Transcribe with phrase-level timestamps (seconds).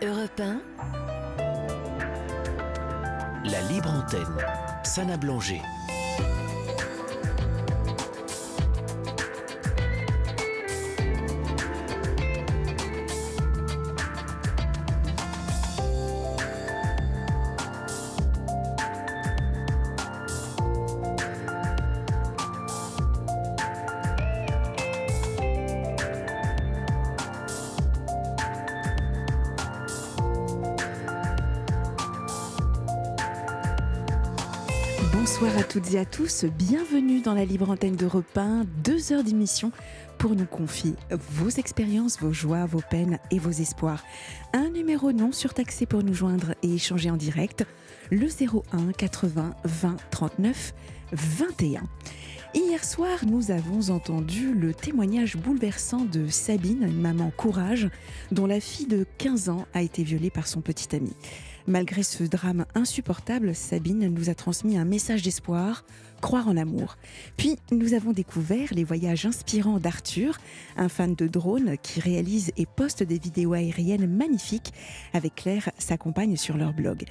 [0.00, 0.60] Europe 1.
[3.44, 4.44] La libre antenne.
[4.84, 5.60] Sana Blanger.
[35.88, 39.72] Toutes à tous, bienvenue dans la libre antenne de Repin, deux heures d'émission
[40.18, 44.02] pour nous confier vos expériences, vos joies, vos peines et vos espoirs.
[44.52, 47.64] Un numéro non surtaxé pour nous joindre et échanger en direct,
[48.10, 50.74] le 01 80 20 39
[51.12, 51.82] 21.
[52.54, 57.88] Hier soir, nous avons entendu le témoignage bouleversant de Sabine, une maman courage,
[58.30, 61.12] dont la fille de 15 ans a été violée par son petit ami.
[61.68, 65.84] Malgré ce drame insupportable, Sabine nous a transmis un message d'espoir,
[66.22, 66.96] croire en l'amour.
[67.36, 70.38] Puis nous avons découvert les voyages inspirants d'Arthur,
[70.78, 74.72] un fan de drone qui réalise et poste des vidéos aériennes magnifiques
[75.12, 77.04] avec Claire, sa compagne, sur leur blog.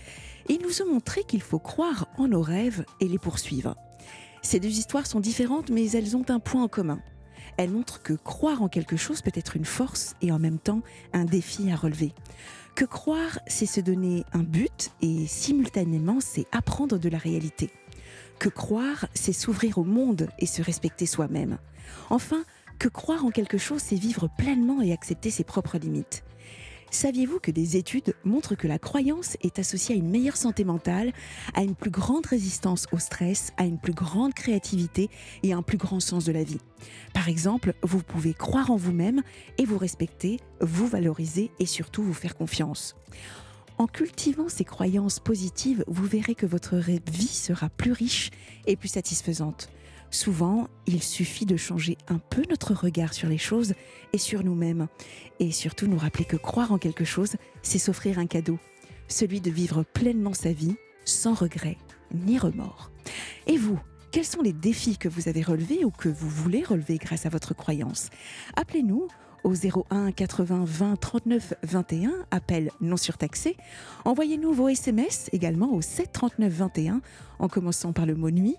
[0.49, 3.75] Ils nous ont montré qu'il faut croire en nos rêves et les poursuivre.
[4.41, 6.99] Ces deux histoires sont différentes, mais elles ont un point en commun.
[7.57, 10.81] Elles montrent que croire en quelque chose peut être une force et en même temps
[11.13, 12.11] un défi à relever.
[12.77, 17.71] Que croire, c'est se donner un but et simultanément, c'est apprendre de la réalité?
[18.37, 21.57] Que croire, c'est s'ouvrir au monde et se respecter soi-même?
[22.11, 22.43] Enfin,
[22.77, 26.23] que croire en quelque chose, c'est vivre pleinement et accepter ses propres limites.
[26.89, 31.11] Saviez-vous que des études montrent que la croyance est associée à une meilleure santé mentale,
[31.53, 35.09] à une plus grande résistance au stress, à une plus grande créativité
[35.43, 36.61] et à un plus grand sens de la vie?
[37.13, 39.21] Par exemple, vous pouvez croire en vous-même
[39.57, 42.95] et vous respecter, vous valoriser et surtout vous faire confiance.
[43.77, 48.31] En cultivant ces croyances positives, vous verrez que votre vie sera plus riche
[48.65, 49.69] et plus satisfaisante.
[50.09, 53.73] Souvent, il suffit de changer un peu notre regard sur les choses
[54.13, 54.87] et sur nous-mêmes.
[55.39, 58.57] Et surtout nous rappeler que croire en quelque chose, c'est s'offrir un cadeau,
[59.07, 60.75] celui de vivre pleinement sa vie,
[61.05, 61.77] sans regret
[62.13, 62.91] ni remords.
[63.47, 63.79] Et vous
[64.11, 67.29] quels sont les défis que vous avez relevés ou que vous voulez relever grâce à
[67.29, 68.09] votre croyance?
[68.55, 69.07] Appelez-nous
[69.47, 73.55] au 01 80 20 39 21, appel non surtaxé.
[74.03, 76.99] Envoyez-nous vos SMS également au 7 39 21
[77.39, 78.57] en commençant par le mot nuit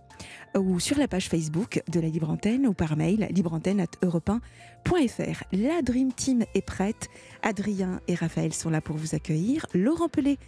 [0.56, 5.42] ou sur la page Facebook de la Libre Antenne ou par mail libreantenne@europe1.fr.
[5.52, 7.08] La Dream Team est prête.
[7.42, 9.66] Adrien et Raphaël sont là pour vous accueillir.
[9.74, 10.38] Laurent Pelé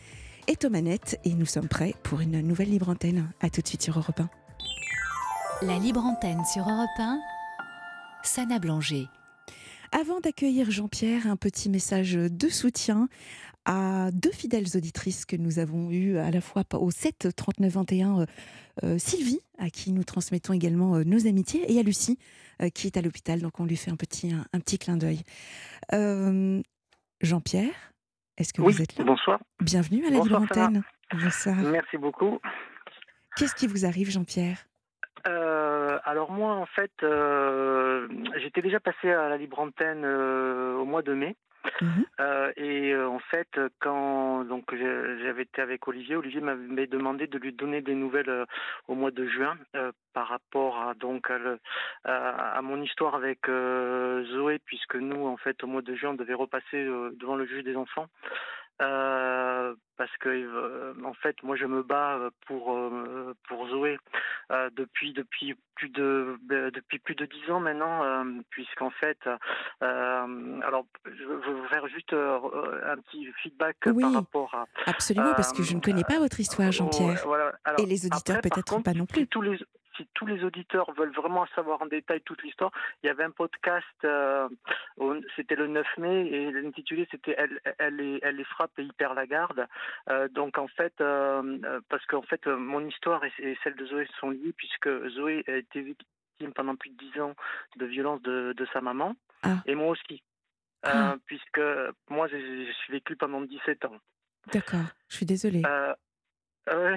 [0.46, 3.30] est aux manettes et nous sommes prêts pour une nouvelle Libre Antenne.
[3.42, 4.30] À tout de suite sur Europe 1.
[5.66, 7.20] La Libre Antenne sur Europe 1,
[8.22, 9.06] Sana Blanger.
[9.92, 13.08] Avant d'accueillir Jean-Pierre, un petit message de soutien
[13.64, 18.26] à deux fidèles auditrices que nous avons eues à la fois au 7 39 21
[18.84, 22.18] euh, Sylvie à qui nous transmettons également euh, nos amitiés et à Lucie
[22.62, 25.20] euh, qui est à l'hôpital donc on lui fait un petit un, petit clin d'œil.
[25.92, 26.62] Euh,
[27.20, 27.92] Jean-Pierre,
[28.38, 29.04] est-ce que oui, vous êtes là?
[29.04, 29.40] Bonsoir.
[29.60, 30.82] Bienvenue à la Libre Antenne.
[31.12, 31.56] Bonsoir.
[31.56, 32.38] Merci beaucoup.
[33.36, 34.66] Qu'est-ce qui vous arrive Jean-Pierre?
[35.26, 40.84] Euh, alors moi, en fait, euh, j'étais déjà passé à la libre antenne euh, au
[40.84, 41.36] mois de mai.
[41.82, 42.04] Mhm.
[42.20, 47.36] Euh, et euh, en fait, quand donc j'avais été avec Olivier, Olivier m'avait demandé de
[47.36, 48.46] lui donner des nouvelles
[48.88, 51.58] au mois de juin euh, par rapport à donc à, le-
[52.04, 56.14] à- à mon histoire avec Zoé, puisque nous, en fait, au mois de juin, on
[56.14, 58.06] devait repasser devant le juge des enfants.
[58.80, 63.98] Euh, parce que euh, en fait moi je me bats euh, pour euh, pour Zoé
[64.74, 69.18] depuis depuis plus de depuis plus de dix ans maintenant puisqu'en fait
[69.82, 74.02] alors je veux vous faire juste un petit feedback Oui.
[74.02, 77.20] par rapport à Absolument, parce que je ne connais pas votre histoire, Jean-Pierre.
[77.24, 77.52] Voilà.
[77.78, 79.20] Et les auditeurs peut-être pas non plus.
[79.20, 79.58] Si tous les
[80.00, 82.70] si tous les auditeurs veulent vraiment savoir en détail toute l'histoire,
[83.02, 84.48] il y avait un podcast, euh,
[85.36, 89.26] c'était le 9 mai et l'intitulé c'était elle, elle, les frappe et il perd la
[89.26, 89.66] garde.
[90.08, 94.08] Euh, donc en fait, euh, parce qu'en fait mon histoire et, et celle de Zoé
[94.20, 97.34] sont liées puisque Zoé a été victime pendant plus de 10 ans
[97.76, 99.56] de violence de, de sa maman Ah.
[99.66, 100.22] et moi aussi.
[100.82, 101.16] Ah.
[101.26, 101.60] puisque
[102.08, 103.98] moi j'ai- j'ai vécu pendant 17 ans.
[104.52, 105.62] D'accord, je suis désolée.
[106.68, 106.96] Euh.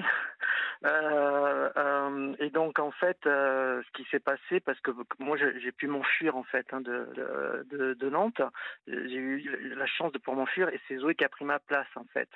[0.84, 5.86] Euh, euh, et donc en fait, ce qui s'est passé, parce que moi j'ai pu
[5.86, 8.42] m'enfuir en fait hein, de, de, Nantes,
[8.86, 11.88] j'ai eu la chance de pouvoir m'enfuir et c'est Zoé qui a pris ma place
[11.96, 12.28] en fait.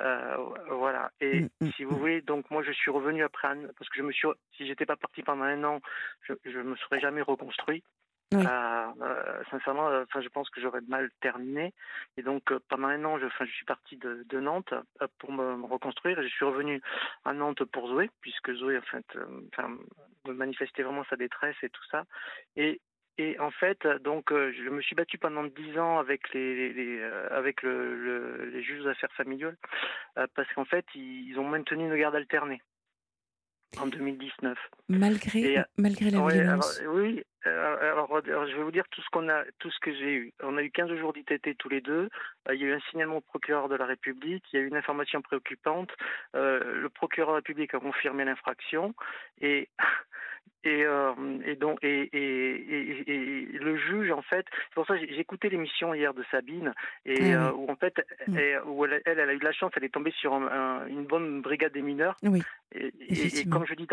[0.00, 0.36] Euh,
[0.70, 1.10] voilà.
[1.20, 3.96] Et Mm, mm, si vous voulez, donc moi je suis revenu après un, parce que
[3.96, 5.80] je me suis, si j'étais pas parti pendant un an,
[6.22, 7.82] je, je me serais jamais reconstruit.
[8.32, 11.72] Sincèrement, enfin, je pense que j'aurais mal terminé.
[12.16, 14.74] Et donc, pendant un an, je, je suis parti de, Nantes
[15.18, 16.22] pour me, reconstruire.
[16.22, 16.80] Je suis revenu
[17.24, 19.06] à Nantes pour Zoé, puisque Zoé, en fait,
[20.26, 22.04] manifestait vraiment sa détresse et tout ça.
[22.56, 22.80] Et
[23.20, 27.02] et en fait, donc, je me suis battu pendant dix ans avec les, les,
[27.32, 29.56] avec le, les juges aux affaires familiales
[30.14, 32.62] parce qu'en fait, ils, ont maintenu une garde alternée
[33.78, 34.58] en 2019.
[34.88, 36.82] Malgré, malgré la violence.
[36.88, 40.32] oui, alors, je vais vous dire tout ce qu'on a, tout ce que j'ai eu.
[40.42, 42.08] On a eu 15 jours d'ITT tous les deux.
[42.52, 44.44] il y a eu un signalement au procureur de la République.
[44.52, 45.90] Il y a eu une information préoccupante.
[46.34, 48.94] le procureur de la République a confirmé l'infraction
[49.40, 49.68] et
[50.64, 51.12] et, euh,
[51.44, 55.94] et donc et, et, et, le juge en fait c'est pour ça j'ai écouté l'émission
[55.94, 56.74] hier de Sabine
[57.04, 57.94] et ah euh, où en fait
[58.26, 58.38] mm.
[58.66, 61.72] où elle, elle, a eu de la chance elle est tombée sur une bonne brigade
[61.72, 62.16] des mineurs.
[62.22, 63.86] Oui, et, comme je dis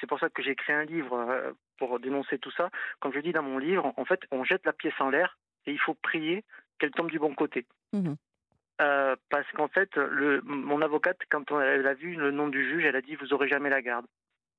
[0.00, 2.70] c'est pour ça que j'ai écrit un livre euh, pour dénoncer tout ça
[3.00, 5.72] comme je dis dans mon livre en fait on jette la pièce en l'air et
[5.72, 6.44] il faut prier
[6.78, 7.66] qu'elle tombe du bon côté.
[7.92, 8.14] Mmh
[9.30, 12.94] parce qu'en fait, le, mon avocate, quand elle a vu le nom du juge, elle
[12.94, 14.04] a dit vous aurez jamais la garde,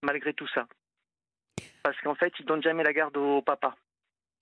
[0.02, 0.66] malgré tout ça
[1.84, 3.76] parce qu'en fait, ils donnent jamais la garde au papa.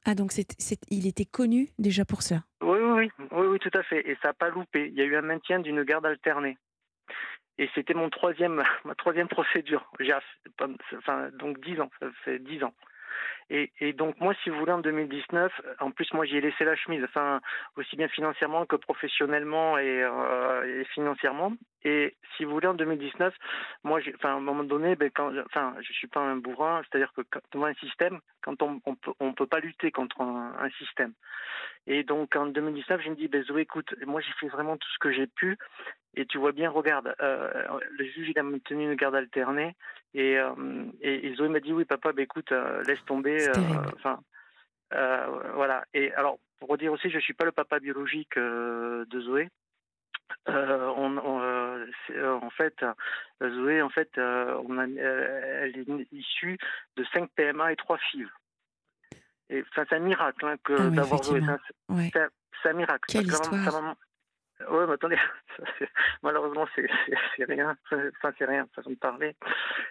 [0.06, 0.46] Ah, donc c'est,
[0.92, 4.08] il était connu déjà pour ça oui, oui, oui, oui, tout à fait.
[4.08, 4.88] Et ça n'a pas loupé.
[4.88, 6.58] Il y a eu un maintien d'une garde alternée.
[7.58, 9.90] Et c'était mon troisième, ma troisième procédure.
[10.98, 12.74] enfin, donc dix ans, ça fait dix ans.
[13.50, 16.66] Et, et, donc moi, si vous voulez, en 2019, en plus moi j'y ai laissé
[16.66, 17.40] la chemise, enfin
[17.78, 21.54] aussi bien financièrement que professionnellement et, euh, et financièrement.
[21.86, 23.32] Et si vous voulez, en 2019,
[23.84, 27.14] moi, enfin, à un moment donné, ben, quand, enfin, je suis pas un bourrin, c'est-à-dire
[27.14, 30.70] que quand un système, quand on, on peut, on peut pas lutter contre un, un,
[30.72, 31.14] système.
[31.86, 34.88] Et donc en 2019, je me dis, ben Zoé, écoute, moi j'ai fait vraiment tout
[34.96, 35.58] ce que j'ai pu.
[36.16, 37.50] Et tu vois bien, regarde, euh,
[37.92, 39.76] le juge il a maintenu une garde alternée
[40.16, 43.48] et, euh, et, Zoé m'a dit oui papa, ben écoute, euh, laisse tomber.
[43.96, 44.20] Enfin,
[44.92, 45.86] voilà.
[45.94, 49.50] Et alors pour redire aussi, je suis pas le papa biologique de Zoé.
[50.48, 52.86] On, en fait,
[53.42, 56.58] Zoé, en fait, on a, elle est issue
[56.96, 58.28] de 5 PMA et 3 FIV.
[59.50, 61.42] Et c'est un miracle hein, que ah d'avoir Zoé.
[62.64, 63.04] C'est un, miracle.
[63.08, 63.96] Quelle histoire.
[64.70, 65.18] Oui, mais attendez,
[66.24, 66.88] malheureusement, c'est
[67.46, 67.78] rien.
[67.92, 69.36] Enfin, c'est rien, façon de parler.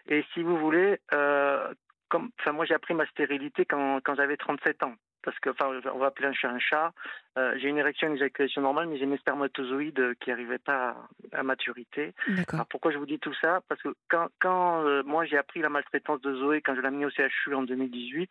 [0.08, 1.72] Et si vous voulez, euh,
[2.08, 4.94] comme, enfin, moi, j'ai appris ma stérilité quand, quand j'avais 37 ans.
[5.24, 6.92] Parce que, enfin, on va appeler un chat un chat.
[7.36, 10.96] Euh, j'ai une érection, une éjaculation normale, mais j'ai mes spermatozoïdes qui n'arrivaient pas
[11.32, 12.14] à, maturité.
[12.52, 13.60] Alors pourquoi je vous dis tout ça?
[13.68, 16.86] Parce que quand, quand euh, moi j'ai appris la maltraitance de Zoé, quand je l'ai
[16.86, 18.30] amenée au CHU en 2018,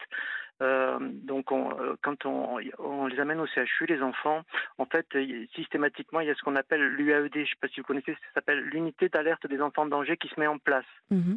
[0.62, 4.44] euh, donc, euh, quand on, on, les amène au CHU, les enfants,
[4.78, 5.08] en fait,
[5.56, 7.34] systématiquement, il y a ce qu'on appelle l'UAED.
[7.34, 10.16] Je ne sais pas si vous connaissez, ça s'appelle l'unité d'alerte des enfants en danger
[10.16, 10.86] qui se met en place.
[11.10, 11.36] Mmh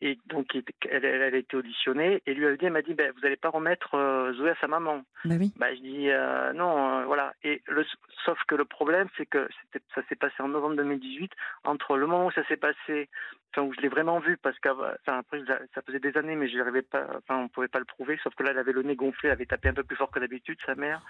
[0.00, 3.48] et donc, elle, elle, a été auditionnée et l'UAED m'a dit ben, Vous n'allez pas
[3.48, 5.52] remettre euh, Zoé à sa maman bah oui.
[5.56, 7.32] bah, Je dis euh, Non, euh, voilà.
[7.42, 7.84] Et le,
[8.24, 9.48] sauf que le problème, c'est que
[9.94, 11.32] ça s'est passé en novembre 2018.
[11.64, 13.08] Entre le moment où ça s'est passé,
[13.52, 15.42] enfin, où je l'ai vraiment vu, parce qu'après,
[15.74, 18.34] ça faisait des années, mais je pas, enfin, on ne pouvait pas le prouver, sauf
[18.34, 20.20] que là, elle avait le nez gonflé, elle avait tapé un peu plus fort que
[20.20, 21.00] d'habitude, sa mère.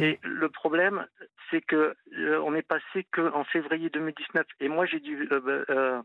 [0.00, 1.06] Et le problème,
[1.50, 1.94] c'est que
[2.42, 4.46] on est passé qu'en février 2019.
[4.60, 6.02] Et moi, j'ai dû bah,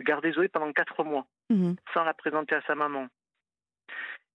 [0.00, 1.26] garder Zoé pendant quatre mois.
[1.50, 3.08] Mmh sans la présenter à sa maman.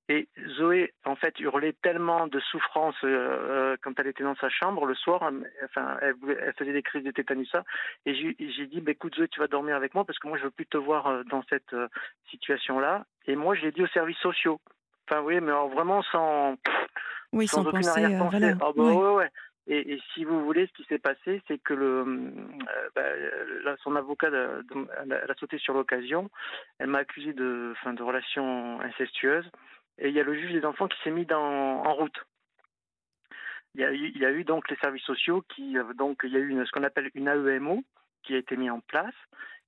[0.07, 0.27] Et
[0.57, 4.85] Zoé, en fait, hurlait tellement de souffrance euh, euh, quand elle était dans sa chambre
[4.85, 5.31] le soir.
[5.63, 6.15] Enfin, elle,
[6.59, 7.51] faisait des crises de tétanus.
[8.05, 10.43] Et j'ai dit, bah, écoute Zoé, tu vas dormir avec moi parce que moi, je
[10.43, 11.75] veux plus te voir euh, dans cette
[12.29, 13.05] situation-là.
[13.25, 14.59] Et moi, je l'ai dit aux services sociaux.
[15.09, 16.55] Enfin, oui, mais vraiment sans,
[17.33, 18.53] oui, sans, aucune penser, arrière-pensée.
[18.61, 19.31] Ah, bah, ouais, ouais.
[19.67, 22.31] Et, si vous voulez, ce qui s'est passé, c'est que euh,
[22.95, 26.29] bah, son avocat, elle a sauté sur l'occasion.
[26.77, 29.49] Elle m'a accusé de, fin, de relations incestueuses.
[29.97, 32.19] Et il y a le juge des enfants qui s'est mis en route.
[33.75, 36.65] Il y, a eu, donc les services sociaux qui, euh, donc il y a eu
[36.65, 37.83] ce qu'on appelle une AEMO
[38.23, 39.13] qui a été mise en place.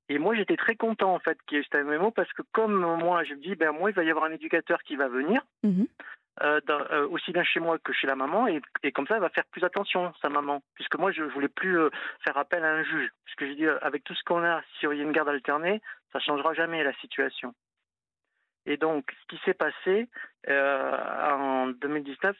[0.07, 2.79] Et moi, j'étais très content en fait qu'il y ait cette AEMO parce que comme
[2.99, 5.41] moi, je me dis, ben moi, il va y avoir un éducateur qui va venir.
[5.63, 5.83] Mmh
[6.41, 9.29] euh, euh, aussi bien chez moi que chez la maman, et, comme ça, elle va
[9.29, 11.89] faire plus attention, sa maman, puisque moi, je voulais plus euh,
[12.23, 14.89] faire appel à un juge, puisque je dis, avec tout ce qu'on a, si y
[14.89, 15.81] a une garde alternée,
[16.13, 17.53] ça changera jamais la situation.
[18.65, 20.09] Et donc, ce qui s'est passé
[20.49, 22.35] en 2019,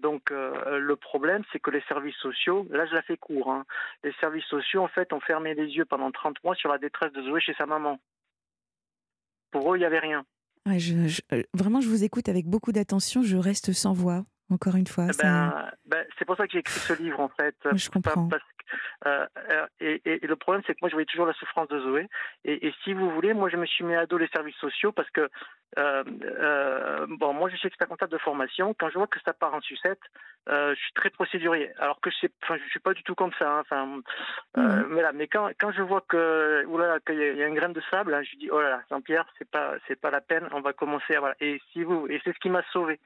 [0.00, 3.64] donc le problème, c'est que les services sociaux, là, je la fais court, hein,
[4.02, 7.12] les services sociaux, en fait, ont fermé les yeux pendant 30 mois sur la détresse
[7.12, 8.00] de Zoé chez sa maman.
[9.52, 10.24] Pour eux, il n'y avait rien.
[10.66, 13.22] Euh, vraiment, je vous écoute avec beaucoup d'attention.
[13.22, 15.08] Je reste sans voix, encore une fois.
[15.12, 17.56] Eh ben, ben, c'est pour ça que j'ai écrit ce livre, en fait.
[17.74, 18.28] Je comprends.
[18.28, 18.42] Parce,
[19.80, 22.08] et, et, le problème, c'est que moi, je voyais toujours la souffrance de Zoé.
[22.44, 24.92] Et, et, si vous voulez, moi, je me suis mis à dos les services sociaux
[24.92, 25.28] parce que
[25.78, 28.74] euh, euh, bon, moi, je suis expert comptable de formation.
[28.78, 30.00] Quand je vois que ça part en sucette,
[30.48, 31.70] euh, je suis très procédurier.
[31.78, 33.62] Alors que je sais, enfin, je suis pas du tout comme ça.
[33.70, 34.00] Hein.
[34.56, 36.64] Euh, mais là, mais quand quand je vois que
[37.06, 39.50] qu'il y, a une graine de sable, hein, je dis oh là là, Saint-Pierre, c'est
[39.50, 40.48] pas c'est pas la peine.
[40.52, 41.34] On va commencer à voilà.
[41.40, 42.98] Et si vous, et c'est ce qui m'a sauvé.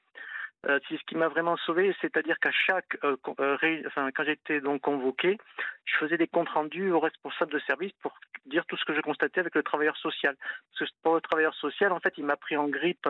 [0.69, 4.61] Euh, c'est ce qui m'a vraiment sauvé, c'est-à-dire qu'à chaque, euh, euh, enfin, quand j'étais
[4.61, 5.39] donc convoqué,
[5.87, 8.15] je faisais des comptes rendus au responsable de service pour
[8.45, 10.37] dire tout ce que je constatais avec le travailleur social.
[10.79, 13.09] Parce que pour le travailleur social, en fait, il m'a pris en grippe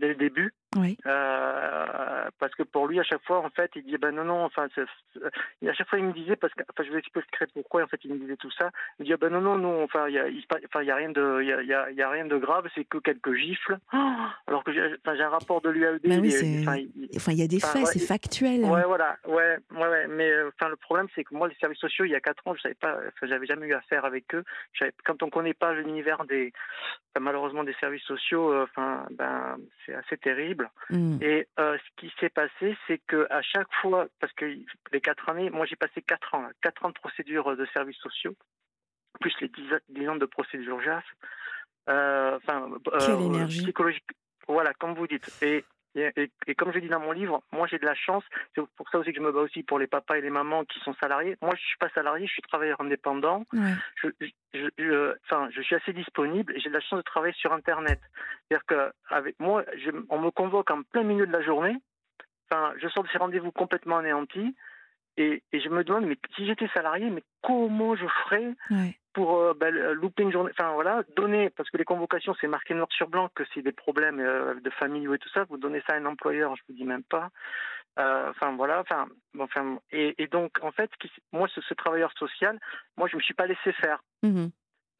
[0.00, 0.52] dès le début.
[0.76, 0.96] Oui.
[1.04, 4.66] parce que pour lui, à chaque fois, en fait, il disait ben non, non, enfin,
[4.66, 8.00] à chaque fois, il me disait, parce que, enfin, je vais expliquer pourquoi, en fait,
[8.04, 8.70] il me disait tout ça.
[8.98, 10.26] Il me disait ben non, non, non, enfin, il y a,
[10.66, 12.84] enfin, il y a rien de, il y a, y a, rien de grave, c'est
[12.84, 13.78] que quelques gifles.
[14.46, 16.00] alors que j'ai, un rapport de l'UAED.
[16.04, 16.22] Ben
[17.16, 18.64] Enfin, il y a des faits, c'est factuel.
[18.64, 20.06] Ouais, voilà, ouais, ouais, ouais.
[20.08, 22.46] Mais euh, enfin, le problème, c'est que moi, les services sociaux, il y a quatre
[22.46, 24.44] ans, je savais pas, j'avais jamais eu affaire avec eux.
[25.04, 26.52] Quand on connaît pas l'univers des,
[27.18, 30.70] malheureusement, des services sociaux, euh, enfin, ben, c'est assez terrible.
[30.90, 31.18] Hmm.
[31.20, 34.44] Et euh, ce qui s'est passé, c'est que à chaque fois, parce que
[34.92, 38.34] les quatre années, moi, j'ai passé quatre ans, quatre ans de procédure de services sociaux,
[39.20, 39.50] plus les
[39.88, 41.04] dix, ans de procédure JAF.
[41.86, 42.70] Enfin,
[43.00, 44.04] Quelle énergie psychologique.
[44.46, 45.30] Voilà, comme vous dites.
[45.42, 48.22] Et et, et, comme je dis dans mon livre, moi j'ai de la chance.
[48.54, 50.64] C'est pour ça aussi que je me bats aussi pour les papas et les mamans
[50.64, 51.36] qui sont salariés.
[51.42, 53.44] Moi je suis pas salarié, je suis travailleur indépendant.
[53.52, 57.34] Je, je, je, enfin, je suis assez disponible et j'ai de la chance de travailler
[57.34, 58.00] sur Internet.
[58.48, 59.64] C'est-à-dire que avec moi,
[60.10, 61.76] on me convoque en plein milieu de la journée.
[62.50, 64.54] Enfin, je sors de ces rendez-vous complètement anéantis.
[65.16, 68.54] Et, et, je me demande, mais si j'étais salarié, mais comment je ferais
[69.12, 72.74] pour euh, ben, louper une journée, enfin voilà, donner, parce que les convocations, c'est marqué
[72.74, 75.82] noir sur blanc que c'est des problèmes euh, de famille et tout ça, vous donnez
[75.86, 77.30] ça à un employeur, je vous dis même pas.
[77.98, 80.90] Euh, enfin voilà, enfin, enfin et, et, donc en fait,
[81.32, 82.58] moi ce, ce, travailleur social,
[82.96, 84.02] moi je me suis pas laissé faire.
[84.22, 84.46] Mmh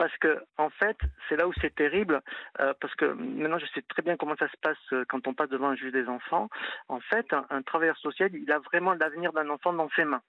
[0.01, 0.97] parce que en fait,
[1.29, 2.23] c'est là où c'est terrible,
[2.59, 5.35] euh, parce que maintenant je sais très bien comment ça se passe euh, quand on
[5.35, 6.49] passe devant un juge des enfants.
[6.89, 10.23] En fait, un, un travailleur social, il a vraiment l'avenir d'un enfant dans ses mains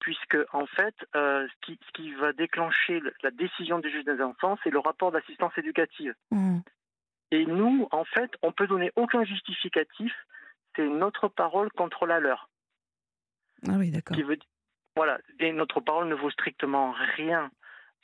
[0.00, 4.20] puisque en fait, euh, ce, qui, ce, qui, va déclencher la décision du juge des
[4.20, 6.14] enfants, c'est le rapport d'assistance éducative.
[6.30, 6.60] Mmh.
[7.30, 10.12] Et nous, en fait, on peut donner aucun justificatif.
[10.76, 12.50] C'est notre parole contre la leur.
[13.68, 14.16] Ah oui, d'accord.
[14.94, 17.50] Voilà, et notre parole ne vaut strictement rien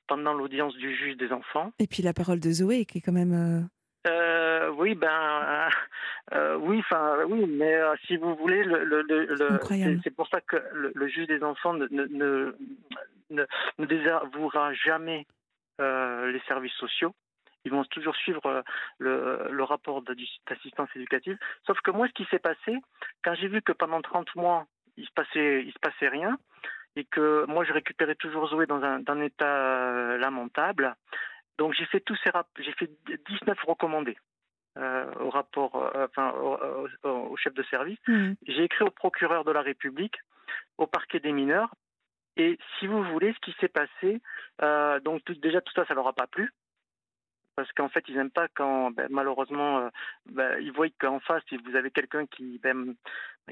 [0.06, 1.72] pendant l'audience du juge des enfants.
[1.78, 3.68] Et puis la parole de Zoé, qui est quand même.
[4.08, 5.68] Euh, euh, oui, ben,
[6.32, 10.40] euh, oui, enfin, oui, mais euh, si vous voulez, le, le, le c'est pour ça
[10.40, 12.54] que le, juge des enfants ne, ne,
[13.30, 13.46] ne,
[13.78, 15.26] ne désavouera jamais
[15.78, 17.14] les services sociaux.
[17.64, 18.64] Ils vont toujours suivre
[18.98, 21.38] le, le rapport d'assistance éducative.
[21.66, 22.76] Sauf que moi, ce qui s'est passé,
[23.22, 26.38] quand j'ai vu que pendant 30 mois, il se passait, il se passait rien,
[26.96, 30.96] et que moi, je récupérais toujours Zoé dans un, dans un état lamentable,
[31.58, 32.90] donc j'ai fait tous ces j'ai fait
[33.28, 34.16] 19 recommandés.
[34.78, 36.32] Euh, au rapport, euh, enfin,
[37.02, 37.98] au, chef de service.
[38.06, 38.34] Mmh.
[38.46, 40.14] J'ai écrit au procureur de la République,
[40.76, 41.74] au parquet des mineurs.
[42.36, 44.20] Et si vous voulez, ce qui s'est passé,
[44.62, 46.52] euh, donc déjà tout ça, ça leur a pas plu.
[47.56, 49.90] Parce qu'en fait, ils n'aiment pas quand, ben, malheureusement,
[50.26, 52.94] ben, ils voient qu'en face, vous avez quelqu'un qui, ben,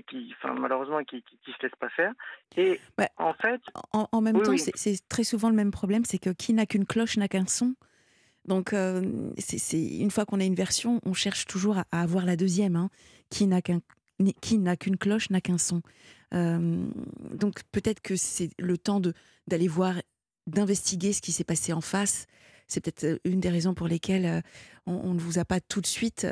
[0.07, 2.13] qui, enfin, malheureusement, qui, qui, se laisse pas faire.
[2.57, 2.81] Et
[3.17, 3.61] en fait,
[3.93, 7.17] en, même temps, c'est très souvent le même problème, c'est que qui n'a qu'une cloche
[7.17, 7.75] n'a qu'un son.
[8.47, 12.37] Donc, euh, c'est une fois qu'on a une version, on cherche toujours à, avoir la
[12.37, 12.91] deuxième, hein,
[13.29, 15.83] qui n'a qu'une cloche n'a qu'un son.
[16.35, 16.87] Euh,
[17.33, 19.01] donc, peut-être que c'est le temps
[19.47, 20.01] d'aller voir,
[20.47, 22.27] d'investiguer ce qui s'est passé en face.
[22.69, 24.43] C'est peut-être euh, une des raisons pour lesquelles
[24.87, 26.27] on, ne vous a pas tout de suite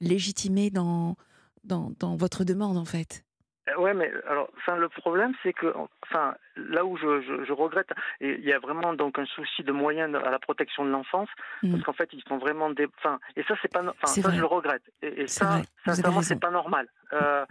[0.00, 1.16] légitimé dans,
[1.64, 3.24] dans votre demande, en fait.
[3.68, 7.52] Euh, ouais, mais alors, enfin, le problème, c'est que, enfin, là où je, je, je
[7.52, 7.90] regrette,
[8.20, 11.28] et il y a vraiment donc un souci de moyens à la protection de l'enfance,
[11.62, 11.72] mm.
[11.72, 14.40] parce qu'en fait, ils sont vraiment des, enfin, et ça, c'est pas, enfin, ça, je
[14.40, 17.44] le regrette, et, et ça, sincèrement, c'est pas normal, euh,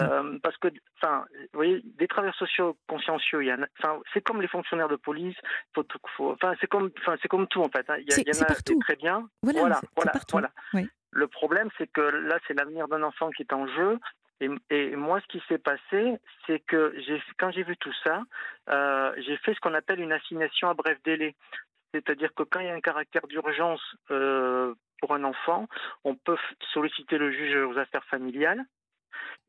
[0.00, 4.22] euh, parce que, enfin, vous voyez, des travailleurs sociaux consciencieux, il y a, enfin, c'est
[4.22, 5.36] comme les fonctionnaires de police,
[5.74, 5.84] faut,
[6.16, 7.96] faut, enfin, c'est comme, enfin, c'est comme tout en fait, hein.
[7.98, 10.12] il y, a, y en a très bien, voilà, voilà, voilà.
[10.32, 10.50] voilà.
[10.72, 10.88] Oui.
[11.10, 13.98] Le problème, c'est que là, c'est l'avenir d'un enfant qui est en jeu.
[14.40, 16.94] Et, moi, ce qui s'est passé, c'est que
[17.38, 18.22] quand j'ai vu tout ça,
[18.70, 21.34] euh, j'ai fait ce qu'on appelle une assignation à bref délai.
[21.92, 25.66] C'est-à-dire que quand il y a un caractère d'urgence euh, pour un enfant,
[26.04, 26.36] on peut
[26.72, 28.64] solliciter le juge aux affaires familiales.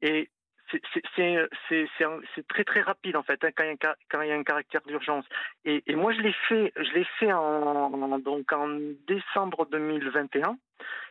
[0.01, 0.29] Et
[0.71, 5.25] c'est très très rapide en fait hein, quand, il y a, un caractère d'urgence.
[5.65, 8.19] Et, moi je l'ai fait, en,
[9.07, 10.57] décembre 2021.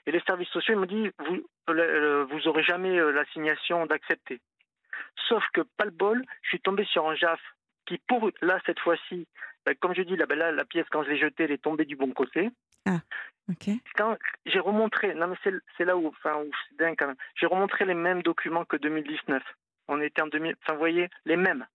[0.06, 4.40] Et les services sociaux m'ont dit vous vous aurez jamais euh, l'assignation d'accepter.
[5.28, 7.40] Sauf que pas le bol, je suis tombé sur un JAF
[7.86, 9.26] qui, pour là, cette fois-ci,
[9.74, 11.84] comme je dis, là, ben, là, la pièce, quand je l'ai jetée, elle est tombée
[11.84, 12.50] du bon côté.
[12.86, 13.00] Ah,
[13.50, 13.70] ok.
[13.96, 15.36] Quand j'ai remontré, non mais
[15.76, 18.76] c'est là où, enfin, où c'est dingue quand même, j'ai remontré les mêmes documents que
[18.76, 19.42] 2019.
[19.88, 21.66] On était en 2000, enfin, vous voyez, les mêmes.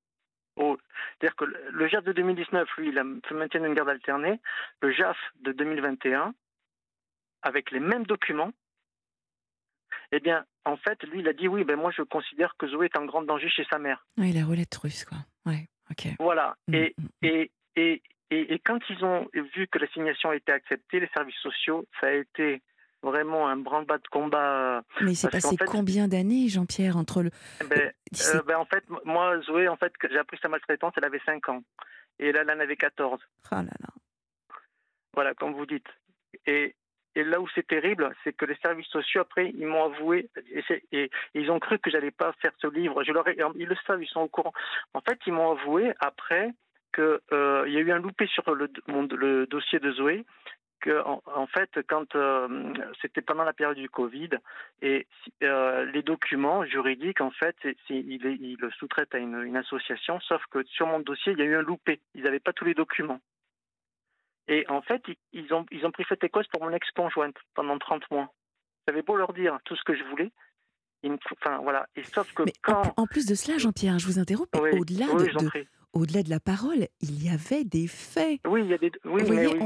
[0.56, 4.40] C'est-à-dire que le JAF de 2019, lui, il a fait maintenir une garde alternée.
[4.82, 6.34] Le JAF de 2021,
[7.42, 8.52] avec les mêmes documents,
[10.12, 12.86] eh bien, en fait, lui, il a dit oui, ben moi, je considère que Zoé
[12.86, 14.06] est en grand danger chez sa mère.
[14.18, 15.18] Oui, la roulette russe, quoi.
[15.46, 16.14] Ouais, ok.
[16.20, 16.56] Voilà.
[16.68, 17.46] Mm, et, mm, mm.
[17.76, 21.86] Et, et, et, quand ils ont vu que l'assignation a été acceptée, les services sociaux,
[22.00, 22.62] ça a été
[23.04, 24.84] vraiment un branle-bas de combat.
[25.02, 27.30] Mais il s'est passé combien d'années, Jean-Pierre, entre le.
[27.62, 27.92] Eh ben,
[28.34, 31.50] euh, ben, en fait, moi, Zoé, en fait, j'ai appris sa maltraitance, elle avait 5
[31.50, 31.64] ans.
[32.20, 33.20] Et là, elle en avait 14.
[33.20, 33.90] Oh là là.
[35.14, 35.88] Voilà, comme vous dites.
[36.48, 36.76] Et,
[37.16, 40.30] et là où c'est terrible, c'est que les services sociaux, après, ils m'ont avoué,
[40.92, 43.04] et, ils ont cru que j'allais pas faire ce livre.
[43.04, 44.54] Je leur ils le savent, ils sont au courant.
[44.94, 46.50] En fait, ils m'ont avoué, après,
[46.94, 50.26] qu'il euh, y a eu un loupé sur le, le dossier de Zoé,
[50.84, 54.32] que en, fait, quand euh, c'était pendant la période du Covid,
[54.82, 55.08] et
[55.42, 57.56] euh, les documents juridiques, en fait,
[57.90, 61.46] ils le sous-traitent à une, une, association, sauf que sur mon dossier, il y a
[61.46, 62.02] eu un loupé.
[62.16, 63.22] Ils n'avaient pas tous les documents.
[64.50, 68.12] Et en fait, ils ont, ils ont pris cette écosse pour mon ex-conjointe pendant 30
[68.12, 68.34] mois.
[68.86, 70.34] J'avais beau leur dire tout ce que je voulais.
[71.32, 71.88] enfin, voilà.
[71.96, 72.94] Et sauf que quand...
[72.98, 77.24] en, plus de cela, Jean-Pierre, je vous interromps, au-delà de, au-delà de la parole, il
[77.24, 78.40] y avait des faits.
[78.48, 78.92] Oui, il y a des.
[79.06, 79.24] Oui,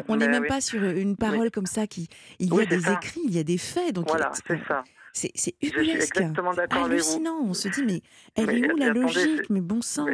[0.07, 2.09] on n'est même pas sur une parole comme ça qui.
[2.39, 3.93] Il y a des écrits, il y a des faits.
[3.93, 4.83] Donc voilà, c'est ça.
[5.13, 6.21] C'est ubuesque,
[6.69, 7.39] hallucinant.
[7.43, 8.01] On se dit mais
[8.35, 9.49] elle est où la logique?
[9.49, 10.05] Mais bon sang.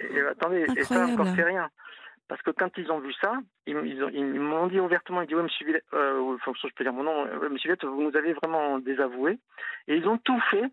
[0.00, 1.70] et, attendez, et ça encore c'est rien.
[2.28, 3.34] Parce que quand ils ont vu ça,
[3.66, 7.26] ils, m'ont dit ouvertement, ils disent ouais, Monsieur Villette, euh, je peux dire mon nom,
[7.26, 9.38] euh, Monsieur Villette, vous nous avez vraiment désavoué.
[9.86, 10.64] Et ils ont tout fait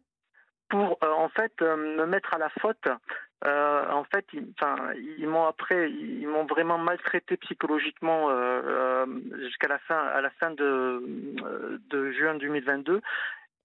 [0.70, 2.88] pour euh, en fait me mettre à la faute.
[3.46, 8.30] En fait, ils, m'ont après, ils m'ont vraiment maltraité psychologiquement
[9.40, 11.02] jusqu'à la fin, à la fin de,
[11.90, 13.02] de juin 2022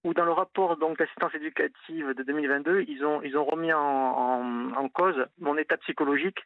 [0.05, 3.81] où dans le rapport donc d'assistance éducative de 2022, ils ont ils ont remis en,
[3.81, 6.39] en, en cause mon état psychologique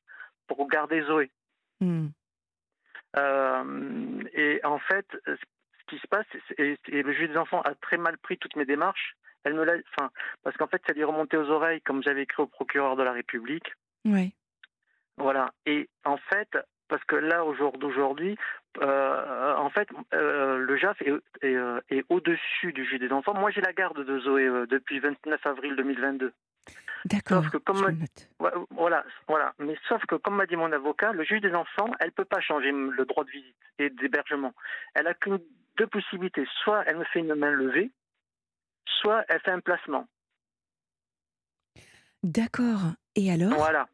[0.46, 1.30] pour garder Zoé.
[1.80, 2.08] Hmm.
[3.16, 6.26] Euh, et en fait, ce qui se passe,
[6.58, 9.16] et, le juge des enfants a très mal pris toutes mes démarches.
[9.44, 10.10] Elle me l'a, enfin,
[10.42, 13.12] parce qu'en fait, ça lui remontait aux oreilles, comme j'avais écrit au procureur de la
[13.12, 13.72] République.
[14.04, 14.34] Oui.
[15.16, 15.52] Voilà.
[15.66, 16.48] Et en fait,
[16.88, 18.36] parce que là, au jour d'aujourd'hui,
[18.80, 21.56] euh, en fait, euh, le JAF est, est,
[21.90, 23.34] est au-dessus du juge des enfants.
[23.34, 26.32] Moi, j'ai la garde de Zoé depuis 29 avril 2022.
[27.04, 27.44] D'accord.
[28.70, 29.54] voilà, voilà.
[29.58, 32.40] Mais sauf que, comme m'a dit mon avocat, le juge des enfants, elle peut pas
[32.40, 34.52] changer le droit de visite et d'hébergement.
[34.94, 35.38] Elle a qu'une
[35.76, 36.46] deux possibilités.
[36.62, 37.90] Soit elle me fait une main levée,
[39.00, 40.06] soit elle fait un placement.
[42.22, 42.92] D'accord.
[43.14, 43.54] Et alors?
[43.54, 43.88] Voilà.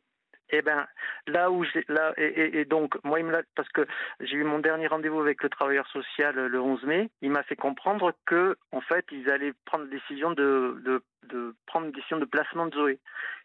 [0.51, 0.87] Eh ben,
[1.27, 3.87] là où j'ai, là, et, donc, moi, il me parce que
[4.21, 7.57] j'ai eu mon dernier rendez-vous avec le travailleur social le 11 mai, il m'a fait
[7.57, 12.25] comprendre que, en fait, ils allaient prendre décision de, de, de prendre une décision de
[12.25, 13.01] placement de Zoé.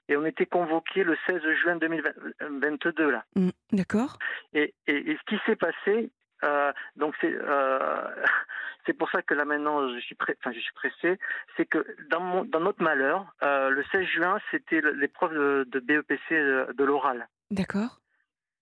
[0.09, 3.23] Et on était convoqué le 16 juin 2022, là.
[3.35, 4.17] Mmh, d'accord.
[4.53, 6.11] Et, et, ce qui s'est passé,
[6.43, 8.25] euh, donc c'est euh,
[8.85, 11.19] c'est pour ça que là maintenant je suis enfin je suis pressé,
[11.57, 15.79] c'est que dans mon dans notre malheur, euh, le 16 juin c'était l'épreuve de, de,
[15.79, 17.27] BEPC de, l'oral.
[17.51, 17.99] D'accord.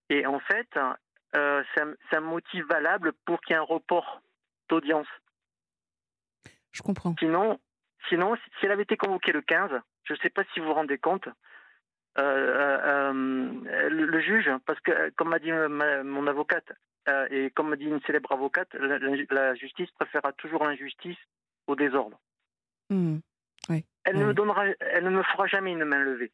[0.09, 0.67] Et en fait,
[1.33, 4.21] c'est un, un, motif valable pour qu'il y ait un report
[4.69, 5.07] d'audience.
[6.71, 7.13] Je comprends.
[7.19, 7.59] Sinon,
[8.07, 9.71] sinon, si elle avait été convoquée le 15,
[10.05, 11.27] je ne sais pas si vous vous rendez compte,
[12.15, 16.71] le, juge, parce que comme m'a dit mon avocate,
[17.07, 21.17] euh, et comme dit une célèbre avocate, la, justice préférera toujours l'injustice
[21.67, 22.19] au désordre.
[22.89, 23.17] Mmh.
[24.03, 26.31] Elle, Ne me donnera, elle ne me fera jamais une main levée.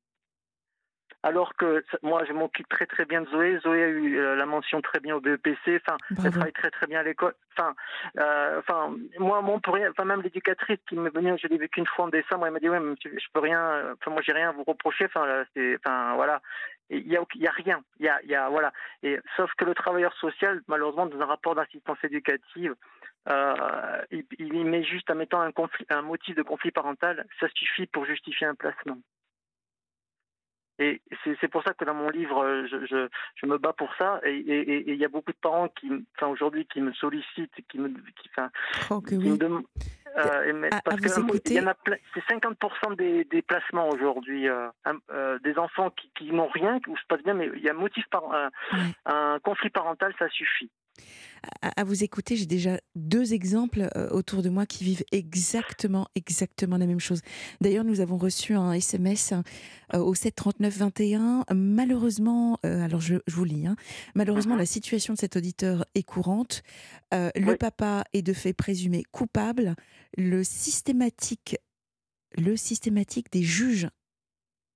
[1.23, 3.57] Alors que moi, je m'occupe très très bien de Zoé.
[3.59, 5.81] Zoé a eu euh, la mention très bien au BEPC.
[5.81, 7.33] Enfin, elle travaille très très bien à l'école.
[7.57, 7.75] Enfin,
[8.19, 9.41] euh, enfin, moi,
[10.05, 12.69] même l'éducatrice qui me venait, je l'ai vu qu'une fois en décembre, elle m'a dit
[12.69, 13.93] ouais, je peux rien.
[13.93, 15.05] Enfin, moi, j'ai rien à vous reprocher.
[15.05, 16.41] Enfin, c'est, voilà.
[16.89, 17.81] Il y a, y a rien.
[17.99, 18.71] Il y a, y a, voilà.
[19.01, 22.75] Et sauf que le travailleur social, malheureusement, dans un rapport d'assistance éducative,
[23.29, 27.47] euh, il, il, met juste en mettant un conflit, un motif de conflit parental, ça
[27.55, 28.97] suffit pour justifier un placement.
[30.83, 31.01] Et
[31.39, 34.19] c'est pour ça que dans mon livre, euh, je, je, je me bats pour ça.
[34.25, 34.35] Et
[34.87, 38.29] il y a beaucoup de parents qui, enfin aujourd'hui, qui me sollicitent, qui me, qui,
[38.35, 38.49] enfin,
[38.89, 39.37] oh, que oui.
[40.17, 41.75] euh, parce que il y en a
[42.13, 44.67] c'est 50% des, des placements aujourd'hui, euh,
[45.11, 47.71] euh, des enfants qui, qui n'ont rien, où se passe bien, mais il y a
[47.71, 48.23] un motif par
[49.05, 50.69] un conflit parental, ça suffit.
[51.61, 56.77] À, vous écouter, j'ai déjà deux exemples euh, autour de moi qui vivent exactement, exactement
[56.77, 57.21] la même chose.
[57.61, 59.33] D'ailleurs, nous avons reçu un SMS
[59.93, 61.45] euh, au 739 21.
[61.53, 63.75] Malheureusement, euh, alors je, vous lis, hein.
[64.15, 66.63] malheureusement, la situation de cet auditeur est courante.
[67.11, 69.75] Le papa est de fait présumé coupable.
[70.17, 71.57] Le systématique,
[72.37, 73.87] le systématique des juges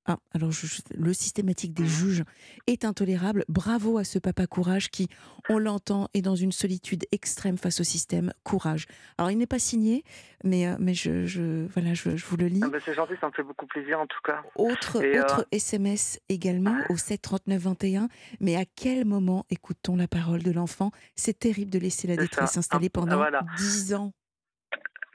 [0.07, 0.51] ah, alors,
[0.95, 1.87] le systématique des mmh.
[1.87, 2.23] juges
[2.65, 3.43] est intolérable.
[3.49, 5.09] Bravo à ce papa courage qui,
[5.49, 8.31] on l'entend, est dans une solitude extrême face au système.
[8.43, 8.85] Courage.
[9.17, 10.05] Alors, il n'est pas signé,
[10.45, 12.61] mais, euh, mais je, voilà, je, vous le lis.
[12.63, 14.43] Ah, c'est gentil, ça me fait beaucoup plaisir en tout cas.
[14.55, 18.07] Autre, autre SMS euh, également au 7 39 21.
[18.39, 20.91] Mais à quel moment écoute-t-on la parole de l'enfant?
[21.15, 23.25] C'est terrible de laisser la détresse s'installer ah, pendant
[23.57, 24.13] dix 10 ans.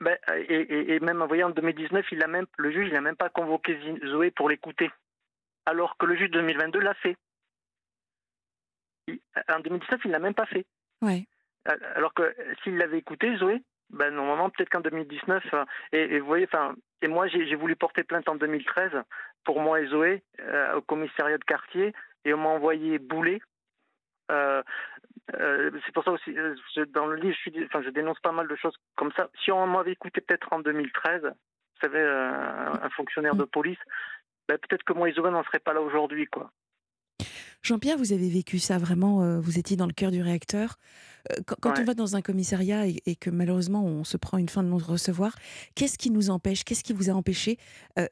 [0.02, 3.28] Ben, et, même en voyant en 2019, il a même, le juge n'a même pas
[3.28, 4.90] convoqué Zoé pour l'écouter,
[5.64, 7.16] alors que le juge de 2022 l'a fait.
[9.48, 10.66] en 2019, il l'a même pas fait.
[11.02, 11.26] Ouais.
[11.94, 16.46] Alors que s'il l'avait écouté, Zoé, ben normalement peut-être qu'en 2019, euh, et, vous voyez,
[16.46, 18.90] enfin, et moi j'ai voulu porter plainte en 2013
[19.44, 21.92] pour moi et Zoé euh, au commissariat de quartier,
[22.24, 23.40] et on m'a envoyé bouler.
[24.32, 24.62] Euh,
[25.35, 26.54] euh, c'est pour ça aussi, euh,
[26.92, 29.30] dans le livre, je, suis, enfin, je dénonce pas mal de choses comme ça.
[29.44, 31.30] Si on m'avait écouté peut-être en 2013, vous
[31.80, 33.78] savez, euh, un fonctionnaire de police,
[34.48, 36.50] ben, peut-être que moi, Isoba n'en serait pas là aujourd'hui, quoi.
[37.62, 40.78] Jean-Pierre, vous avez vécu ça vraiment, vous étiez dans le cœur du réacteur.
[41.46, 44.68] Quand, on va dans un commissariat et, que malheureusement on se prend une fin de
[44.68, 45.37] non-recevoir,
[45.76, 47.58] qu'est-ce qui nous empêche, qu'est-ce qui vous a empêché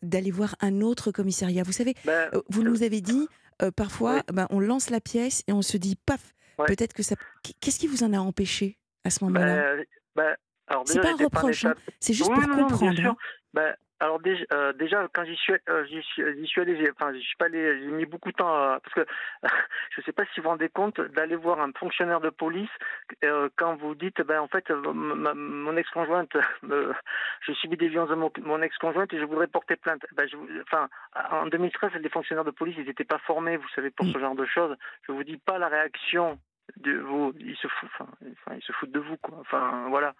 [0.02, 1.64] d'aller voir un autre commissariat?
[1.64, 3.26] Vous savez, ben, vous nous avez dit,
[3.74, 6.32] parfois, ben, on lance la pièce et on se dit, paf,
[6.66, 7.16] Peut-être que ça.
[7.60, 9.76] Qu'est-ce qui vous en a empêché à ce moment-là?
[10.14, 10.36] bah,
[10.68, 11.74] bah, C'est pas un reproche, hein.
[11.98, 13.00] c'est juste pour comprendre.
[13.04, 13.16] Hein.
[13.52, 17.20] Bah, alors déjà, euh, déjà quand j'y suis, euh, j'y suis, suis, allé, enfin j'y
[17.20, 19.06] suis pas allé, j'ai mis beaucoup de temps parce que
[19.90, 22.70] je sais pas si vous vous rendez compte d'aller voir un fonctionnaire de police
[23.24, 28.62] euh, quand vous dites, ben en fait mon ex-conjointe, je subis des violences de mon,
[28.62, 30.02] ex-conjointe et je voudrais porter plainte.
[30.16, 30.88] Ben, je, enfin
[31.30, 34.34] en 2013 les fonctionnaires de police ils n'étaient pas formés, vous savez pour ce genre
[34.34, 34.76] de choses.
[35.06, 36.38] Je vous dis pas la réaction
[36.76, 38.08] de vous, ils se foutent, enfin,
[38.56, 39.38] ils se foutent de vous quoi.
[39.40, 40.14] Enfin voilà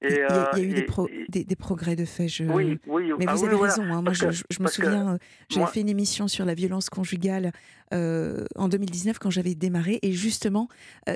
[0.00, 2.28] il, y a, eu euh, des, progrès de fait.
[2.28, 2.44] Je...
[2.44, 3.12] Oui, oui.
[3.18, 3.82] Mais vous avez raison.
[3.82, 4.02] Hein.
[4.02, 4.26] moi, je,
[4.62, 7.50] me souviens, euh, j'avais fait une émission sur la violence conjugale
[7.92, 9.98] euh, en 2019 quand j'avais démarré.
[10.02, 10.68] Et justement,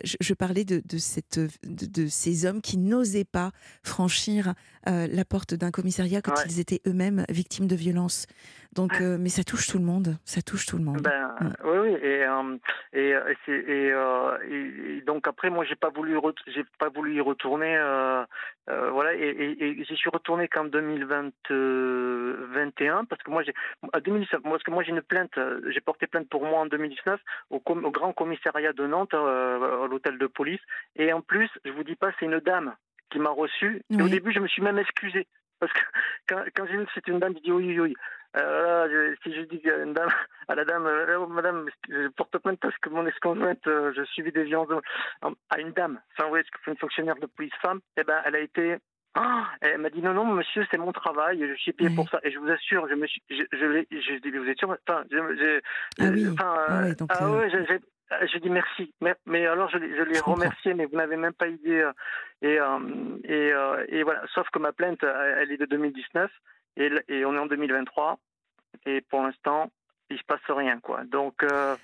[0.03, 3.53] je, parlais de, cette, de, ces hommes qui n'osaient pas
[3.85, 4.55] franchir
[4.87, 8.27] la porte d'un commissariat quand ils étaient eux-mêmes victimes de violences.
[8.75, 10.17] Donc, mais ça touche tout le monde.
[10.25, 11.03] Ça touche tout le monde.
[11.03, 11.53] Ben, mm.
[11.65, 11.99] Oui, oui.
[12.03, 12.25] Et,
[12.95, 13.93] et,
[14.51, 17.77] et, donc après, moi, j'ai pas voulu, j'ai pas voulu y retourner.
[18.71, 23.53] Euh, voilà, et, et, j'y suis retourné qu'en 2021 parce que moi j'ai
[23.93, 26.67] à 2019, parce que moi j'ai une plainte, euh, j'ai porté plainte pour moi en
[26.67, 30.61] 2019 au, au grand commissariat de Nantes, euh, à l'hôtel de police,
[30.95, 32.77] et en plus, je vous dis pas, c'est une dame
[33.11, 33.83] qui m'a reçu.
[33.91, 35.27] Et au début, je me suis même excusé
[35.63, 35.81] parce que
[36.29, 37.95] quand, quand j'ai vu que c'était une dame, j'ai dit oui, oui, oui.
[38.37, 40.09] Euh, si je dis à, une dame,
[40.49, 44.33] à la dame, euh, madame, je porte plainte parce que mon ex-conjointe, euh, je suivis
[44.33, 44.83] des violences
[45.51, 48.79] à une dame, enfin, oui, une fonctionnaire de police femme, eh ben, elle a été
[49.15, 52.19] ah, elle m'a dit non non monsieur c'est mon travail je suis payé pour ça.
[52.23, 55.05] Et je vous assure je me suis je je, je, dis vous êtes sûr enfin
[55.11, 55.61] je,
[56.01, 56.27] ah oui.
[56.39, 57.51] ah, oui, donc ah ouais
[58.33, 61.89] je dis merci, mais, alors je, je l'ai remercié, mais vous n'avez même pas idée.
[62.43, 62.59] Et,
[63.25, 63.53] et,
[63.89, 66.31] et, voilà, sauf que ma plainte, elle est de 2019
[66.77, 68.19] et, et on est en 2023
[68.87, 69.71] et pour l'instant
[70.11, 71.05] il se passe rien quoi.
[71.05, 71.77] Donc euh,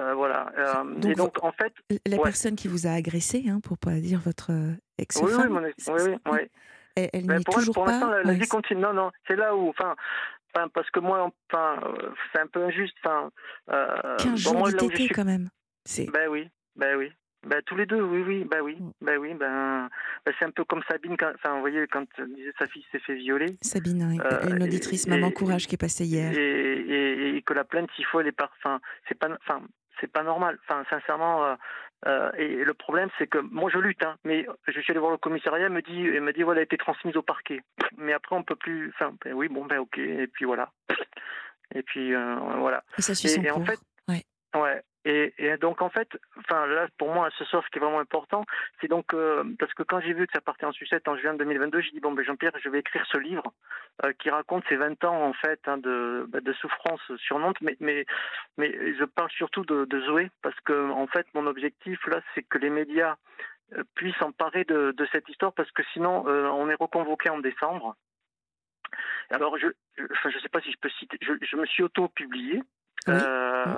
[0.00, 0.52] euh, voilà.
[0.58, 1.72] Euh, et donc en fait,
[2.06, 4.50] la personne qui vous a agressé, hein, pour pas dire votre
[4.98, 6.38] ex-femme, oui, oui, oui, oui,
[6.96, 7.98] elle, elle ben, toujours pour pas.
[7.98, 8.80] La, la vie continue.
[8.80, 9.94] Non, non, c'est là où, enfin,
[10.74, 11.80] parce que moi, enfin,
[12.32, 12.96] c'est un peu injuste.
[13.04, 13.30] Enfin,
[14.18, 14.70] 15 jours bon, moi,
[15.14, 15.48] quand même.
[15.96, 17.12] Ben oui, ben oui.
[17.46, 18.92] Ben, tous les deux, oui, oui, ben oui, mm.
[19.00, 19.88] ben oui, ben,
[20.26, 22.98] ben c'est un peu comme Sabine, quand, enfin, vous voyez, quand disait sa fille s'est
[22.98, 23.56] fait violer.
[23.62, 24.18] Sabine, oui.
[24.20, 26.32] Euh, une auditrice, Maman Courage, qui est passée hier.
[26.36, 29.62] Et, et, que la plainte, s'il faut, elle est par, enfin, c'est pas, enfin,
[30.00, 30.58] c'est pas normal.
[30.64, 31.54] Enfin, sincèrement, euh,
[32.06, 35.12] euh, et le problème, c'est que moi, je lutte, hein, mais je suis allé voir
[35.12, 37.60] le commissariat, elle me dit, elle me dit, voilà, elle a été transmise au parquet.
[37.96, 40.72] Mais après, on peut plus, enfin, ben oui, bon, ben ok, et puis voilà.
[41.74, 42.82] Et puis voilà.
[42.96, 44.24] Et ça suit son et, en fait, ouais.
[44.54, 44.82] Ouais.
[45.04, 46.08] Et, et, donc en fait,
[46.38, 48.44] enfin là pour moi ce soir ce qui est vraiment important,
[48.80, 51.34] c'est donc euh, parce que quand j'ai vu que ça partait en sucette en juin
[51.34, 53.44] 2022, j'ai dit bon ben Jean-Pierre, je vais écrire ce livre
[54.04, 57.58] euh, qui raconte ces 20 ans en fait hein, de, bah, de souffrance sur Nantes,
[57.60, 58.06] mais mais
[58.56, 62.42] mais je parle surtout de, de Zoé parce que en fait mon objectif là c'est
[62.42, 63.16] que les médias
[63.74, 67.94] euh, puissent s'emparer de, de, cette histoire parce que sinon on est reconvoqué en décembre.
[69.30, 72.08] Alors je je, je sais pas si je peux citer, je, je me suis auto
[72.08, 72.62] publié.
[73.08, 73.76] Euh,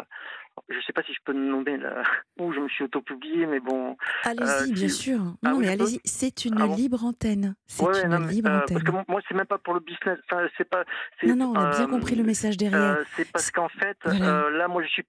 [0.69, 2.03] je ne sais pas si je peux nommer là,
[2.39, 3.97] où je me suis auto-publié, mais bon.
[4.25, 5.21] Allez-y, bien sûr.
[5.45, 7.55] Ah non, mais allez-y, c'est une ah libre antenne.
[7.67, 8.83] C'est une libre antenne.
[8.83, 10.19] Parce que moi, c'est même pas pour le business.
[10.31, 10.85] Enfin, c'est pas.
[11.23, 12.99] Non, non, on a bien compris le message derrière.
[13.17, 15.05] c'est parce qu'en fait, là, moi, je suis.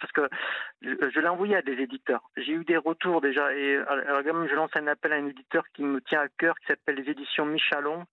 [0.00, 0.28] Parce que
[0.82, 2.30] je, l'ai envoyé à des éditeurs.
[2.36, 3.54] J'ai eu des retours déjà.
[3.54, 6.66] Et alors, je lance un appel à un éditeur qui me tient à cœur, qui
[6.66, 8.06] s'appelle les éditions Michalon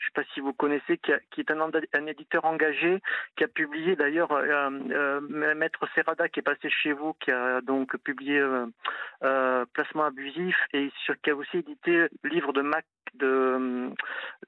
[0.00, 3.00] je ne sais pas si vous connaissez, qui, est un, éditeur engagé,
[3.36, 5.20] qui a publié d'ailleurs euh, euh,
[5.54, 10.90] Maître Serrada qui est passé chez vous, qui a donc publié euh, Placement abusif et
[11.22, 13.90] qui a aussi édité le livre de Mac de,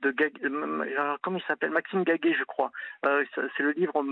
[0.00, 0.14] de
[1.20, 1.70] comment il s'appelle?
[1.70, 2.70] Maxime Gaguet, je crois.
[3.02, 4.02] c'est le livre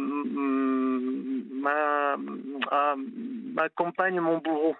[3.54, 4.76] ma compagne, mon bourreau.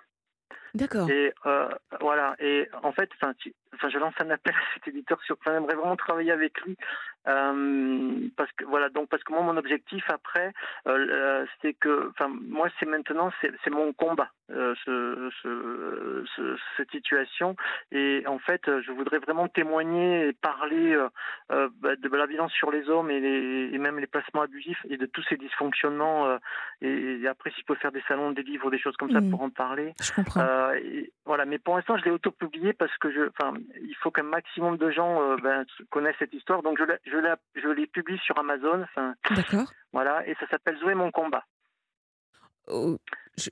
[0.74, 1.11] D'accord.
[1.11, 1.68] Et euh,
[2.00, 2.35] voilà.
[2.38, 3.33] Et en fait, enfin,
[3.88, 5.37] je lance un appel à cet éditeur sur.
[5.40, 6.76] Enfin, j'aimerais vraiment travailler avec lui
[7.28, 8.88] euh, parce que voilà.
[8.88, 10.52] Donc parce que moi, mon objectif après,
[10.87, 14.30] euh, c'est que, enfin, moi, c'est maintenant, c'est mon combat.
[14.50, 17.54] Ce, ce, cette situation
[17.92, 20.98] et en fait je voudrais vraiment témoigner et parler
[21.48, 24.96] bah, de la violence sur les hommes et, les, et, même les placements abusifs et
[24.96, 26.37] de tous ces dysfonctionnements
[26.80, 29.30] et, après s'il peut faire des salons des livres des choses comme ça mmh.
[29.30, 33.11] pour en parler je comprends euh, voilà, mais pour l'instant, je l'ai auto-publié parce que
[33.12, 36.62] je, enfin, il faut qu'un maximum de gens euh, ben, connaissent cette histoire.
[36.62, 38.85] Donc, je l'ai, je l'ai, je publié sur Amazon.
[39.31, 39.73] D'accord.
[39.92, 41.44] Voilà, et ça s'appelle Zoé mon combat.
[42.68, 42.96] Oh,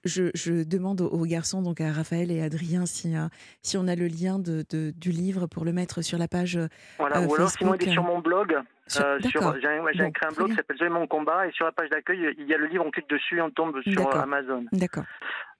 [0.04, 3.26] je, je, demande aux garçons, donc à Raphaël et Adrien, si, euh,
[3.62, 6.58] si on a le lien de, de, du livre pour le mettre sur la page.
[6.98, 8.56] Voilà, ou alors sinon il est sur mon blog.
[8.88, 12.46] j'ai, créé un blog qui s'appelle Zoé mon combat et sur la page d'accueil, il
[12.46, 14.66] y a le livre, on clique dessus, on tombe sur Amazon.
[14.72, 15.04] D'accord.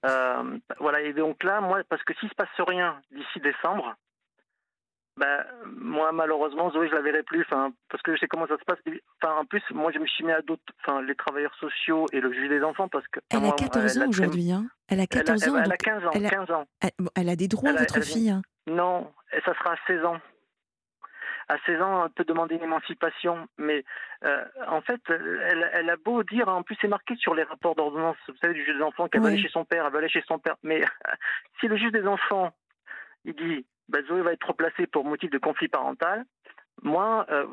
[0.06, 3.94] Euh, voilà, et donc là, moi, parce que s'il se passe rien d'ici décembre,
[5.16, 8.56] ben, moi, malheureusement, Zoé, je la verrai plus, enfin, parce que je sais comment ça
[8.56, 8.78] se passe.
[9.20, 12.20] Enfin, en plus, moi, je me suis mis à d'autres, enfin, les travailleurs sociaux et
[12.20, 13.18] le juge des enfants, parce que.
[13.30, 14.66] Elle a 14 ans aujourd'hui, hein.
[14.86, 15.56] Elle a 14 ans.
[15.56, 16.10] Elle a 15 ans.
[16.14, 16.64] Elle a, 15 ans.
[17.16, 18.30] Elle, a des droits, votre fille.
[18.30, 18.42] Hein.
[18.68, 19.12] Non,
[19.44, 20.18] ça sera à 16 ans
[21.48, 23.48] à 16 ans, elle peut demander une émancipation.
[23.58, 23.84] Mais
[24.24, 27.74] euh, en fait, elle, elle, a beau dire, en plus c'est marqué sur les rapports
[27.74, 29.98] d'ordonnance, vous savez, du juge des enfants, qu'elle va aller chez son père, elle va
[29.98, 30.56] aller chez son père.
[30.62, 30.82] Mais
[31.60, 32.52] si le juge des enfants,
[33.24, 36.24] il dit, bah, Zoé va être replacée pour motif de conflit parental,
[36.82, 37.44] moi, euh,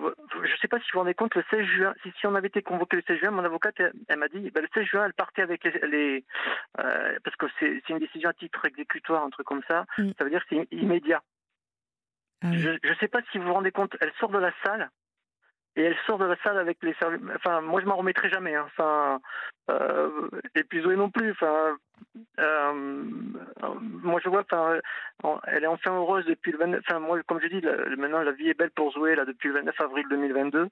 [0.43, 2.35] je ne sais pas si vous vous rendez compte, le 16 juin, si, si on
[2.35, 5.05] avait été convoqué le 16 juin, mon avocate, elle, m'a dit, bah, le 16 juin,
[5.05, 6.23] elle partait avec les...
[6.79, 10.11] euh, parce que c'est une décision à titre exécutoire, un truc comme ça, mm.
[10.17, 11.21] ça veut dire que c'est immédiat.
[12.45, 14.89] Ah je ne sais pas si vous vous rendez compte, elle sort de la salle
[15.75, 17.21] et elle sort de la salle avec les services.
[17.35, 18.55] Enfin, moi je m'en remettrai jamais.
[18.55, 18.65] Hein.
[18.67, 19.19] Enfin,
[19.69, 21.31] euh, et puis Zoé non plus.
[21.31, 21.75] Enfin,
[22.39, 23.03] euh,
[23.81, 24.45] moi je vois.
[24.49, 24.79] Enfin,
[25.47, 26.81] elle est enfin heureuse depuis le 29.
[26.87, 27.61] Enfin, moi comme je dis,
[27.97, 30.69] maintenant la vie est belle pour Zoé là depuis le 29 avril 2022.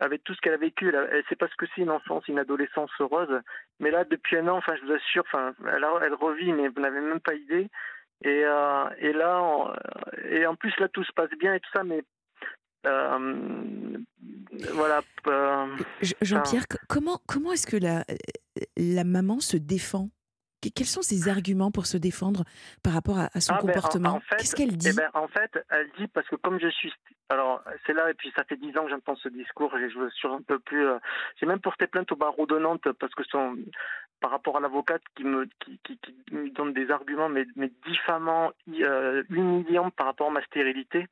[0.00, 2.38] Avec tout ce qu'elle a vécu, elle, sait pas ce que c'est une enfance, une
[2.38, 3.42] adolescence heureuse.
[3.78, 6.80] Mais là, depuis un an, enfin, je vous assure, enfin, elle, elle revit, mais vous
[6.80, 7.68] n'avez même pas idée.
[8.24, 9.74] Et, euh, et là,
[10.30, 12.02] et en plus là tout se passe bien et tout ça, mais
[12.86, 13.98] euh,
[14.72, 15.00] voilà.
[15.26, 15.76] Euh,
[16.20, 18.04] Jean-Pierre, comment comment est-ce que la
[18.76, 20.08] la maman se défend?
[20.76, 22.44] Quels sont ses arguments pour se défendre
[22.84, 24.20] par rapport à, son ah, ben, comportement?
[24.38, 24.90] Qu'est-ce qu'elle dit?
[24.90, 26.92] eh ben, En fait, elle dit parce que comme je suis,
[27.30, 30.28] alors c'est là et puis ça fait dix ans que j'entends ce discours, je suis
[30.28, 30.86] un peu plus,
[31.40, 33.56] j'ai même porté plainte au barreau de Nantes parce que son,
[34.22, 35.98] par rapport à l'avocate qui me, qui, qui,
[36.30, 41.08] me donne des arguments, mais, mais diffamants, euh, humiliants par rapport à ma stérilité.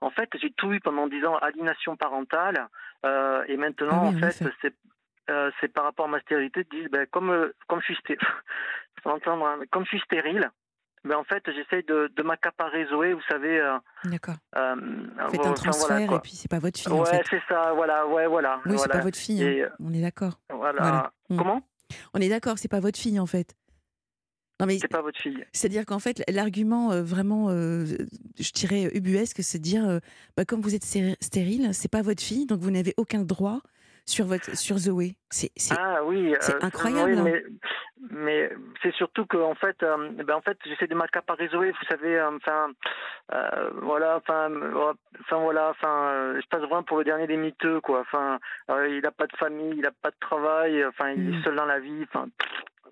[0.00, 2.68] En fait, j'ai tout eu pendant dix ans, aliénation parentale,
[3.06, 4.74] euh, et maintenant, ah en fait, c'est
[5.30, 8.20] euh, c'est par rapport à ma stérilité, disent, ben, comme, euh, comme, je suis stérile,
[9.06, 10.50] hein, comme je suis stérile,
[11.04, 13.58] ben, en fait, j'essaye de, de m'accaparer Zoé, vous savez.
[13.58, 14.36] Euh, D'accord.
[14.56, 14.76] Euh,
[15.30, 16.92] Faites un transfert et puis c'est pas votre fille.
[16.92, 17.22] Ouais, en fait.
[17.30, 18.56] c'est ça, voilà, ouais, voilà.
[18.66, 18.78] Oui, voilà.
[18.78, 19.70] c'est pas votre fille, hein.
[19.80, 20.38] on est d'accord.
[20.50, 21.10] Voilà.
[21.30, 21.38] Mm.
[21.38, 21.62] Comment?
[22.14, 23.54] On est d'accord, c'est pas votre fille en fait.
[24.60, 25.44] Non mais c'est pas votre fille.
[25.52, 27.84] C'est-à-dire qu'en fait, l'argument euh, vraiment, euh,
[28.38, 29.98] je dirais ubuesque, c'est de dire, euh,
[30.36, 33.62] bah, comme vous êtes stérile, c'est pas votre fille, donc vous n'avez aucun droit
[34.06, 34.76] sur votre sur.
[35.30, 37.12] C'est ah oui, c'est incroyable.
[37.12, 37.22] Oui, hein.
[37.24, 37.44] mais,
[38.10, 38.50] mais
[38.82, 41.70] c'est surtout que en fait, ben en fait, j'essaie de m'accaparer Zoé.
[41.70, 42.70] Vous savez, enfin,
[43.82, 44.50] voilà, enfin,
[45.20, 48.00] enfin voilà, enfin, je passe vraiment pour le dernier des miteux, quoi.
[48.00, 48.38] Enfin,
[48.88, 51.42] il n'a pas de famille, il n'a pas de travail, enfin, il est mmh.
[51.42, 52.28] seul dans la vie, enfin.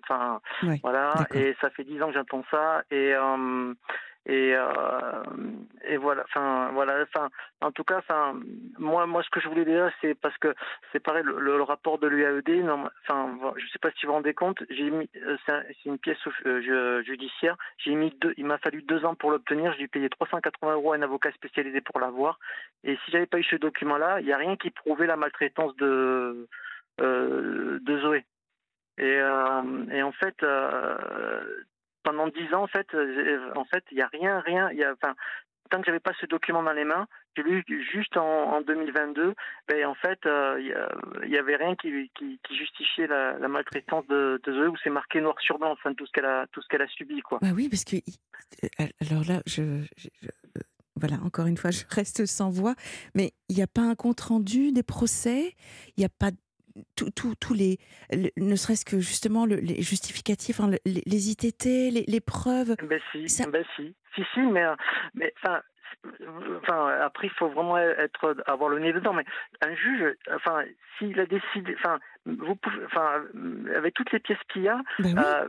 [0.05, 0.41] Enfin,
[0.83, 1.13] voilà.
[1.33, 2.83] Et ça fait dix ans que j'entends ça.
[2.91, 3.73] Et euh,
[4.25, 5.23] et euh,
[5.85, 6.23] et voilà.
[6.23, 7.01] Enfin, voilà.
[7.03, 7.29] Enfin,
[7.61, 8.39] en tout cas, enfin,
[8.79, 10.55] moi, moi, ce que je voulais dire, c'est parce que
[10.91, 12.63] c'est pareil, le, rapport de l'UAED.
[12.63, 14.63] Non, enfin, je sais pas si vous vous rendez compte.
[14.69, 16.17] J'ai mis, euh, c'est une pièce
[17.03, 17.57] judiciaire.
[17.77, 18.33] J'ai mis deux.
[18.37, 19.73] Il m'a fallu deux ans pour l'obtenir.
[19.73, 22.39] J'ai dû payer 380 euros à un avocat spécialisé pour l'avoir.
[22.85, 25.75] Et si j'avais pas eu ce document-là, il y a rien qui prouvait la maltraitance
[25.77, 26.47] de
[26.99, 28.23] de Zoé.
[28.99, 29.17] Et,
[29.91, 30.45] et en fait,
[32.03, 32.87] pendant dix ans, en fait,
[33.55, 34.71] en fait, il y a rien, rien.
[34.71, 35.15] Y a, enfin,
[35.69, 39.33] tant que j'avais pas ce document dans les mains, j'ai lu juste en, 2022,
[39.67, 42.09] ben, en fait, il n'y avait rien qui,
[42.51, 46.25] justifiait la, maltraitance de, Zoé, où c'est marqué noir sur blanc, enfin, tout ce qu'elle
[46.25, 47.39] a, tout ce qu'elle a subi, quoi.
[47.41, 47.97] Bah oui, parce que
[49.01, 49.83] alors là, je,
[50.95, 52.75] voilà, encore une fois, je reste sans voix,
[53.15, 55.55] mais il n'y a pas un compte rendu des procès,
[55.97, 56.29] il n'y a pas
[56.95, 57.77] tous les,
[58.37, 62.75] ne serait-ce que justement le, les justificatifs, les, les, ITT, les, les preuves.
[62.87, 64.65] Ben si, ben si, si, si, mais,
[65.13, 65.61] mais enfin,
[66.61, 69.13] enfin, après, il faut vraiment être, avoir le nez dedans.
[69.13, 69.25] Mais
[69.61, 70.63] un juge, enfin,
[70.97, 73.23] s'il a décidé, enfin, vous pouvez, enfin,
[73.75, 75.23] avec toutes les pièces qu'il y a, ben oui.
[75.23, 75.47] Euh,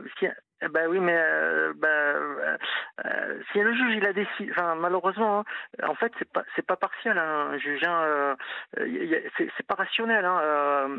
[0.69, 2.57] ben oui, mais euh, ben,
[3.05, 6.65] euh, si le juge il a décidé, enfin malheureusement, hein, en fait c'est pas c'est
[6.65, 8.35] pas partiel, hein, un juge, hein,
[8.77, 10.25] c'est pas rationnel.
[10.25, 10.89] Hein,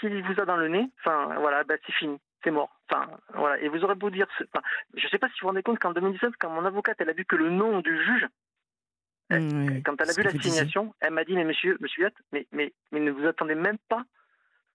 [0.00, 2.78] S'il vous a dans le nez, enfin voilà, ben c'est fini, c'est mort.
[2.90, 5.62] Enfin voilà, et vous aurez beau dire, enfin, je sais pas si vous vous rendez
[5.62, 8.26] compte qu'en 2017, quand mon avocate elle a vu que le nom du juge
[9.30, 13.00] mmh, quand elle a vu l'assignation, elle m'a dit mais monsieur, monsieur mais, mais, mais
[13.00, 14.04] ne vous attendez même pas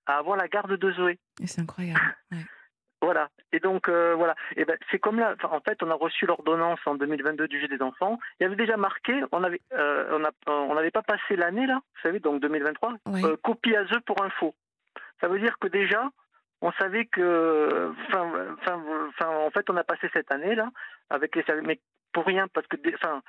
[0.06, 1.20] à avoir la garde de Zoé.
[1.46, 2.00] C'est incroyable.
[2.32, 2.46] Ouais.
[3.02, 3.30] Voilà.
[3.52, 4.36] Et donc euh, voilà.
[4.56, 5.36] Et ben c'est comme là.
[5.44, 8.20] En fait, on a reçu l'ordonnance en 2022 du juge des enfants.
[8.40, 9.22] Il y avait déjà marqué.
[9.32, 11.76] On avait, euh, on a, on n'avait pas passé l'année là.
[11.96, 12.94] Vous savez, donc 2023.
[13.08, 14.54] Euh, copie à eux pour info.
[15.20, 16.10] Ça veut dire que déjà,
[16.62, 20.70] on savait que, enfin, enfin, en fait, on a passé cette année là
[21.10, 21.80] avec les mais
[22.14, 23.22] pour rien parce que, enfin,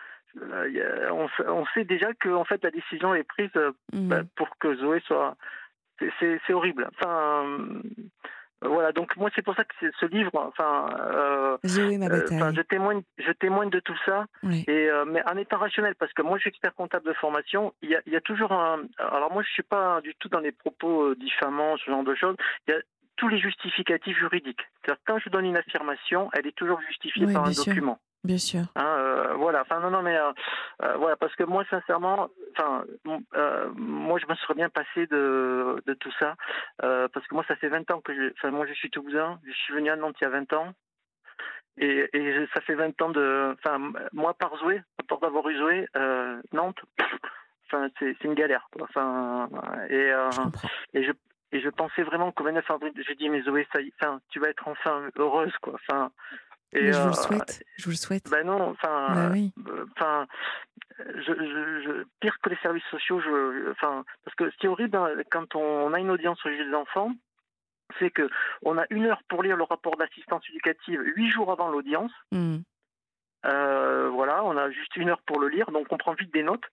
[1.10, 3.54] on, on, sait déjà que en fait la décision est prise
[3.92, 4.08] mmh.
[4.08, 5.34] ben, pour que Zoé soit.
[6.18, 6.88] C'est horrible.
[6.92, 7.44] Enfin
[8.64, 13.32] voilà, donc moi c'est pour ça que ce livre, enfin, euh, euh je témoigne, je
[13.32, 14.26] témoigne de tout ça,
[14.66, 17.74] et euh, mais en étant rationnel, parce que moi je suis expert comptable de formation,
[17.82, 20.28] il y a, il y a toujours un, alors moi je suis pas du tout
[20.28, 22.80] dans les propos euh, diffamants, ce genre de choses, il y a
[23.16, 24.62] tous les justificatifs juridiques.
[24.80, 27.98] C'est-à-dire quand je donne une affirmation, elle est toujours justifiée par un document.
[28.24, 28.62] Bien sûr.
[28.76, 29.62] Hein, euh, voilà.
[29.62, 30.32] Enfin non non mais euh,
[30.82, 32.84] euh, voilà parce que moi sincèrement, enfin
[33.74, 36.36] moi je me serais bien passé de, de tout ça
[36.78, 39.52] parce que moi ça fait 20 ans que je, enfin moi je suis toulousain, je
[39.52, 40.72] suis venu à Nantes il y a 20 ans
[41.78, 43.78] et, et ça fait 20 ans de, enfin
[44.12, 45.88] moi par Zoé, à d'avoir eu Zoé,
[46.52, 46.80] Nantes,
[47.66, 48.68] enfin c'est une galère.
[48.80, 49.48] Enfin
[49.90, 50.12] et
[50.94, 51.10] et je
[51.54, 54.48] et je pensais vraiment qu'au 29 avril, j'ai dit mais Zoé ça, enfin tu vas
[54.48, 55.74] être enfin heureuse quoi.
[55.74, 56.12] Enfin
[56.72, 57.64] et je vous le euh, souhaite.
[57.76, 58.30] Je vous le souhaite.
[58.30, 59.52] Ben non, enfin, bah oui.
[59.68, 60.26] Euh, enfin,
[60.98, 64.96] je, je, pire que les services sociaux, je, enfin, parce que ce qui est horrible
[64.96, 67.12] hein, quand on a une audience au juge des enfants,
[67.98, 68.28] c'est que
[68.62, 72.12] on a une heure pour lire le rapport d'assistance éducative huit jours avant l'audience.
[72.30, 72.58] Mmh.
[73.44, 76.42] Euh, voilà, on a juste une heure pour le lire, donc on prend vite des
[76.42, 76.64] notes.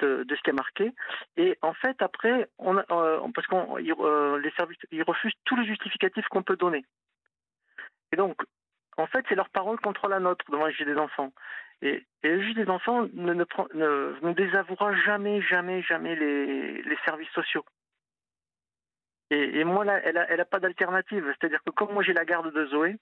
[0.00, 0.92] De, de, ce qui est marqué.
[1.36, 2.82] Et en fait, après, on,
[3.30, 6.84] parce qu'on les services, ils refusent tous les justificatifs qu'on peut donner.
[8.10, 8.42] Et donc,
[8.98, 11.32] en fait, c'est leur parole contre la nôtre devant le juge des enfants.
[11.82, 17.64] Et, le juge des enfants ne, désavouera jamais, jamais, jamais les, services sociaux.
[19.30, 21.32] Et, moi, là, elle n'a a pas d'alternative.
[21.38, 22.96] C'est-à-dire que comme moi, j'ai la garde de Zoé,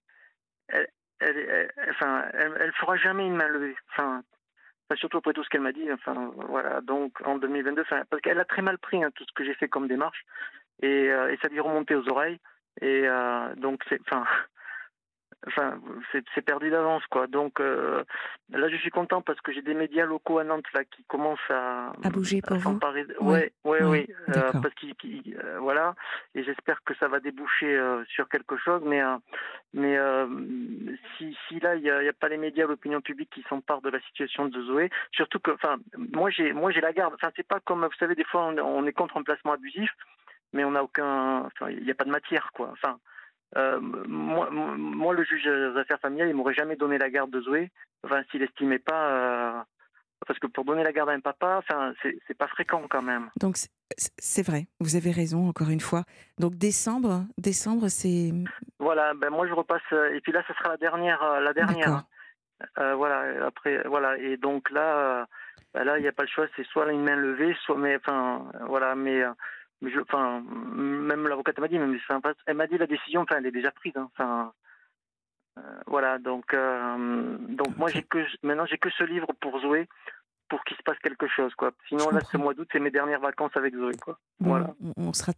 [0.69, 0.89] elle,
[1.21, 2.27] elle, enfin,
[2.79, 3.77] fera jamais une main levée.
[3.91, 4.23] Enfin,
[4.95, 5.91] surtout après tout ce qu'elle m'a dit.
[5.93, 6.81] Enfin, voilà.
[6.83, 9.69] Donc, en 2022, parce qu'elle a très mal pris hein, tout ce que j'ai fait
[9.69, 10.25] comme démarche,
[10.83, 12.39] et, euh, ça lui remontait aux oreilles.
[12.83, 14.27] Et euh, donc, enfin,
[15.47, 15.81] enfin,
[16.13, 17.27] c'est perdu d'avance, quoi.
[17.27, 18.03] Donc euh,
[18.51, 21.39] là, je suis content parce que j'ai des médias locaux à Nantes là qui commencent
[21.51, 22.79] à, à bouger pour vous.
[23.21, 24.95] Oui, oui, oui, euh, parce qu'ils,
[25.43, 25.95] euh, voilà,
[26.35, 28.83] et j'espère que ça va déboucher sur quelque chose.
[28.85, 29.03] Mais,
[29.73, 29.99] mais
[31.17, 33.91] si, si là, il n'y a, a, pas les médias, l'opinion publique qui s'emparent de
[33.91, 35.77] la situation de Zoé, surtout que, enfin,
[36.13, 37.15] moi j'ai, moi j'ai la garde.
[37.15, 39.91] Enfin, c'est pas comme vous savez, des fois on, on est contre un placement abusif,
[40.53, 42.71] mais on n'a aucun, enfin, il n'y a pas de matière, quoi.
[42.73, 42.99] Enfin.
[43.57, 47.41] Euh, moi, moi, le juge des affaires familiales, il m'aurait jamais donné la garde de
[47.41, 47.71] Zoé,
[48.05, 49.09] enfin, s'il estimait pas.
[49.11, 49.63] Euh,
[50.27, 53.31] parce que pour donner la garde à un papa, enfin, c'est pas fréquent quand même.
[53.39, 53.57] Donc
[53.97, 56.05] c'est vrai, vous avez raison encore une fois.
[56.39, 58.33] Donc décembre, décembre, c'est.
[58.79, 62.05] Voilà, ben moi je repasse et puis là, ce sera la dernière, euh, la dernière.
[62.77, 65.27] voilà, après, voilà, et donc là,
[65.75, 67.97] ben là, il n'y a pas le choix, c'est soit une main levée, soit, mais
[67.97, 69.23] enfin, voilà, mais
[69.83, 70.43] je, enfin,
[70.75, 71.99] même l'avocate m'a dit, même,
[72.47, 73.97] elle m'a dit la décision, enfin, elle est déjà prise.
[73.97, 74.53] Hein, enfin,
[75.59, 79.89] euh, voilà, donc, euh, donc moi j'ai que maintenant j'ai que ce livre pour Zoé
[80.49, 81.73] pour qu'il se passe quelque chose, quoi.
[81.89, 84.19] Sinon là, ce mois d'août, c'est mes dernières vacances avec Zoé, quoi.
[84.39, 84.75] voilà.
[84.97, 85.33] On sera,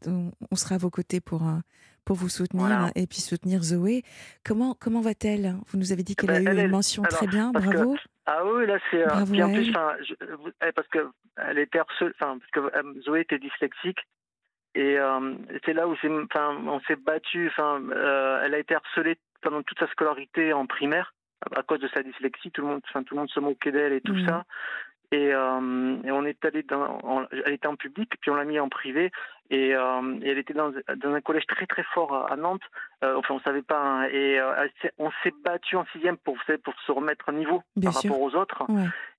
[0.51, 1.59] on sera à vos côtés pour euh,
[2.05, 4.03] pour vous soutenir et puis soutenir Zoé.
[4.45, 5.57] Comment comment va-t-elle?
[5.69, 7.97] Vous nous avez dit qu'elle a eu une mention très bien, bravo.
[8.27, 9.05] ah oui, là c'est.
[9.31, 9.73] Puis en plus,
[10.67, 14.01] eh, parce que elle était parce que Zoé était dyslexique
[14.79, 14.97] Et
[15.65, 17.49] c'est là où enfin, on s'est battu.
[17.49, 17.81] Enfin,
[18.45, 21.15] elle a été harcelée pendant toute sa scolarité en primaire
[21.57, 22.51] à cause de sa dyslexie.
[22.51, 24.29] Tout le monde, enfin, tout le monde se moquait d'elle et tout mmh.
[24.29, 24.45] ça.
[25.11, 28.61] Et, euh, et, on est allé dans, elle était en public, puis on l'a mis
[28.61, 29.11] en privé.
[29.49, 32.61] Et, euh, et elle était dans, dans, un collège très très fort à, Nantes.
[33.03, 33.81] Euh, enfin, on savait pas.
[33.81, 34.69] Hein, et euh,
[34.99, 38.67] on s'est battu en sixième pour pour se remettre à niveau par rapport aux autres.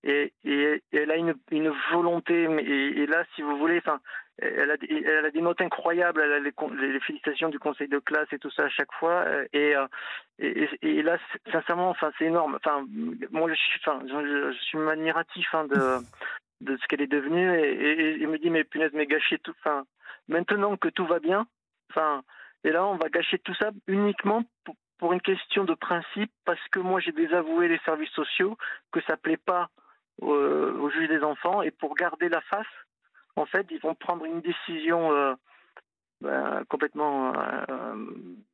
[0.03, 2.43] Et, et, elle a une, une volonté.
[2.43, 3.99] Et, et là, si vous voulez, enfin,
[4.41, 6.53] elle a, elle a des notes incroyables, elle a les,
[6.91, 9.23] les, félicitations du conseil de classe et tout ça à chaque fois.
[9.27, 9.87] Euh, et, euh,
[10.39, 11.17] et, et, là,
[11.51, 12.55] sincèrement, enfin, c'est énorme.
[12.55, 12.85] Enfin,
[13.31, 15.99] moi, je suis, enfin, je, suis admiratif hein, de,
[16.61, 19.53] de ce qu'elle est devenue et, et, me dit, mais punaise, mais gâcher tout.
[19.59, 19.83] Enfin,
[20.27, 21.45] maintenant que tout va bien,
[21.89, 22.21] enfin,
[22.63, 26.65] et là, on va gâcher tout ça uniquement pour, pour une question de principe, parce
[26.71, 28.57] que moi, j'ai désavoué les services sociaux,
[28.91, 29.69] que ça plaît pas
[30.21, 32.67] au juge des enfants, et pour garder la face
[33.39, 35.33] en fait, ils vont prendre une décision euh,
[36.21, 37.95] ben, complètement euh,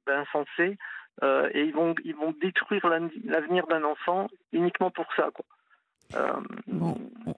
[0.06, 0.78] ben, insensée
[1.24, 5.30] euh, et ils vont, ils vont détruire l'avenir d'un enfant uniquement pour ça.
[5.34, 6.42] Quoi.
[6.68, 6.98] bon,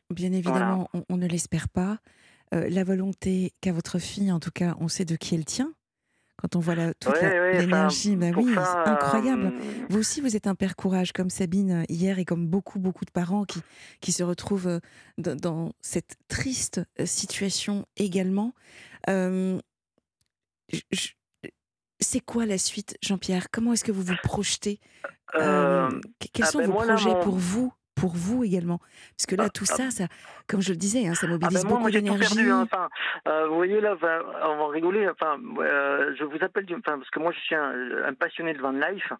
[0.09, 1.97] bien évidemment, on, ne l'espère pas.
[2.51, 5.71] la volonté qu'a votre fille, en tout cas, on sait de qui elle tient
[6.37, 9.53] quand on voit la, toute l'énergie, bah oui, incroyable.
[9.89, 13.11] Vous aussi, vous êtes un père courage comme Sabine hier et comme beaucoup, beaucoup de
[13.11, 13.59] parents qui,
[14.01, 14.79] qui se retrouvent
[15.17, 18.53] dans, cette triste situation également.
[21.99, 23.49] c'est quoi la suite, Jean-Pierre?
[23.51, 24.79] Comment est-ce que vous vous projetez?
[25.33, 27.73] Quels ah sont ben vos projets pour vous?
[27.97, 28.79] Pour vous également
[29.17, 29.75] Parce que là, ah, tout ah.
[29.75, 30.05] ça, ça,
[30.47, 32.49] comme je le disais, hein, ça ah, mobilise ben beaucoup d'énergie.
[32.49, 32.67] Hein.
[32.71, 32.89] Enfin,
[33.27, 33.95] euh, vous voyez là,
[34.43, 35.09] on va rigoler.
[35.09, 38.71] Enfin, euh, je vous appelle, enfin, parce que moi, je suis un, passionné de van
[38.71, 39.11] life.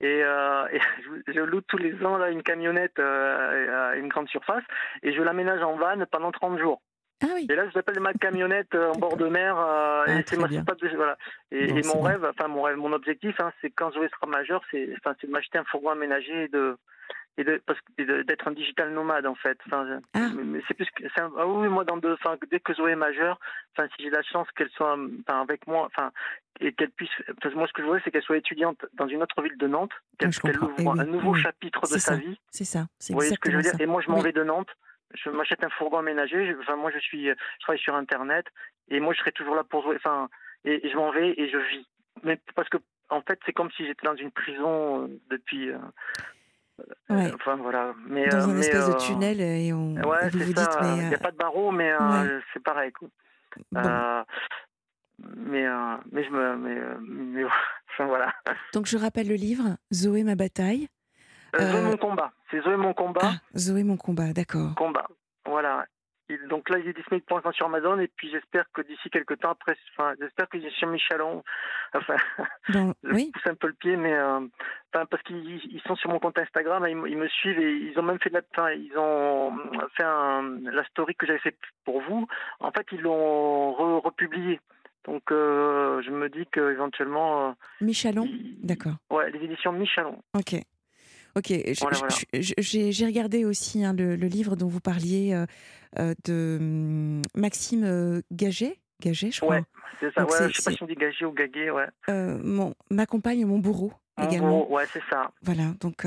[0.00, 0.66] Et, euh,
[1.28, 4.64] je, loue tous les ans là une camionnette à une grande surface
[5.02, 6.82] et je l'aménage en van pendant 30 jours.
[7.22, 7.46] Ah oui.
[7.48, 9.56] Et là, je vous appelle ma camionnette en bord de mer.
[10.06, 11.16] et c'est ma voilà.
[11.50, 14.92] Et, mon rêve, enfin mon rêve, mon objectif, hein, c'est quand je serai majeur, c'est,
[14.98, 16.76] enfin, de m'acheter un fourgon aménagé de
[17.38, 17.44] et
[18.24, 19.58] d'être un digital nomade en fait.
[19.66, 20.28] Enfin, ah.
[20.66, 23.38] c'est plus que, ah oui, moi dans deux, enfin, dès que Zoé est majeure,
[23.72, 26.12] enfin, si j'ai la chance qu'elle soit, enfin, avec moi, enfin,
[26.60, 27.10] et qu'elle puisse,
[27.40, 29.58] parce que moi ce que je voudrais c'est qu'elle soit étudiante dans une autre ville
[29.58, 32.38] de Nantes, qu'elle ouvre eh un nouveau chapitre de sa vie.
[32.50, 32.86] C'est ça.
[33.08, 33.80] Vous voyez ce que je veux dire?
[33.80, 34.70] Et moi je m'en vais de Nantes,
[35.14, 36.54] je m'achète un fourgon aménagé.
[36.60, 38.46] Enfin, moi je suis, je travaille sur internet
[38.88, 39.96] et moi je serai toujours là pour jouer.
[39.96, 40.28] Enfin,
[40.64, 41.86] et, je m'en vais et je vis.
[42.22, 42.78] Mais parce que
[43.08, 45.78] en fait, c'est comme si j'étais dans une prison euh, depuis, euh,
[47.08, 47.32] Ouais.
[47.34, 47.94] Enfin voilà.
[48.06, 50.96] Mais, Dans euh, un espèce de euh, tunnel et on ouais, vous, vous dites mais
[50.96, 53.08] il n'y a pas de barreau mais euh, c'est pareil quoi.
[53.76, 54.22] Euh,
[55.36, 55.64] mais
[56.12, 57.44] mais je me mais, mais
[57.92, 58.34] enfin voilà.
[58.74, 60.88] Donc je rappelle le livre Zoé ma bataille.
[61.58, 62.32] Zoé mon combat.
[62.50, 63.20] C'est Zoé mon combat.
[63.22, 64.74] Ah, Zoé mon combat, d'accord.
[64.74, 65.06] Combat.
[66.66, 69.38] Donc là, il est disponible pour l'instant sur Amazon et puis j'espère que d'ici quelques
[69.38, 71.44] temps après, enfin, j'espère est sur Michelon.
[71.94, 72.16] Enfin,
[72.68, 73.30] je oui.
[73.32, 74.40] pousse un peu le pied, mais euh,
[74.92, 78.02] enfin, parce qu'ils sont sur mon compte Instagram, ils, ils, me suivent et ils ont
[78.02, 79.52] même fait de la, enfin, ils ont
[79.96, 82.26] fait un, la story que j'avais fait pour vous.
[82.58, 84.60] En fait, ils l'ont republié.
[85.04, 87.50] Donc, euh, je me dis que éventuellement.
[87.50, 88.96] Euh, Michelon, d'accord.
[89.10, 90.20] Ouais, les éditions Michelon.
[90.34, 90.56] Ok.
[91.36, 91.52] Ok,
[92.32, 95.44] j'ai regardé aussi hein, le, livre dont vous parliez euh,
[95.98, 98.78] euh, de hum, Maxime euh, Gaget.
[99.02, 99.56] Gaget, je crois.
[99.56, 99.62] Ouais,
[100.00, 100.24] c'est ça.
[100.24, 101.88] Ouais, je sais pas si on dit Gaget ou Gaguet, ouais.
[102.08, 103.92] mon, ma compagne, mon bourreau.
[104.16, 104.48] Mon également.
[104.48, 105.30] Bourreau, ouais, c'est ça.
[105.42, 106.06] Voilà, donc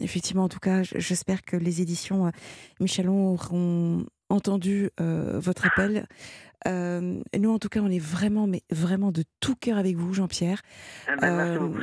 [0.00, 2.30] effectivement, en tout cas, j'espère que les éditions
[2.78, 6.06] Michelon auront entendu votre appel.
[6.66, 10.12] Euh, nous, en tout cas, on est vraiment, mais vraiment de tout cœur avec vous,
[10.12, 10.62] Jean-Pierre.
[11.08, 11.78] Eh ben, merci beaucoup,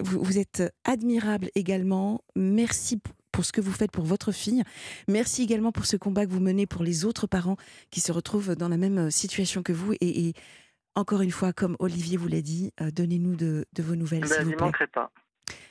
[0.00, 2.22] vous, vous, êtes admirable également.
[2.36, 3.00] Merci
[3.32, 4.62] pour ce que vous faites pour votre fille.
[5.08, 7.56] Merci également pour ce combat que vous menez pour les autres parents
[7.90, 9.94] qui se retrouvent dans la même euh, situation que vous.
[10.00, 10.34] Et,
[10.94, 14.26] encore une fois, comme Olivier vous l'a dit, euh, donnez-nous de, de, vos nouvelles.
[14.28, 14.86] Ben, vous plaît.
[14.92, 15.10] pas.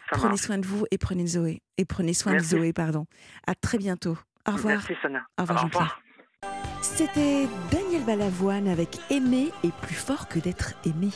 [0.09, 1.61] prenez soin de vous et prenez Zoé.
[1.77, 3.05] Et prenez soin de Zoé, pardon.
[3.45, 4.17] À très bientôt.
[4.47, 4.77] Au revoir.
[4.77, 5.23] Merci, Sana.
[5.37, 6.01] Au revoir, Jean-Pierre.
[6.81, 11.09] C'était Daniel Balavoine avec Aimer est plus fort que d'être aimé.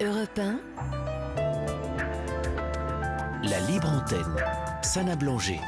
[0.00, 0.60] Europe 1
[3.44, 4.36] La libre antenne.
[4.82, 5.60] Sana Blanger.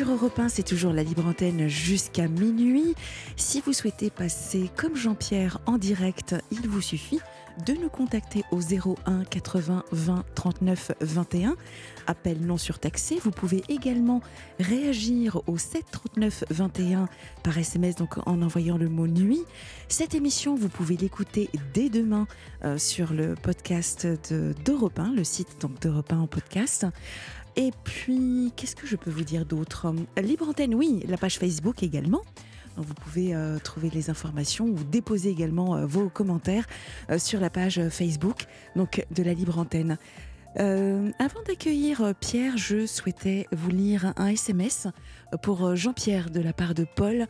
[0.00, 2.94] Sur Europe 1, c'est toujours la libre antenne jusqu'à minuit.
[3.36, 7.20] Si vous souhaitez passer comme Jean-Pierre en direct, il vous suffit
[7.66, 11.54] de nous contacter au 01 80 20 39 21.
[12.06, 13.18] Appel non surtaxé.
[13.22, 14.22] Vous pouvez également
[14.58, 17.06] réagir au 7 39 21
[17.42, 19.42] par SMS, donc en envoyant le mot nuit.
[19.88, 22.26] Cette émission, vous pouvez l'écouter dès demain
[22.64, 24.06] euh, sur le podcast
[24.64, 26.86] d'Europe 1, le site d'Europe 1 en podcast.
[27.60, 29.92] Et puis, qu'est-ce que je peux vous dire d'autre?
[30.16, 32.22] Libre Antenne, oui, la page Facebook également.
[32.78, 36.64] Vous pouvez euh, trouver les informations ou déposer également euh, vos commentaires
[37.10, 38.46] euh, sur la page Facebook
[38.76, 39.98] donc de la Libre Antenne.
[40.56, 44.86] avant d'accueillir Pierre, je souhaitais vous lire un SMS
[45.42, 47.26] pour Jean-Pierre de la part de Paul.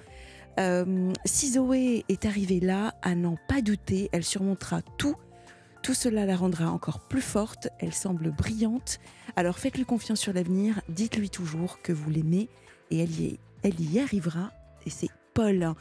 [1.25, 5.17] si Zoé est arrivée là, à n'en pas douter, elle surmontera tout
[5.83, 8.99] tout cela la rendra encore plus forte, elle semble brillante.
[9.37, 12.49] Alors faites-lui confiance sur l'avenir, dites-lui toujours que vous l'aimez
[12.91, 14.51] et elle y, elle y arrivera.
[14.87, 15.75] Et c'est Paul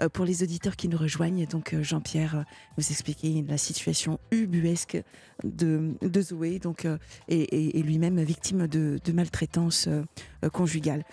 [0.00, 1.46] euh, pour les auditeurs qui nous rejoignent.
[1.46, 2.42] Donc euh, Jean-Pierre euh,
[2.76, 5.02] vous expliquer la situation ubuesque
[5.42, 6.86] de, de Zoé donc,
[7.28, 9.88] et, lui-même victime de, de maltraitance
[10.52, 11.04] conjugale.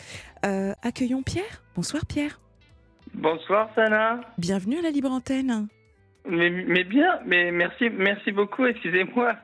[0.43, 1.63] accueillons Pierre.
[1.75, 2.39] Bonsoir Pierre.
[3.13, 4.21] Bonsoir Sana.
[4.37, 5.67] Bienvenue à la Libre Antenne.
[6.29, 9.35] Mais, bien, mais merci, merci beaucoup, excusez-moi.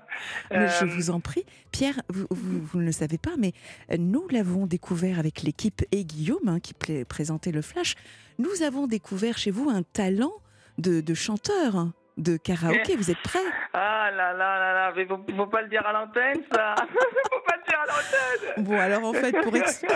[0.51, 1.43] je euh, vous en prie.
[1.71, 3.53] Pierre, vous, vous, ne le savez pas, mais
[3.97, 6.73] nous l'avons découvert avec l'équipe et Guillaume, hein, qui
[7.05, 7.95] présentait le Flash.
[8.38, 10.34] Nous avons découvert chez vous un talent
[10.78, 11.88] de, de chanteur
[12.18, 12.95] de karaoké.
[12.95, 13.39] Vous êtes prêts?
[13.74, 17.43] Ah là là là là, mais faut, faut pas le dire à l'antenne, ça Faut
[17.45, 19.53] pas le dire à l'antenne Bon, alors en fait, pour,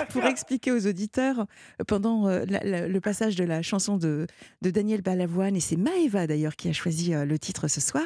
[0.09, 1.45] pour expliquer aux auditeurs,
[1.87, 4.27] pendant euh, le passage de la chanson de,
[4.61, 8.03] de Daniel Balavoine, et c'est Maëva d'ailleurs qui a choisi euh, le titre ce soir,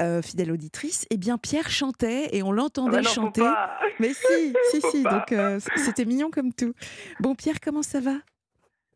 [0.00, 3.50] euh, fidèle auditrice, eh bien Pierre chantait et on l'entendait ah bah chanter.
[3.98, 5.34] Mais si, si, si, donc
[5.76, 6.74] c'était mignon comme tout.
[7.20, 8.14] Bon, Pierre, comment ça va?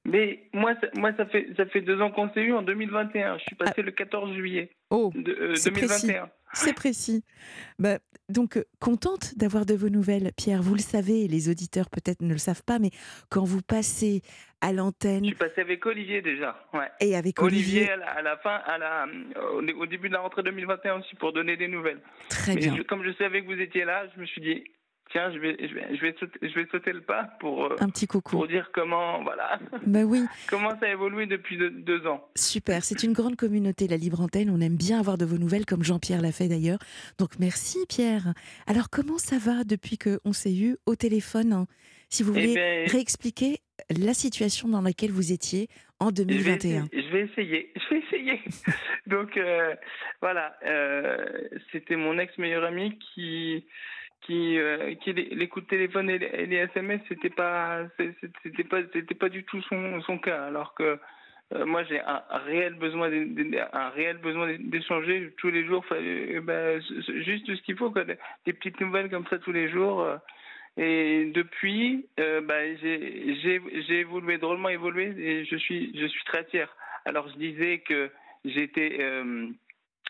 [0.07, 3.39] Mais moi, ça, moi ça, fait, ça fait deux ans qu'on s'est eu en 2021.
[3.39, 3.83] Je suis passé ah.
[3.83, 6.31] le 14 juillet oh, de, 2021.
[6.53, 7.25] C'est précis.
[7.79, 7.99] Bah,
[8.29, 10.63] donc, euh, contente d'avoir de vos nouvelles, Pierre.
[10.63, 12.91] Vous le savez, les auditeurs peut-être ne le savent pas, mais
[13.31, 14.23] quand vous passez
[14.61, 15.25] à l'antenne.
[15.25, 16.57] Je suis passé avec Olivier déjà.
[16.73, 16.89] Ouais.
[17.01, 17.91] Et avec Olivier.
[17.91, 19.07] à, la, fin, à la,
[19.55, 22.01] au, début de la rentrée 2021 aussi pour donner des nouvelles.
[22.29, 22.77] Très bien.
[22.85, 24.65] comme je savais que vous étiez là, je me suis dit,
[25.11, 27.77] tiens, je vais, je vais, je vais, sauter, je vais sauter le pas pour, euh,
[27.81, 28.37] un petit coucou.
[28.37, 29.59] pour dire comment, voilà.
[29.87, 30.25] Bah oui.
[30.49, 32.29] comment ça a évolué depuis deux, ans.
[32.35, 34.51] Super, c'est une grande communauté, la Libre Antenne.
[34.51, 36.79] On aime bien avoir de vos nouvelles, comme Jean-Pierre l'a fait d'ailleurs.
[37.19, 38.35] Donc merci Pierre.
[38.67, 41.67] Alors comment ça va depuis qu'on s'est eu au téléphone hein?
[42.09, 43.59] Si vous voulez eh ben, réexpliquer
[43.91, 46.89] la situation dans laquelle vous étiez en 2021.
[46.93, 48.41] Je vais essayer, je vais essayer.
[49.07, 49.75] Donc euh,
[50.21, 51.25] voilà, euh,
[51.73, 53.67] c'était mon ex meilleur ami qui
[54.27, 54.95] qui, euh,
[55.68, 57.85] téléphone et les, SMS, c'était pas,
[58.43, 60.47] c'était pas, c'était pas du tout son, son cas.
[60.47, 60.99] Alors que
[61.55, 63.09] euh, moi, j'ai un, réel besoin,
[63.72, 65.85] un réel besoin d'échanger tous les jours.
[65.93, 66.83] Euh, ben,
[67.24, 70.07] juste ce qu'il faut, des petites nouvelles comme ça tous les jours.
[70.77, 76.68] Et depuis, ben, j'ai évolué, drôlement évolué, et je suis, je suis très fier.
[77.05, 78.11] Alors, je disais que
[78.45, 78.99] j'étais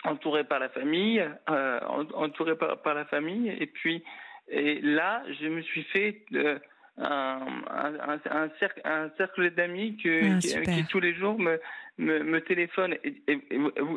[0.07, 1.81] entouré par la famille, euh,
[2.15, 4.03] entouré par, par, la famille, et puis
[4.49, 6.59] et là, je me suis fait euh,
[6.99, 11.61] un, un, un, cercle, un cercle d'amis que, ah, qui, tous les jours me,
[11.99, 12.95] me, me téléphonent.
[13.05, 13.41] Et,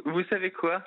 [0.05, 0.83] vous, savez quoi?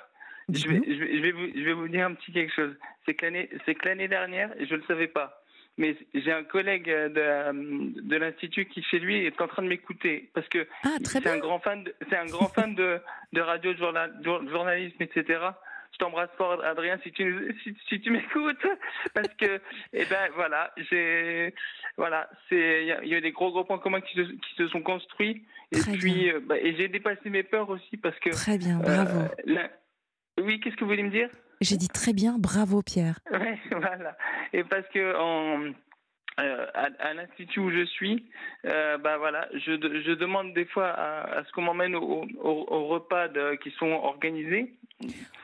[0.49, 2.75] Je vais, je, vais, je, vais vous, je vais vous dire un petit quelque chose.
[3.05, 5.42] C'est que l'année dernière, je ne le savais pas
[5.77, 10.29] mais j'ai un collègue de, de l'institut qui chez lui est en train de m'écouter.
[10.33, 12.99] Parce que ah, c'est un grand fan c'est un grand fan de,
[13.33, 15.53] de radio de, journal, journalisme etc
[15.93, 18.65] je t'embrasse fort Adrien si tu si, si tu m'écoutes.
[19.13, 19.61] Parce que
[19.93, 21.53] eh ben voilà j'ai
[21.97, 24.81] voilà c'est il y, a des gros gros points communs qui se, qui se sont
[24.81, 25.45] construits.
[25.71, 29.19] Et puis euh, bah, et j'ai dépassé mes peurs aussi parce que très bien bravo.
[29.47, 29.67] euh,
[30.41, 31.29] oui qu'est-ce que vous voulez me dire?
[31.63, 33.19] J'ai dit très bien, bravo Pierre.
[33.31, 34.17] Oui, voilà.
[34.53, 35.73] Et parce que en,
[36.39, 38.25] euh, à, l'institut où je suis,
[38.65, 43.27] euh, bah voilà, je, je, demande des fois à, ce qu'on m'emmène aux au, repas
[43.61, 44.73] qui sont organisés.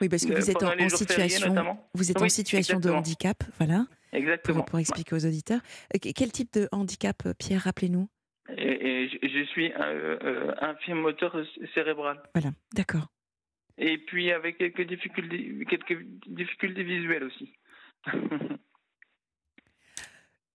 [0.02, 3.86] Oui, parce que vous êtes en, situation, vous êtes en situation de handicap, voilà.
[4.14, 4.64] Exactement.
[4.64, 5.60] Pour, expliquer aux auditeurs,
[5.94, 8.10] euh, quel type de handicap, Pierre, rappelez-nous?
[8.58, 11.36] Et, je, suis un, un moteur
[11.76, 12.20] cérébral.
[12.34, 13.10] Voilà, d'accord.
[13.80, 17.54] Et puis avec quelques difficultés, quelques difficultés visuelles aussi.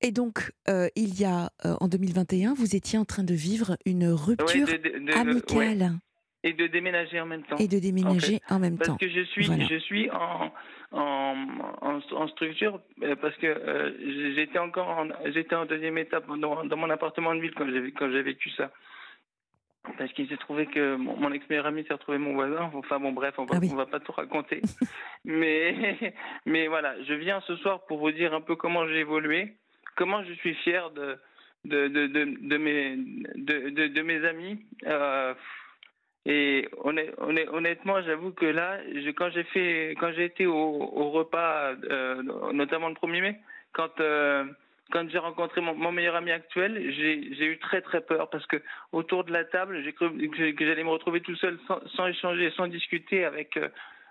[0.03, 3.79] Et donc, euh, il y a, euh, en 2021, vous étiez en train de vivre
[3.87, 4.68] une rupture
[5.16, 5.93] amicale.
[6.43, 7.57] Et de déménager en même temps.
[7.57, 8.99] Et de déménager en, même temps.
[8.99, 10.53] Parce que je suis, je suis en,
[10.93, 12.83] en, en, structure
[13.22, 17.55] parce que j'étais encore en, j'étais en deuxième étape dans, dans, mon appartement de ville
[17.55, 18.70] quand j'ai quand j'ai vécu ça
[19.99, 22.70] parce qu'il s'est trouvé que mon, ex-meilleur ami s'est retrouvé mon voisin.
[22.74, 24.62] Enfin bon, bref, on va, ah va pas tout raconter.
[25.24, 26.14] mais,
[26.47, 29.55] mais voilà, je viens ce soir pour vous dire un peu comment j'ai évolué,
[29.97, 31.18] comment je suis fier de,
[31.64, 34.64] de, de, de, de mes, de, de, mes amis.
[34.87, 35.35] Euh,
[36.26, 38.78] et honnêtement, j'avoue que là,
[39.16, 42.22] quand j'ai fait, quand j'ai été au, au repas, euh,
[42.53, 43.41] notamment le 1er mai,
[43.72, 44.45] quand euh,
[44.95, 49.24] quand j'ai rencontré mon, meilleur ami actuel, j'ai eu très très peur parce que autour
[49.24, 52.68] de la table, j'ai cru que j'allais me retrouver tout seul sans, sans échanger, sans
[52.68, 53.68] discuter avec, euh,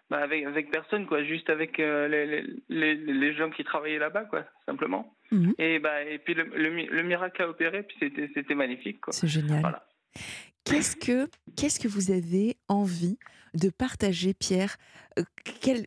[0.09, 4.25] bah avec, avec personne, quoi, juste avec euh, les, les, les, gens qui travaillaient là-bas,
[4.25, 5.15] quoi, simplement.
[5.31, 5.53] Mhm.
[5.57, 7.97] Et, bah, et puis le, le, miracle a opéré, puis
[8.33, 8.99] c'était magnifique.
[9.11, 9.61] C'est génial.
[9.61, 9.85] Voilà.
[10.65, 13.17] Qu'est-ce que, qu'est-ce que vous avez envie
[13.53, 14.75] de partager, Pierre?
[15.17, 15.23] Euh,
[15.61, 15.85] quel,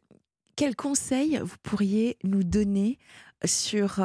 [0.56, 2.98] quel conseil vous pourriez nous donner
[3.44, 4.00] sur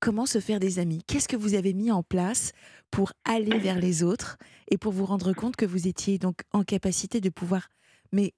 [0.00, 1.02] comment se faire des amis?
[1.06, 2.52] Qu'est-ce que vous avez mis en place
[2.90, 4.38] pour aller vers les autres
[4.70, 7.68] et pour vous rendre compte que vous étiez donc en capacité de pouvoir
[8.12, 8.32] mais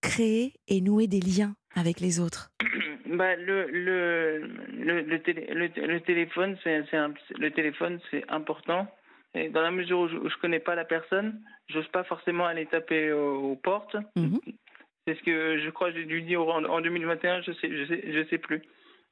[0.00, 2.50] créer et nouer des liens avec les autres?
[3.06, 4.38] Bah, le, le,
[4.72, 6.82] le, le, téléphone, c'est
[7.38, 8.88] le téléphone, c'est important.
[9.34, 12.66] Et dans la mesure où je, ne connais pas la personne, j'ose pas forcément aller
[12.66, 13.94] taper aux, portes.
[14.16, 14.38] Mmh
[15.06, 17.84] c'est ce que je crois que j'ai dû dire en, en 2021, je sais, je
[17.84, 18.62] sais, je sais plus.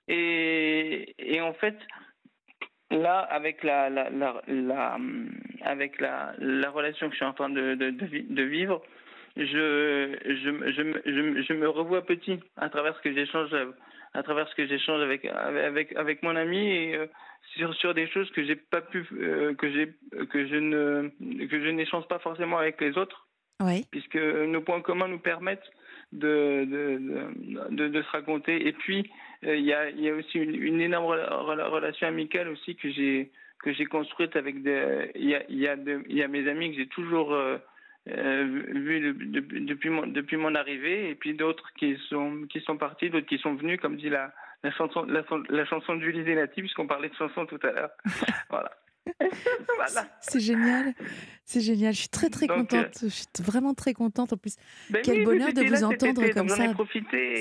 [0.08, 1.76] Et, et en fait,
[2.90, 4.98] là, avec la, la, la, la,
[5.64, 8.82] avec la, la relation que je suis en train de, de, de vivre,
[9.36, 13.50] je, je, je, je, je, me revois petit à travers ce que j'échange
[14.14, 17.06] à travers ce que j'échange avec avec avec mon ami et euh,
[17.56, 19.94] sur sur des choses que j'ai pas pu euh, que j'ai
[20.26, 21.08] que je ne
[21.46, 23.26] que je n'échange pas forcément avec les autres
[23.62, 23.86] oui.
[23.90, 25.70] puisque nos points communs nous permettent
[26.12, 28.66] de de, de, de se raconter.
[28.66, 29.10] Et puis
[29.44, 33.30] euh, il y, a, y a aussi une, une énorme relation amicale aussi que j'ai
[33.62, 35.76] que j'ai construite avec des il y a il y a,
[36.08, 37.58] y a mes amis que j'ai toujours euh,
[38.08, 41.10] euh, vu depuis mon depuis mon arrivée.
[41.10, 44.32] Et puis d'autres qui sont qui sont partis d'autres qui sont venus comme dit la
[44.62, 47.90] la chanson la, la chanson de Zenati puisqu'on parlait de chanson tout à l'heure.
[48.50, 48.70] Voilà
[49.76, 50.08] voilà.
[50.20, 50.94] C'est génial,
[51.44, 51.92] c'est génial.
[51.92, 52.98] Je suis très très contente.
[53.02, 54.32] Je suis vraiment très contente.
[54.32, 54.54] En plus,
[54.90, 56.72] ben quel bonheur de vous entendre comme ça.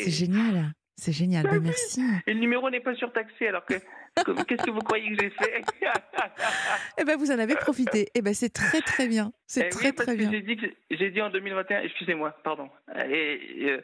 [0.03, 0.73] C'est génial.
[0.95, 2.01] C'est génial, ben, merci.
[2.27, 5.61] Et le numéro n'est pas surtaxé, alors que qu'est-ce que vous croyez que j'ai fait
[6.99, 8.09] Eh ben, vous en avez profité.
[8.13, 9.31] Eh ben, c'est très très bien.
[9.47, 10.29] C'est eh très très bien.
[10.31, 10.59] J'ai dit,
[10.91, 12.69] j'ai dit en 2021, excusez-moi, pardon.
[13.09, 13.81] Et, euh,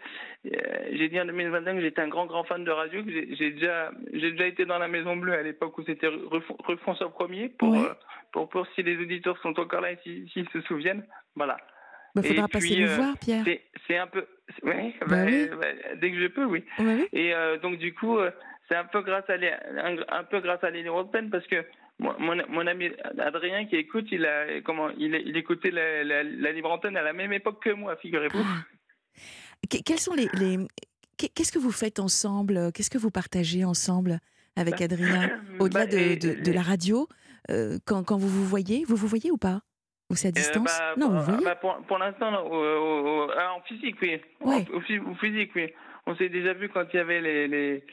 [0.91, 3.03] j'ai dit en 2021 que j'étais un grand grand fan de radio.
[3.03, 6.09] Que j'ai déjà, j'ai déjà été dans la Maison Bleue à l'époque où c'était
[6.81, 7.93] François Premier pour, euh,
[8.31, 11.05] pour, pour, si les auditeurs sont encore là et s'ils se souviennent.
[11.35, 11.57] Voilà.
[12.17, 13.45] Il bah, faudra passer le euh, voir, Pierre.
[13.87, 14.25] C'est un peu.
[14.63, 15.49] Ouais, bah bah, oui.
[15.99, 16.63] dès que je peux, oui.
[17.11, 18.31] Et euh, donc, du coup, euh,
[18.67, 21.65] c'est un peu grâce à les, un, peu grâce à l'Union européenne parce que
[21.99, 22.15] mon,
[22.47, 22.89] mon, ami
[23.19, 27.11] Adrien qui écoute, il a comment il, il écoutait la, la, libre antenne à la
[27.11, 28.39] même époque que moi, figurez-vous.
[28.39, 28.63] Ah.
[29.67, 30.57] Quels sont les, les...
[31.17, 34.19] qu'est-ce que vous faites ensemble Qu'est-ce que vous partagez ensemble
[34.55, 37.09] avec Adrien au-delà de, de, de, la radio
[37.85, 39.61] quand, quand vous vous voyez, vous vous voyez ou pas?
[40.09, 40.79] Ou c'est à euh, distance?
[40.79, 44.21] bah, Non, vous bah, pour, pour l'instant, ah, en physique, oui.
[44.41, 44.65] Ouais.
[44.73, 45.73] Au, physique, oui.
[46.05, 47.83] On s'est déjà vu quand il y avait les, les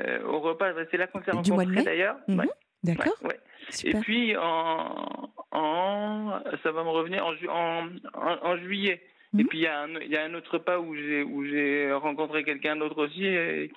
[0.00, 0.72] euh, au repas.
[0.72, 2.16] Bah, c'est là qu'on s'est rencontrés d'ailleurs.
[2.26, 2.46] Mhm.
[2.84, 3.16] D'accord.
[3.24, 3.38] Ouais,
[3.84, 9.02] Et puis en, en, ça va me revenir en, en, en, juillet.
[9.36, 9.48] Et mhm.
[9.48, 11.92] puis il y, a un, il y a un autre repas où j'ai où j'ai
[11.92, 13.26] rencontré quelqu'un d'autre aussi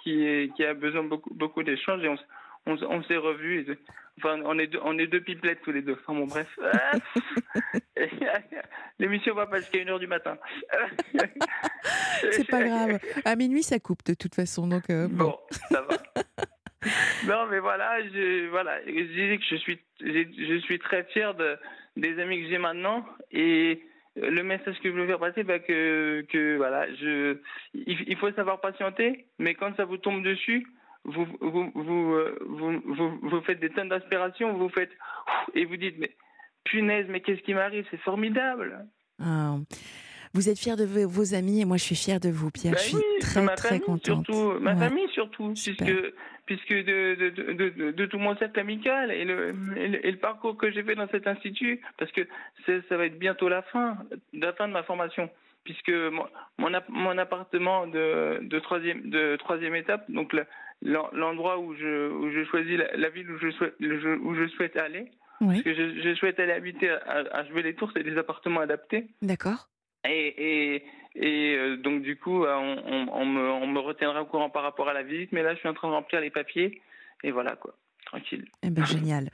[0.04, 2.18] qui qui a besoin beaucoup beaucoup d'échanges et on,
[2.68, 3.66] on, on s'est revus.
[4.18, 5.98] Enfin, on est deux, on est deux pipelettes tous les deux.
[6.02, 6.48] Enfin bon, bref.
[9.00, 10.38] L'émission va pas jusqu'à 1h du matin.
[12.32, 13.00] C'est pas grave.
[13.26, 14.68] À minuit, ça coupe de toute façon.
[14.68, 15.38] Donc, euh, bon.
[15.70, 15.98] ça va.
[17.28, 21.58] non, mais voilà, je, voilà, je disais que je suis, je suis très fier de,
[21.98, 23.82] des amis que j'ai maintenant et
[24.16, 27.38] le message que je veux faire passer, bah, que, que voilà, je,
[27.74, 30.68] il faut savoir patienter, mais quand ça vous tombe dessus,
[31.04, 32.38] vous, vous, vous, euh,
[33.22, 34.92] vous, faites des tonnes d'inspiration, vous faites
[35.56, 36.12] et vous dites mais
[36.64, 38.86] punaise, mais qu'est-ce qui m'arrive C'est formidable.
[39.20, 39.56] Ah.
[40.34, 42.74] Vous êtes fier de vos amis et moi je suis fière de vous, Pierre.
[42.74, 44.26] Ben je suis très très contente.
[44.26, 45.94] Surtout, ma famille surtout, puisque
[46.46, 50.72] puisque de, de, de, de, tout mon cercle amical et le, et le, parcours que
[50.72, 52.28] j'ai fait dans cet institut, parce que
[52.66, 53.98] ça va être bientôt la fin,
[54.34, 55.30] la fin de ma formation
[55.64, 56.26] puisque mon,
[56.90, 60.34] mon, appartement de, de, troisième, de troisième étape, donc
[60.82, 65.12] l'endroit où je, où je choisis la, ville où je souhaite, où je souhaite aller,
[65.40, 69.08] parce que je, je, souhaite aller habiter à, à les Tours, c'est des appartements adaptés.
[69.22, 69.70] D'accord.
[70.08, 70.84] Et, et,
[71.16, 74.64] et euh, donc, du coup, euh, on, on, me, on me retiendra au courant par
[74.64, 75.32] rapport à la visite.
[75.32, 76.82] Mais là, je suis en train de remplir les papiers.
[77.24, 77.76] Et voilà, quoi.
[78.06, 78.46] Tranquille.
[78.64, 79.30] Eh ben, génial.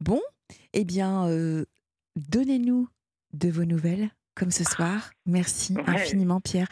[0.00, 0.20] Bon,
[0.72, 1.64] eh bien, euh,
[2.16, 2.88] donnez-nous
[3.32, 5.10] de vos nouvelles, comme ce soir.
[5.26, 5.82] Merci Ouais.
[5.88, 6.66] infiniment, Pierre.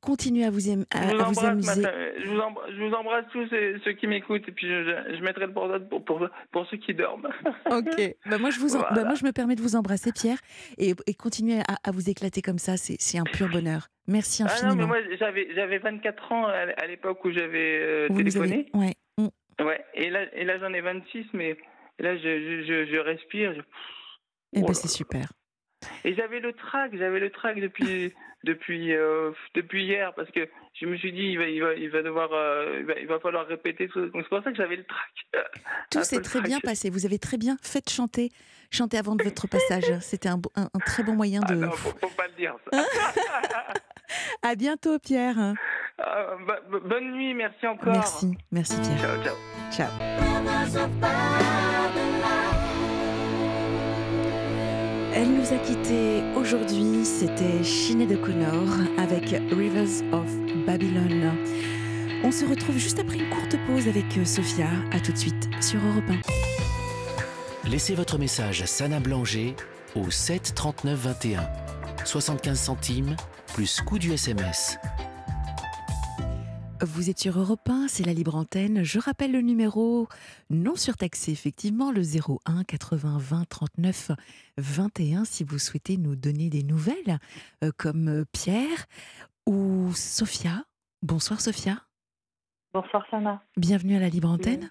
[0.00, 1.82] Continuez à vous, aim- à- Je vous, à vous embrasse, amuser.
[2.22, 4.46] je, vous embrasse, je vous embrasse tous ceux, ceux qui m'écoutent.
[4.48, 7.28] Et puis, je, je mettrai le bordel pour, pour, pour ceux qui dorment.
[7.70, 8.14] Ok.
[8.26, 10.38] Bah, moi, je vous en- bah, moi, je me permets de vous embrasser, Pierre,
[10.78, 12.76] et, et continuez à, à vous éclater comme ça.
[12.76, 13.88] C'est c'est un pur bonheur.
[14.06, 14.74] Merci Ah non, infiniment.
[14.76, 18.68] mais moi, j'avais, j'avais 24 ans à, l'époque où j'avais euh, Vous téléphoné.
[18.74, 18.94] avez- ouais.
[19.18, 19.64] Mm.
[19.64, 21.56] Ouais, et là, et là j'en ai 26, mais
[21.98, 23.54] là, je, respire.
[24.52, 25.32] Eh Oh ben, là c'est super.
[26.04, 28.12] Et j'avais le trac, j'avais le trac depuis,
[28.44, 30.48] depuis, euh, depuis hier, parce que
[30.80, 33.06] je me suis dit, il va, il va, il va devoir, euh, il, va, il
[33.06, 34.00] va falloir répéter tout.
[34.06, 35.44] Donc c'est pour ça que j'avais le trac.
[35.90, 36.90] Tout s'est très bien passé.
[36.90, 38.30] Vous avez très bien fait chanter,
[38.70, 39.98] chanter avant de votre passage.
[40.00, 41.60] C'était un, un- un très bon moyen Ah de.
[41.60, 42.54] non, faut, faut pas le dire.
[42.72, 42.84] Ça.
[44.42, 45.54] À bientôt, Pierre.
[45.98, 47.92] Ah, bo- bo- bonne nuit, merci encore.
[47.92, 49.18] Merci, merci, Pierre.
[49.24, 49.36] Ciao,
[49.72, 49.90] ciao.
[50.70, 51.55] Ciao.
[55.18, 57.02] Elle nous a quittés aujourd'hui.
[57.02, 60.26] C'était Sinead O'Connor avec Rivers of
[60.66, 61.32] Babylon.
[62.22, 64.68] On se retrouve juste après une courte pause avec euh, Sophia.
[64.92, 66.04] À tout de suite sur Europe
[67.64, 67.70] 1.
[67.70, 69.56] Laissez votre message Sana Blanger
[69.94, 71.48] au 7 39 21.
[72.04, 73.16] 75 centimes
[73.54, 74.76] plus coût du SMS.
[76.82, 78.82] Vous êtes sur Europe 1, c'est la libre antenne.
[78.82, 80.08] Je rappelle le numéro
[80.50, 84.10] non surtaxé, effectivement, le 01 80 20 39
[84.58, 87.18] 21, si vous souhaitez nous donner des nouvelles,
[87.64, 88.86] euh, comme euh, Pierre
[89.46, 90.64] ou Sophia.
[91.02, 91.82] Bonsoir Sophia,
[92.74, 94.70] Bonsoir Sana, bienvenue à la libre antenne.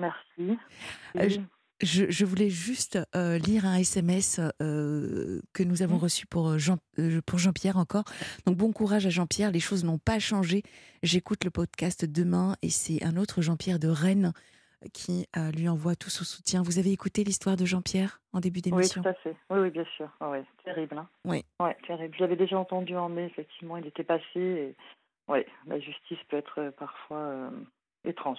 [0.00, 0.58] merci.
[1.16, 1.28] Euh.
[1.82, 6.02] Je, je voulais juste euh, lire un SMS euh, que nous avons Mhm.
[6.02, 8.04] reçu pour euh, Jean, euh, pour Jean-Pierre encore.
[8.46, 10.62] Donc bon courage à Jean-Pierre, les choses n'ont pas changé.
[11.02, 14.32] J'écoute le podcast demain et c'est un autre Jean-Pierre de Rennes
[14.92, 15.26] qui
[15.56, 16.62] lui envoie tout son soutien.
[16.62, 19.00] Vous avez écouté l'histoire de Jean-Pierre en début Oui, d'émission?
[19.02, 19.36] tout à fait.
[19.50, 20.08] Oui, oui, bien sûr.
[20.20, 20.98] Ah ouais, terrible.
[20.98, 21.08] Hein.
[21.24, 21.44] Oui.
[21.60, 22.14] Ouais, terrible.
[22.16, 24.24] Je l'avais déjà entendu en mai, effectivement, il était passé.
[24.36, 24.74] Et...
[25.28, 27.50] Oui, la justice peut être parfois
[28.04, 28.38] étrange.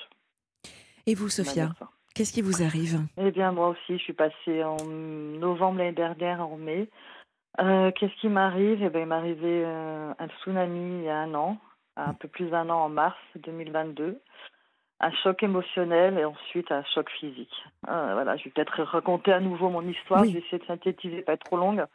[1.05, 1.73] Et vous, Sophia?
[2.13, 3.01] Qu'est-ce qui vous arrive?
[3.17, 6.89] Eh bien, moi aussi, je suis passée en novembre l'année dernière, en mai.
[7.59, 8.81] Euh, Qu'est-ce qui m'arrive?
[8.83, 11.57] Eh bien, il m'est arrivé euh, un tsunami il y a un an,
[11.97, 14.19] un peu plus d'un an en mars 2022.
[14.99, 17.53] Un choc émotionnel et ensuite un choc physique.
[17.89, 20.21] Euh, voilà, je vais peut-être raconter à nouveau mon histoire.
[20.21, 20.29] Oui.
[20.29, 21.85] Je vais essayer de synthétiser, pas être trop longue.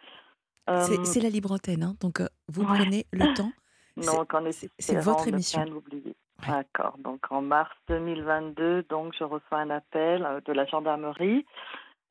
[0.83, 2.79] C'est la libre antenne, hein, donc vous ouais.
[2.79, 3.51] prenez le temps.
[3.97, 5.61] donc, en c'est- votre émission.
[5.61, 6.15] pas l'oublier.
[6.43, 6.49] Ouais.
[6.49, 6.97] D'accord.
[6.99, 11.45] Donc, en mars 2022, donc, je reçois un appel euh, de la gendarmerie.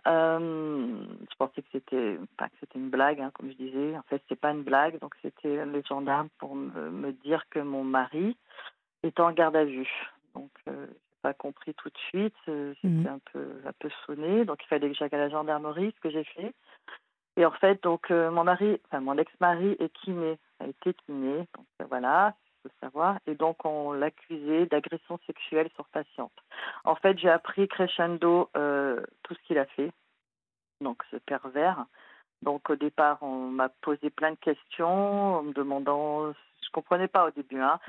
[0.08, 0.96] Euh,
[1.30, 3.98] je pensais que c'était pas que c'était une blague, hein, comme je disais.
[3.98, 5.00] En fait, c'est pas une blague.
[5.00, 8.38] Donc, c'était les gendarmes pour me, me dire que mon mari
[9.04, 9.90] est en garde à vue.
[10.36, 12.36] Donc, euh, j'ai pas compris tout de suite.
[12.48, 13.08] euh, J'étais Mhm.
[13.08, 14.46] un peu un peu sonnée.
[14.46, 16.54] Donc, il fallait que j'aille à la gendarmerie, ce que j'ai fait.
[17.38, 21.38] Et en fait, donc euh, mon mari, enfin mon ex-mari est kiné, a été kiné,
[21.56, 23.20] donc euh, voilà, il faut savoir.
[23.28, 26.34] Et donc on l'accusait d'agression sexuelle sur patiente.
[26.84, 29.92] En fait, j'ai appris crescendo euh, tout ce qu'il a fait,
[30.82, 31.86] donc ce pervers.
[32.44, 37.28] Donc au départ, on m'a posé plein de questions en me demandant, je comprenais pas
[37.28, 37.80] au début, hein,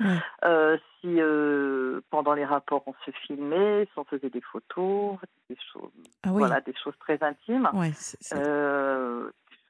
[0.43, 5.17] euh, si euh, pendant les rapports on se filmait, si on faisait des photos,
[5.49, 5.91] des choses,
[6.23, 7.69] Ah oui, voilà, des choses très intimes.
[7.73, 7.91] ouais,
[8.33, 9.29] Euh,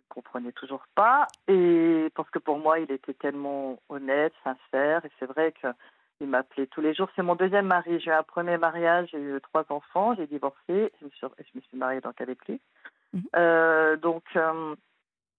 [0.09, 5.25] comprenais toujours pas et parce que pour moi il était tellement honnête, sincère et c'est
[5.25, 5.67] vrai que
[6.21, 7.09] il m'appelait tous les jours.
[7.15, 7.99] C'est mon deuxième mari.
[7.99, 11.57] J'ai eu un premier mariage, j'ai eu trois enfants, j'ai divorcé, je me suis, je
[11.57, 12.59] me suis mariée donc avec lui.
[13.13, 13.23] Mhm.
[13.35, 14.75] Euh, donc euh,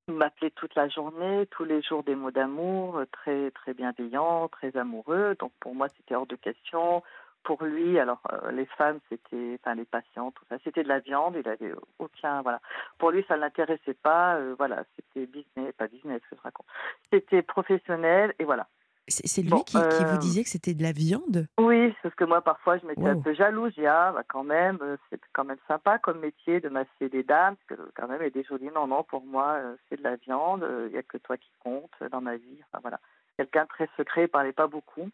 [0.09, 4.49] il m'appelait toute la journée, tous les jours des mots d'amour, euh, très très bienveillants,
[4.49, 5.37] très amoureux.
[5.39, 7.03] Donc pour moi c'était hors de question.
[7.43, 11.01] Pour lui, alors euh, les femmes c'était, enfin les patients, tout ça, c'était de la
[11.01, 11.37] viande.
[11.39, 12.61] Il avait aucun, voilà.
[12.99, 14.37] Pour lui ça ne l'intéressait pas.
[14.37, 16.67] euh, voilà, c'était business, pas business que je raconte.
[17.13, 18.69] C'était professionnel et voilà.
[19.09, 21.47] c'est lui Bon, qui, qui vous euh, disait que c'était de la viande?
[21.59, 23.23] Oui, parce que moi, parfois, je m'étais un Wow.
[23.23, 23.73] peu jalouse.
[23.75, 24.79] Dis, ah, bah, quand même,
[25.09, 27.57] c'est quand même sympa comme métier de masser des dames.
[27.67, 28.71] Parce que quand même, a des jolies.
[28.75, 30.65] Non, non, pour moi, c'est de la viande.
[30.87, 32.61] Il n'y a que toi qui compte dans ma vie.
[32.69, 33.01] Enfin, voilà.
[33.37, 35.09] Quelqu'un très secret, il parlait pas beaucoup.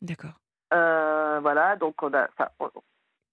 [0.00, 0.38] D'accord.
[0.72, 2.70] Euh, voilà, donc on a, enfin, on,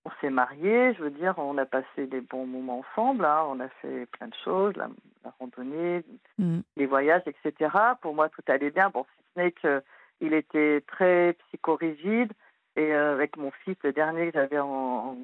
[0.06, 3.60] on s'est mariés, je veux dire, on a passé des bons moments ensemble, hein, on
[3.60, 4.90] a fait plein de choses, la,
[5.24, 6.04] la randonnée,
[6.38, 6.64] Mhm.
[6.78, 7.72] les voyages, etc.
[8.02, 8.90] Pour moi, tout allait bien.
[8.90, 12.32] Bon, si ce n'est qu'il était très psychorigide
[12.76, 15.18] et euh, avec mon fils, le dernier que j'avais en,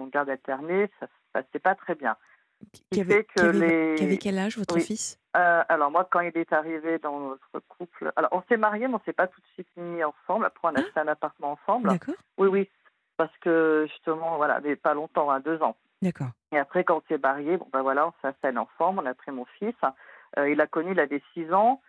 [0.00, 2.16] en garde alternée, ça se passait pas très bien.
[2.90, 4.82] Qui avait, avait- les- avait quel âge votre Oui.
[4.82, 5.19] fils?
[5.36, 8.94] Euh, alors moi, quand il est arrivé dans notre couple, alors on s'est mariés, mais
[8.94, 10.44] on s'est pas tout de suite mis ensemble.
[10.46, 11.88] Après, on a acheté un appartement ensemble.
[11.90, 12.14] D'accord.
[12.38, 12.70] Oui, oui,
[13.16, 15.76] parce que justement, voilà, mais pas longtemps, hein, deux ans.
[16.02, 16.28] D'accord.
[16.52, 19.00] Et après, quand on s'est mariés, bon ben voilà, on s'installe ensemble.
[19.02, 19.74] On a pris mon fils.
[20.38, 21.80] Euh, il a connu, il avait 6 ans.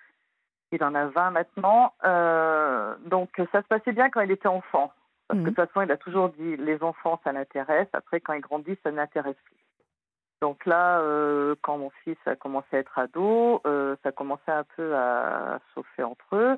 [0.72, 1.94] Il en a 20 maintenant.
[2.04, 4.94] Euh, donc ça se passait bien quand il était enfant.
[5.28, 5.56] Parce que de Mhm.
[5.56, 7.88] toute façon, il a toujours dit les enfants, ça l'intéresse.
[7.94, 9.56] Après, quand il grandit, ça n'intéresse plus.
[10.42, 14.66] Donc là, euh, quand mon fils a commencé à être ado, euh, ça commençait un
[14.76, 16.58] peu à chauffer entre eux.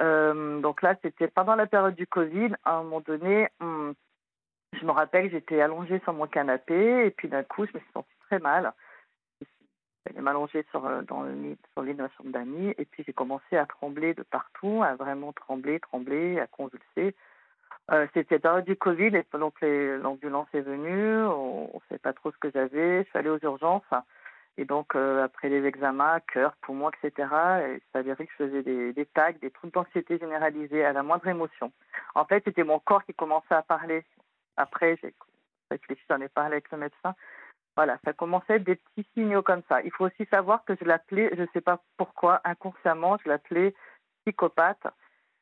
[0.00, 2.54] Euh, donc là, c'était pendant la période du Covid.
[2.64, 3.94] À un moment donné, hum,
[4.72, 7.92] je me rappelle, j'étais allongée sur mon canapé et puis d'un coup, je me suis
[7.92, 8.72] sentie très mal.
[10.06, 13.12] J'allais m'allonger sur, dans le sur le lit de ma chambre d'amis et puis j'ai
[13.12, 17.14] commencé à trembler de partout, à vraiment trembler, trembler, à convulser.
[17.90, 22.12] Euh, C'était période du Covid et donc les- l'ambulance est venue, on ne savait pas
[22.12, 23.82] trop ce que j'avais, je suis allée aux urgences
[24.56, 27.28] et donc euh, après les examens, cœur, poumon, etc.,
[27.66, 31.02] et il s'avérait que je faisais des, des tags, des trucs d'anxiété généralisée à la
[31.02, 31.72] moindre émotion.
[32.14, 34.04] En fait, c'était mon corps qui commençait à parler.
[34.56, 35.14] Après, j'ai
[35.70, 37.14] réfléchi, j'en ai parlé avec le médecin.
[37.74, 39.80] Voilà, ça commençait à être des petits signaux comme ça.
[39.82, 43.74] Il faut aussi savoir que je l'appelais, je ne sais pas pourquoi, inconsciemment, je l'appelais
[44.20, 44.86] psychopathe.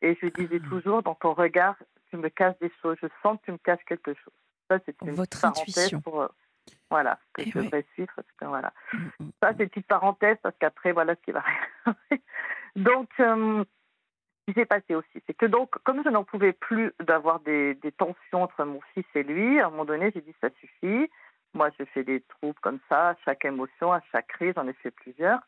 [0.02, 1.74] Et je disais toujours, dans ton regard,
[2.10, 4.34] tu me caches des choses, je sens que tu me caches quelque chose.
[4.68, 6.00] Ça, c'est une Votre parenthèse intuition.
[6.00, 6.28] pour, euh,
[6.90, 7.64] voilà, que Eh je ouais.
[7.64, 8.12] devrais suivre.
[8.14, 8.72] Parce que, voilà.
[8.92, 9.30] Mm, mm.
[9.42, 12.22] Ça, c'est une petite parenthèse parce qu'après, voilà ce qui va arriver.
[12.76, 13.64] donc, euh,
[14.48, 17.74] ce qui s'est passé aussi, c'est que donc, comme je n'en pouvais plus d'avoir des,
[17.76, 21.10] des tensions entre mon fils et lui, à un moment donné, j'ai dit ça suffit.
[21.52, 24.72] Moi, je fais des troubles comme ça, à chaque émotion, à chaque crise, j'en ai
[24.74, 25.40] fait plusieurs.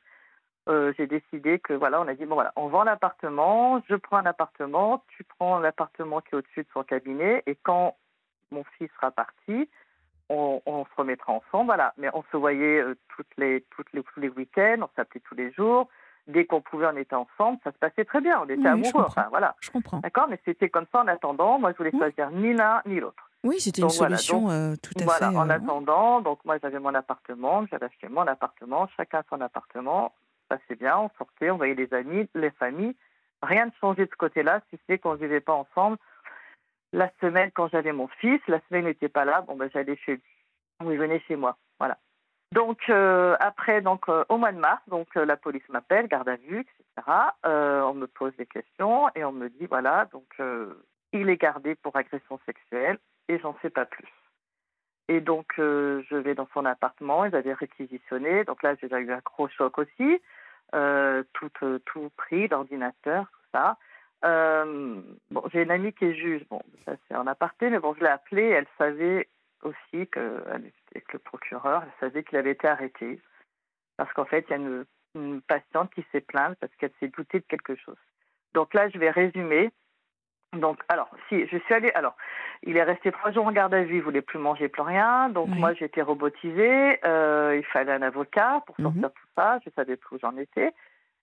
[0.68, 4.18] Euh, j'ai décidé que voilà, on a dit bon voilà, on vend l'appartement, je prends
[4.18, 7.96] un appartement, tu prends l'appartement qui est au-dessus de son cabinet, et quand
[8.52, 9.68] mon fils sera parti,
[10.28, 11.92] on, on se remettra ensemble, voilà.
[11.98, 15.34] Mais on se voyait euh, toutes les, toutes les, tous les week-ends, on s'appelait tous
[15.34, 15.88] les jours.
[16.28, 17.58] Dès qu'on pouvait, on était ensemble.
[17.64, 18.40] Ça se passait très bien.
[18.40, 19.04] On était Oui, amoureux.
[19.08, 19.56] Enfin, voilà.
[19.60, 19.98] Je comprends.
[19.98, 21.58] D'accord Mais c'était comme ça en attendant.
[21.58, 21.98] Moi, je voulais Oui.
[21.98, 23.28] choisir ni l'un ni l'autre.
[23.42, 25.36] Oui, c'était une voilà, solution euh, tout à Voilà, fait.
[25.36, 30.12] en euh, attendant, donc moi j'avais mon appartement, j'avais acheté mon appartement, chacun son appartement,
[30.68, 32.96] c'est bien, on sortait, on voyait les amis, les familles,
[33.42, 35.98] rien ne changeait de ce côté-là, si c'est qu'on ne vivait pas ensemble.
[36.92, 40.14] La semaine, quand j'avais mon fils, la semaine n'était pas là, bon ben j'allais chez
[40.14, 40.22] lui,
[40.80, 41.98] il venait chez moi, voilà.
[42.52, 46.28] Donc euh, après, donc euh, au mois de mars, donc euh, la police m'appelle, garde
[46.28, 47.08] à vue, etc.
[47.44, 50.26] On me pose des questions et on me dit voilà, donc
[51.12, 52.98] il est gardé pour agression sexuelle
[53.28, 54.08] et j'en sais pas plus.
[55.08, 58.44] Et donc, je vais dans son appartement, ils avaient réquisitionné.
[58.44, 60.20] Donc là, j'ai eu un gros choc aussi.
[60.74, 63.76] Euh, tout, euh, tout pris, l'ordinateur, tout ça.
[64.24, 66.42] Euh, bon, j'ai une amie qui est juge.
[66.48, 68.48] Bon, ça c'est en aparté, mais bon, je l'ai appelée.
[68.48, 69.28] Elle savait
[69.62, 73.20] aussi que, avec le procureur, elle savait qu'il avait été arrêté.
[73.98, 77.40] Parce qu'en fait, il y a une patiente qui s'est plainte parce qu'elle s'est doutée
[77.40, 77.98] de quelque chose.
[78.54, 79.70] Donc là, je vais résumer.
[80.52, 81.90] Donc, alors, si, je suis allée.
[81.94, 82.14] Alors,
[82.62, 85.28] il est resté trois jours en garde à vue, il voulait plus manger, plus rien.
[85.30, 85.58] Donc, Oui.
[85.58, 86.98] moi, j'étais robotisée.
[87.04, 89.10] euh, il fallait un avocat pour sortir Mhm.
[89.10, 89.58] tout ça.
[89.64, 90.72] Je savais plus où j'en étais.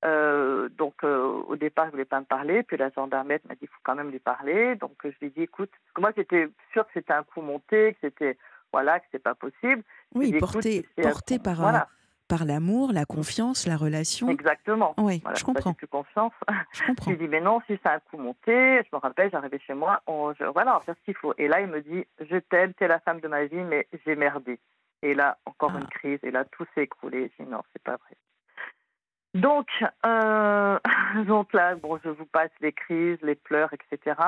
[0.06, 2.64] Euh, donc, euh, au départ, il voulait pas me parler.
[2.64, 4.76] Puis la gendarmette m'a dit, il faut quand même lui parler.
[4.76, 7.42] Donc, je lui ai dit, écoute, parce que moi, j'étais sûre que c'était un coup
[7.42, 8.38] monté, que c'était,
[8.72, 9.84] voilà, que c'était pas possible.
[10.16, 11.62] Oui, Je dit, porté, écoute, c'est un porté coup- par,
[12.30, 14.30] par l'amour, la confiance, la relation.
[14.30, 14.94] exactement.
[14.98, 15.74] Oui, Voilà, je comprends.
[15.74, 16.32] Plus confiance.
[16.72, 17.12] Je Je comprends.
[17.12, 20.02] lui dis, mais non, si c'est un coup monté, je me rappelle, j'arrivais chez moi,
[20.08, 21.34] on, je, voilà, on va faire ce qu'il faut.
[21.38, 24.16] Et là, il me dit, je t'aime, t'es la femme de ma vie, mais j'ai
[24.16, 24.60] merdé.
[25.02, 25.80] Et là, encore Ah.
[25.80, 27.32] une crise, et là, tout s'est écroulé.
[27.38, 28.16] Je dis, non, c'est pas vrai.
[29.34, 29.68] Donc,
[30.06, 30.80] euh,
[31.28, 34.20] donc là, bon, je vous passe les crises, les pleurs, etc.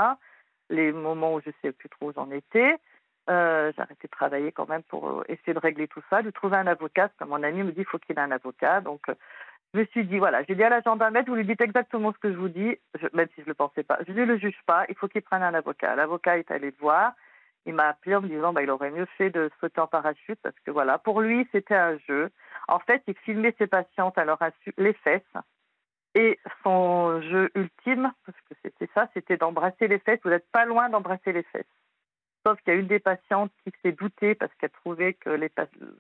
[0.70, 2.76] Les moments où je sais plus trop où j'en étais.
[3.30, 6.32] Euh, j'ai arrêté de travailler quand même pour euh, essayer de régler tout ça, de
[6.32, 8.82] trouver un avocat, parce que mon ami me dit, faut qu'il ait un avocat.
[8.82, 9.16] Donc, euh,
[9.74, 12.18] je me suis dit, voilà, j'ai dit à la gendarmerie, vous lui dites exactement ce
[12.18, 14.00] que je vous dis, je- même si je ne le pensais pas.
[14.08, 15.96] Je ne le juge pas, il faut qu'il prenne un avocat.
[15.96, 17.14] L'avocat est allé le voir,
[17.66, 20.40] il m'a appelé en me disant, bah, il aurait mieux fait de sauter en parachute,
[20.42, 22.32] parce que voilà, pour lui, c'était un jeu.
[22.68, 24.40] En fait, il filmait ses patientes à leur
[24.78, 25.22] les fesses.
[26.16, 30.20] Et son jeu ultime, parce que c'était ça, c'était d'embrasser les fesses.
[30.24, 31.66] Vous n'êtes pas loin d'embrasser les fesses.
[32.46, 35.52] Sauf qu'il y a une des patientes qui s'est doutée parce qu'elle trouvait que les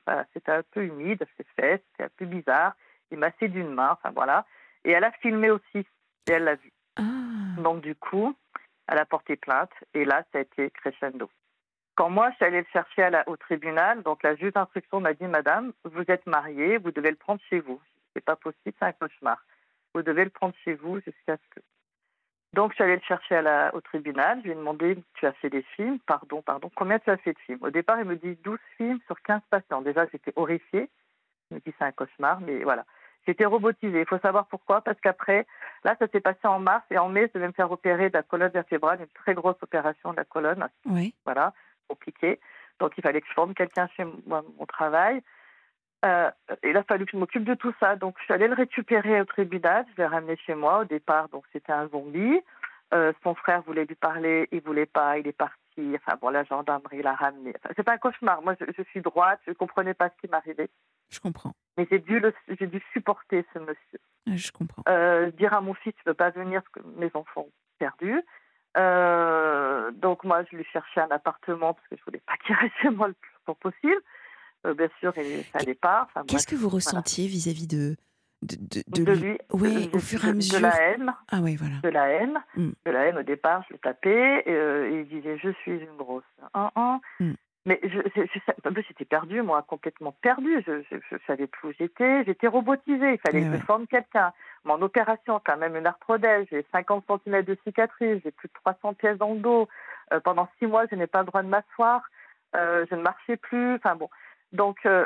[0.07, 2.73] voilà, c'était un peu humide, ses fesses, c'était un peu bizarre.
[3.11, 4.45] Il m'a fait d'une main, enfin voilà.
[4.83, 6.71] Et elle a filmé aussi, et elle l'a vu.
[6.97, 7.03] Ah,
[7.61, 8.35] Donc du coup,
[8.87, 11.29] elle a porté plainte, et là, ça a été crescendo.
[11.95, 15.01] Quand moi, je suis allée le chercher à la- au tribunal, donc la juge d'instruction
[15.01, 17.79] m'a dit, Madame, vous êtes mariée, vous devez le prendre chez vous.
[18.15, 19.45] C'est pas possible, c'est un cauchemar.
[19.93, 21.59] Vous devez le prendre chez vous jusqu'à ce que.
[22.53, 24.39] Donc, je suis allée le chercher à la- au tribunal.
[24.39, 25.99] Je lui ai demandé Tu as fait des films?
[25.99, 26.69] Pardon, pardon.
[26.75, 27.59] Combien tu as fait de films?
[27.61, 29.81] Au départ, il me dit 12 films sur 15 patients.
[29.81, 30.89] Déjà, j'étais horrifiée.
[31.49, 32.85] Je me dis C'est un cauchemar, mais voilà.
[33.27, 34.01] J'étais robotisée.
[34.01, 35.45] Il faut savoir pourquoi, parce qu'après,
[35.83, 38.17] là, ça s'est passé en mars et en mai, je devais me faire opérer de
[38.17, 40.67] la colonne vertébrale, une très grosse opération de la colonne.
[40.85, 41.13] Oui.
[41.23, 41.53] Voilà,
[41.87, 42.39] compliqué.
[42.79, 45.21] Donc, il fallait que je forme quelqu'un chez moi, mon travail.
[46.03, 46.31] Euh,
[46.63, 47.95] il a fallu que je m'occupe de tout ça.
[47.95, 49.85] Donc, je suis allée le récupérer au tribunal.
[49.91, 50.79] Je l'ai ramené chez moi.
[50.79, 52.41] Au départ, donc c'était un zombie.
[52.93, 55.57] Euh, son frère voulait lui parler, il voulait pas, il est parti.
[55.95, 57.53] Enfin bon, la gendarmerie l'a ramené.
[57.55, 58.41] Enfin, c'est pas un cauchemar.
[58.41, 60.69] Moi, je, je suis droite, je comprenais pas ce qui m'arrivait.
[61.09, 61.53] Je comprends.
[61.77, 63.99] Mais j'ai dû, le, j'ai dû supporter ce monsieur.
[64.27, 64.83] Je comprends.
[64.89, 68.21] Euh, dire à mon fils, tu peux pas venir parce que mes enfants ont perdu.
[70.01, 72.89] Donc moi, je lui cherchais un appartement parce que je voulais pas qu'il reste chez
[72.89, 74.01] moi le plus longtemps possible.
[74.65, 76.07] Euh, bien sûr, et ça allait pas.
[76.09, 76.75] Enfin, Qu'est-ce que vous voilà.
[76.75, 77.95] ressentiez vis-à-vis de,
[78.43, 78.55] de,
[78.87, 80.57] de, de lui lui Oui, de- au fur et à mesure.
[80.59, 81.13] De la haine.
[81.31, 81.75] Ah oui, voilà.
[81.83, 82.39] de la haine.
[82.55, 82.69] Mm.
[82.85, 85.71] De la haine, au départ, je le tapais, et, euh, et il disait Je suis
[85.71, 86.23] une grosse.
[86.53, 87.01] Hein, hein.
[87.19, 87.31] Mm.
[87.67, 90.63] Mais je, je, je- j'étais perdue, moi, complètement perdue.
[90.65, 92.23] Je ne savais plus où j'étais.
[92.25, 93.13] J'étais robotisée.
[93.13, 93.59] Il fallait Ouais, que ouais.
[93.59, 94.33] je forme quelqu'un.
[94.63, 96.47] Mon opération, quand même, une arthrodèse.
[96.51, 98.19] J'ai 50 cm de cicatrice.
[98.23, 99.67] J'ai plus de 300 pièces dans le dos.
[100.11, 102.01] Euh, pendant six mois, je n'ai pas le droit de m'asseoir.
[102.55, 103.75] Euh, je ne marchais plus.
[103.75, 104.09] Enfin bon.
[104.51, 105.05] Donc, euh,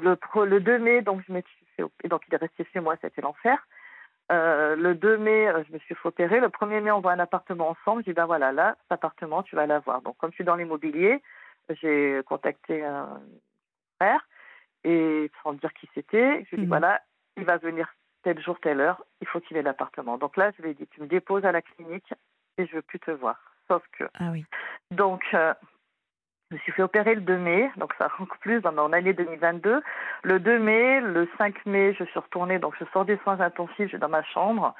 [0.00, 2.80] le, pro- le 2 mai, donc, je me suis fait, donc il est resté chez
[2.80, 3.66] moi, c'était l'enfer.
[4.32, 6.40] Euh, le 2 mai, euh, je me suis fait opérer.
[6.40, 8.02] Le 1er mai, on voit un appartement ensemble.
[8.04, 10.02] Je dis, ben voilà, là, cet appartement, tu vas l'avoir.
[10.02, 11.22] Donc, comme je suis dans l'immobilier,
[11.68, 13.20] j'ai contacté un
[14.00, 14.26] frère
[14.84, 16.68] et sans dire qui c'était, je lui ai dit, Mhm.
[16.68, 17.00] voilà,
[17.36, 17.92] il va venir
[18.22, 20.18] tel jour, telle heure, il faut qu'il ait l'appartement.
[20.18, 22.12] Donc là, je lui ai dit, tu me déposes à la clinique
[22.58, 23.36] et je veux plus te voir.
[23.68, 24.44] Sauf que Ah oui.
[24.90, 25.54] donc, euh,
[26.50, 29.12] je me suis fait opérer le 2 mai, donc ça rentre plus dans mon année
[29.12, 29.82] 2022.
[30.22, 33.74] Le 2 mai, le 5 mai, je suis retournée, donc je sors des soins intensifs,
[33.78, 34.72] je suis dans ma chambre.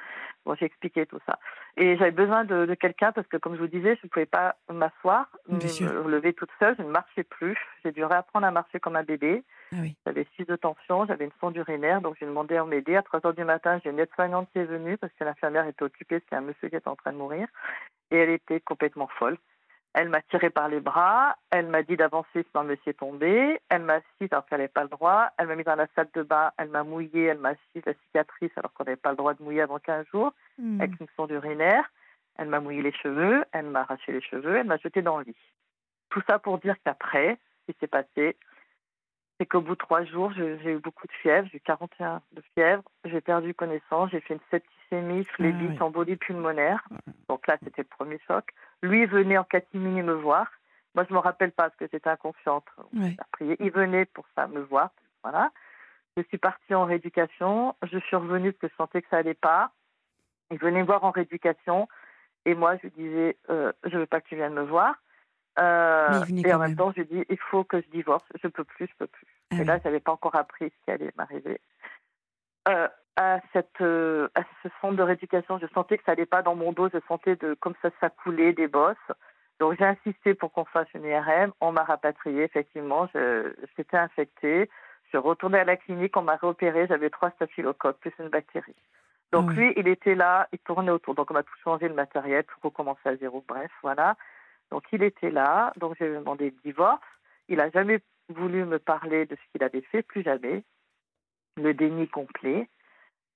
[0.45, 1.39] Bon, j'ai expliqué tout ça.
[1.75, 4.25] Et j'avais besoin de, de quelqu'un parce que, comme je vous disais, je ne pouvais
[4.25, 7.57] pas m'asseoir, me lever toute seule, je ne marchais plus.
[7.83, 9.43] J'ai dû réapprendre à marcher comme un bébé.
[9.73, 9.97] Ah oui.
[10.05, 12.95] J'avais 6 de tension, j'avais une sonde urinaire, donc j'ai demandé à m'aider.
[12.95, 15.83] À 3 heures du matin, j'ai une aide-soignante qui est venue parce que l'infirmière était
[15.83, 17.49] occupée, a un monsieur qui était en train de mourir.
[18.09, 19.37] Et elle était complètement folle.
[19.93, 23.59] Elle m'a tiré par les bras, elle m'a dit d'avancer sinon le monsieur est tombé,
[23.69, 26.09] elle m'a assise alors qu'elle n'avait pas le droit, elle m'a mis dans la salle
[26.13, 29.15] de bain, elle m'a mouillé, elle m'a assise la cicatrice alors qu'on n'avait pas le
[29.15, 30.81] droit de mouiller avant 15 jours, Hmm.
[30.81, 31.91] avec une sonde urinaire,
[32.37, 35.23] elle m'a mouillé les cheveux, elle m'a arraché les cheveux, elle m'a jeté dans le
[35.23, 35.35] lit.
[36.09, 38.35] Tout ça pour dire qu'après, ce qui s'est passé,
[39.37, 42.41] c'est qu'au bout de trois jours, j'ai eu beaucoup de fièvre, j'ai eu 41 de
[42.53, 45.81] fièvre, j'ai perdu connaissance, j'ai fait une septicémie, phlébite, oui.
[45.81, 46.87] embolie pulmonaire.
[47.29, 48.45] Donc là, c'était le premier choc.
[48.81, 50.51] Lui venait en catimini me voir.
[50.95, 52.65] Moi, je me rappelle pas parce que j'étais inconsciente.
[52.93, 54.89] Il venait pour ça me voir.
[55.21, 55.51] Voilà.
[56.15, 57.75] Je suis partie en rééducation.
[57.83, 59.71] Je suis revenue parce que je sentais que ça allait pas.
[60.49, 61.87] Il venait me voir en rééducation.
[62.45, 64.95] Et moi, je lui disais, euh, je veux pas que tu viennes me voir.
[65.59, 66.75] Euh, et en même, même.
[66.77, 68.23] temps, je lui dis, il faut que je divorce.
[68.41, 69.27] Je peux plus, je peux plus.
[69.51, 69.65] Ah et oui.
[69.65, 71.59] là, j'avais pas encore appris ce qui allait m'arriver.
[72.67, 76.43] Euh, à cette euh, à ce centre de rééducation, je sentais que ça allait pas
[76.43, 76.89] dans mon dos.
[76.93, 78.95] Je sentais de comme ça, ça coulait des bosses.
[79.59, 81.51] Donc j'ai insisté pour qu'on fasse une IRM.
[81.61, 83.07] On m'a rapatrié, effectivement.
[83.15, 84.69] Je, j'étais infectée.
[85.05, 86.15] Je suis retournée à la clinique.
[86.17, 86.85] On m'a réopéré.
[86.87, 88.75] J'avais trois staphylocoques plus une bactérie.
[89.31, 89.55] Donc Ah oui.
[89.55, 90.47] lui, il était là.
[90.51, 91.15] Il tournait autour.
[91.15, 93.43] Donc on m'a tout changé le matériel pour recommencer à zéro.
[93.47, 94.15] Bref, voilà.
[94.71, 95.73] Donc il était là.
[95.77, 97.01] Donc j'ai demandé le divorce.
[97.49, 97.99] Il a jamais
[98.29, 100.63] voulu me parler de ce qu'il avait fait, plus jamais.
[101.55, 102.69] Le déni complet.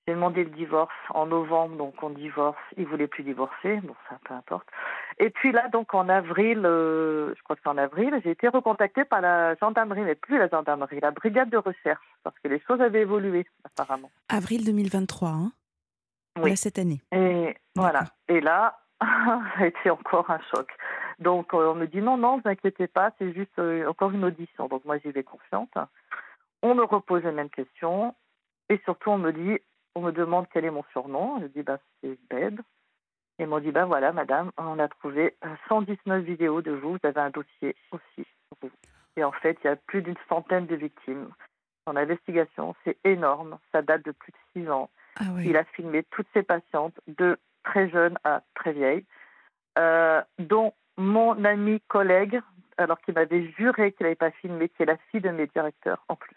[0.07, 2.57] J'ai demandé le divorce en novembre, donc on divorce.
[2.75, 4.67] Il voulait plus divorcer, bon ça peu importe.
[5.19, 8.47] Et puis là, donc en avril, euh, je crois que c'est en avril, j'ai été
[8.47, 12.59] recontactée par la gendarmerie, mais plus la gendarmerie, la brigade de recherche, parce que les
[12.61, 14.09] choses avaient évolué apparemment.
[14.29, 15.51] Avril 2023, hein?
[16.41, 16.51] Oui.
[16.51, 17.01] Là, cette année.
[17.11, 18.05] Et voilà.
[18.27, 20.67] Et là, ça a été encore un choc.
[21.21, 24.11] Donc euh, on me dit non, non, ne vous inquiétez pas, c'est juste euh, encore
[24.11, 24.67] une audition.
[24.67, 25.71] Donc moi j'y vais confiante.
[26.63, 28.15] On me repose les mêmes questions
[28.69, 29.59] et surtout on me dit,
[29.95, 31.39] on me demande quel est mon surnom.
[31.39, 32.59] Je dis bah c'est Beb.
[33.37, 37.07] Et m'ont dit bah voilà madame, on a trouvé euh, 119 vidéos de vous, vous
[37.07, 38.27] avez un dossier aussi.
[39.15, 41.29] Et en fait il y a plus d'une centaine de victimes.
[41.85, 43.59] En investigation, c'est énorme.
[43.71, 44.89] Ça date de plus de six ans.
[45.19, 45.47] Ah oui.
[45.49, 49.05] Il a filmé toutes ses patientes, de très jeunes à très vieilles,
[49.77, 52.41] euh, dont mon ami collègue,
[52.77, 56.03] alors qu'il m'avait juré qu'il n'avait pas filmé, qui est la fille de mes directeurs
[56.07, 56.35] en plus.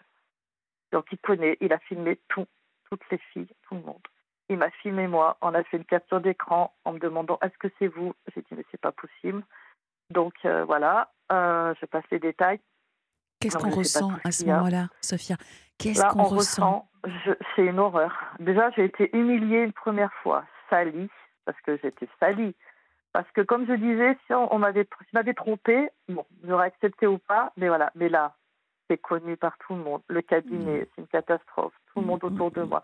[0.91, 2.45] Donc il connaît, il a filmé tout,
[2.89, 4.01] toutes les filles, tout le monde.
[4.49, 7.67] Il m'a filmé moi, on a fait une capture d'écran en me demandant est-ce que
[7.79, 8.13] c'est vous?
[8.33, 9.43] J'ai dit mais c'est pas possible.
[10.11, 12.59] Donc euh, voilà, euh, je passe les détails.
[13.39, 15.35] Qu'est-ce qu'on ressent à ce moment-là, Sophia?
[15.77, 16.87] Qu'est-ce Là, qu'on on ressent?
[17.55, 18.13] c'est une horreur.
[18.39, 21.09] Déjà, j'ai été humiliée une première fois, salie,
[21.45, 22.55] parce que j'étais salie.
[23.15, 27.17] Parce que, comme je disais, si on, on m'avait, si trompé, bon, j'aurais accepté ou
[27.17, 27.89] pas, mais voilà.
[27.95, 28.35] Mais là,
[28.89, 30.01] c'est connu par tout le monde.
[30.09, 31.71] Le cabinet, c'est une catastrophe.
[31.93, 32.83] Tout le monde autour de moi.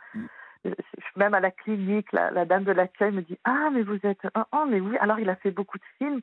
[0.63, 0.71] Je-
[1.17, 4.25] Même à la clinique, la, la dame de l'accueil me dit Ah, mais vous êtes.
[4.33, 6.21] Ah, ah, mais oui, alors il a fait beaucoup de films.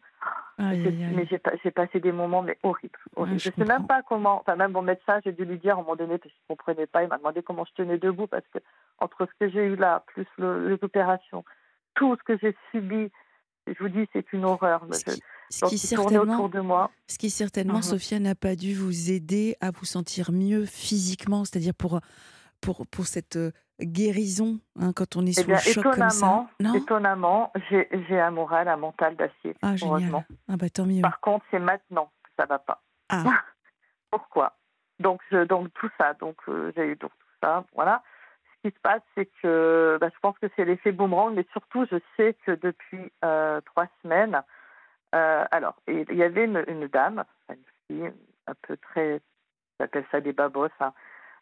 [0.56, 1.14] Aïe, J'ai- aïe, aïe.
[1.14, 2.96] Mais j'ai pas- j'ai passé des moments mais horribles.
[3.14, 3.32] horribles.
[3.34, 4.40] Ouais, je je sais même pas comment.
[4.40, 6.86] Enfin, même mon médecin, j'ai dû lui dire à un moment donné parce qu'il comprenait
[6.86, 7.02] pas.
[7.02, 8.58] Il m'a demandé comment je tenais debout parce que
[9.00, 11.44] entre ce que j'ai eu là, plus le- les opérations,
[11.94, 13.12] tout ce que j'ai subi,
[13.74, 14.84] je vous dis, c'est une horreur.
[14.90, 15.18] Je-
[15.50, 16.90] ce qui certainement, autour de moi.
[17.06, 17.82] ce qui certainement, Mhm.
[17.82, 22.00] Sophia, n'a pas dû vous aider à vous sentir mieux physiquement, c'est-à-dire pour,
[22.60, 23.50] pour, pour cette euh,
[23.80, 26.06] guérison hein, quand on est Eh sous bien, le choc comme ça.
[26.08, 26.74] étonnamment, Non?
[26.74, 29.56] étonnamment, j'ai un moral, un mental d'acier.
[29.62, 30.24] Ah, génial.
[30.48, 31.00] Ah, bah tant mieux.
[31.02, 32.82] Par contre, c'est maintenant que ça va pas.
[33.08, 33.24] Ah.
[34.10, 34.56] Pourquoi?
[35.00, 38.02] Donc, je, donc tout ça, donc euh, j'ai eu donc tout ça, voilà.
[38.68, 41.96] Qui se passe, c'est que bah, je pense que c'est l'effet boomerang, mais surtout, je
[42.16, 44.42] sais que depuis euh, trois semaines,
[45.14, 47.56] euh, alors, il y avait une, une dame, une
[47.86, 48.12] fille,
[48.46, 49.20] un peu très,
[49.80, 50.92] on appelle ça des babos, hein,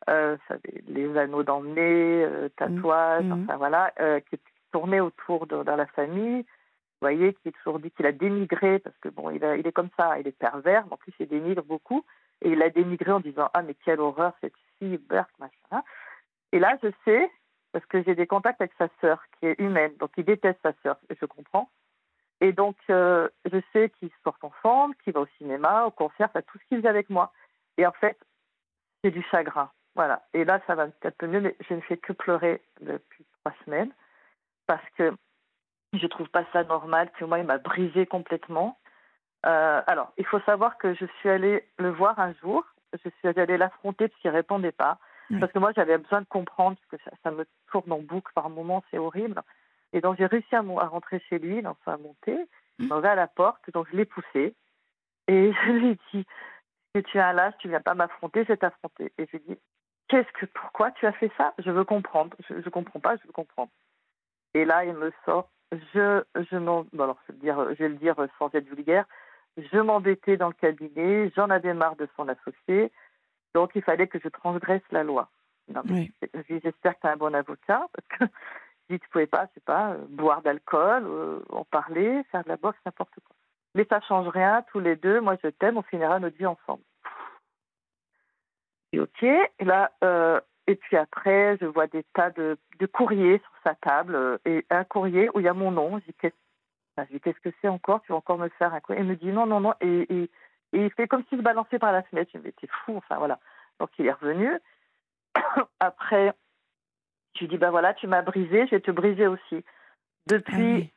[0.08, 0.54] euh, ça,
[0.86, 3.42] les anneaux dans le nez, euh, tatouages, Mhm.
[3.44, 3.92] enfin voilà,
[4.30, 4.38] qui
[4.70, 6.42] tournait autour de, dans la famille.
[6.42, 9.66] Vous voyez, qui est toujours dit qu'il a dénigré, parce que bon, il, a- il
[9.66, 12.04] est comme ça, il est pervers, mais en plus il dénigre beaucoup,
[12.40, 15.82] et il a dénigré en disant Ah, mais quelle horreur cette fille, Berk, machin.
[16.56, 17.30] Et là, je sais,
[17.72, 20.72] parce que j'ai des contacts avec sa sœur, qui est humaine, donc il déteste sa
[20.82, 21.68] sœur, je comprends.
[22.40, 26.58] Et donc, euh, je sais qu'ils sortent ensemble, qu'ils vont au cinéma, au concert, tout
[26.58, 27.30] ce qu'ils faisaient avec moi.
[27.76, 28.18] Et en fait,
[29.04, 29.70] c'est du chagrin.
[29.96, 30.22] Voilà.
[30.32, 33.26] Et là, ça va un petit peu mieux, mais je ne fais que pleurer depuis
[33.40, 33.92] trois semaines
[34.66, 35.14] parce que
[35.92, 38.78] je trouve pas ça normal, que moi, il m'a brisé complètement.
[39.44, 42.64] Euh, alors, il faut savoir que je suis allée le voir un jour.
[43.04, 44.98] Je suis allée l'affronter parce qu'il répondait pas.
[45.30, 45.40] Oui.
[45.40, 48.32] Parce que moi, j'avais besoin de comprendre parce que ça, ça me tourne en boucle
[48.34, 49.42] par moments, c'est horrible.
[49.92, 52.36] Et donc, j'ai réussi à, rentrer chez lui, donc à monter.
[52.78, 52.92] Mhm.
[52.92, 54.54] On va à la porte, donc je l'ai poussé.
[55.28, 56.26] Et je lui ai dit,
[57.02, 59.12] tu es un lâche, tu viens pas m'affronter, je vais t'affronter.
[59.18, 59.58] Et je lui ai dit,
[60.08, 61.54] qu'est-ce que, pourquoi tu as fait ça?
[61.58, 62.36] Je veux comprendre.
[62.48, 63.70] Je, je comprends pas, je veux comprendre.
[64.54, 67.82] Et là, il me sort, je, je m'en, bon, alors, je vais, le dire, je
[67.82, 69.04] vais le dire sans être vulgaire,
[69.56, 72.92] je m'embêtais dans le cabinet, j'en avais marre de son associé,
[73.56, 75.30] donc il fallait que je transgresse la loi.
[75.88, 76.12] Oui.
[76.50, 78.24] j'espère que tu as un bon avocat, parce que
[78.90, 82.50] dis, tu pouvais pas, je sais pas, euh, boire d'alcool, euh, en parler, faire de
[82.50, 83.34] la boxe, n'importe quoi.
[83.74, 86.82] Mais ça change rien, tous les deux, moi je t'aime, on finira notre vie ensemble.
[88.92, 93.38] Et ok, et là, euh, et puis après, je vois des tas de, de courriers
[93.38, 95.98] sur sa table, et un courrier où il y a mon nom.
[96.00, 96.34] Je dis, qu'est-ce
[96.98, 98.02] enfin, que c'est encore?
[98.02, 99.00] Tu vas encore me faire un courrier?
[99.00, 100.30] Il me dit, non, non, non, et, et,
[100.76, 102.30] et il fait comme s'il se balançait par la fenêtre.
[102.32, 103.38] Je me dis, mais t'es fou, enfin voilà.
[103.80, 104.50] Donc il est revenu.
[105.80, 106.32] après,
[107.34, 109.56] je lui dis, ben voilà, tu m'as brisé, je vais te briser aussi.
[109.64, 109.70] Ah
[110.28, 110.92] Depuis oui.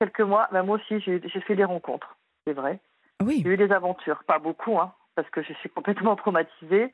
[0.00, 2.16] quelques mois, ben moi aussi, j'ai fait des rencontres,
[2.46, 2.80] c'est vrai.
[3.20, 3.40] Ah oui.
[3.44, 6.92] J'ai eu des aventures, pas beaucoup, hein, parce que je suis complètement traumatisée.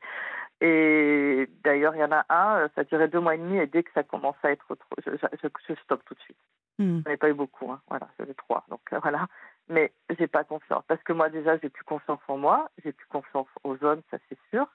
[0.61, 3.67] Et d'ailleurs, il y en a un, euh, ça duré deux mois et demi, et
[3.67, 6.37] dès que ça commence à être trop, je, je, je- je stoppe tout de suite.
[6.79, 7.01] Hmm.
[7.05, 7.81] J'en ai pas eu beaucoup, hein.
[7.89, 9.27] voilà, j'en ai trois, donc euh, voilà.
[9.67, 13.07] Mais j'ai pas confiance, parce que moi déjà, j'ai plus confiance en moi, j'ai plus
[13.07, 14.67] confiance aux hommes, ça c'est sûr.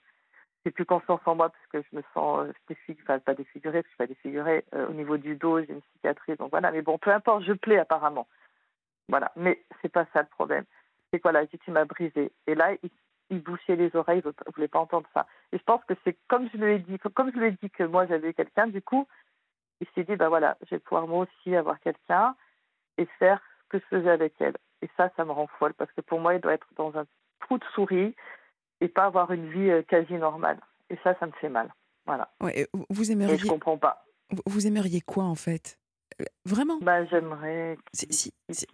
[0.64, 3.88] J'ai plus confiance en moi parce que je me sens euh, défigurée, pas défigurée, je
[3.88, 4.64] suis pas défigurée.
[4.74, 6.70] Euh, au niveau du dos, j'ai une cicatrice, donc voilà.
[6.70, 8.26] Mais bon, peu importe, je plais apparemment.
[9.08, 10.64] Voilà, mais c'est pas ça le problème.
[11.12, 12.30] C'est quoi là, tu m'as brisé.
[12.46, 12.90] Et là, il,
[13.30, 15.26] il bouchait les oreilles, il ne voulait pas entendre ça.
[15.52, 17.70] Et je pense que c'est comme je lui ai dit, comme je lui ai dit
[17.70, 19.08] que moi j'avais quelqu'un, du coup,
[19.80, 22.34] il s'est dit, ben voilà, je vais pouvoir moi aussi avoir quelqu'un
[22.98, 24.56] et faire ce que je faisais avec elle.
[24.82, 27.04] Et ça, ça me rend folle parce que pour moi, il doit être dans un
[27.40, 28.14] trou de souris
[28.80, 30.58] et pas avoir une vie euh, quasi normale.
[30.88, 31.72] Et ça, ça me fait mal.
[32.06, 32.30] Voilà.
[32.40, 34.04] Ouais, vous- vous Et je aimeriez, comprends pas.
[34.46, 35.78] vous- aimeriez quoi en fait?
[36.20, 36.78] Euh, Vraiment?
[36.80, 38.66] Bah, j'aimerais qu'il- si- se-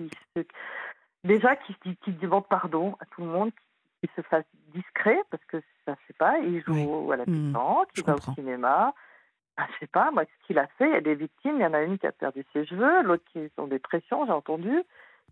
[1.25, 3.51] déjà qu'il demande pardon à tout le monde,
[4.01, 4.45] qu'il se fasse
[4.75, 7.13] discret parce que ça, je sais pas, il joue Oui.
[7.13, 8.33] à la Hmm, pétanque, je il va comprends.
[8.33, 8.95] au cinéma.
[9.57, 11.63] Ah, je sais pas, moi, ce qu'il a fait, il y a des victimes, il
[11.63, 14.33] y en a une qui a perdu ses cheveux, l'autre qui est en dépression, j'ai
[14.33, 14.83] entendu.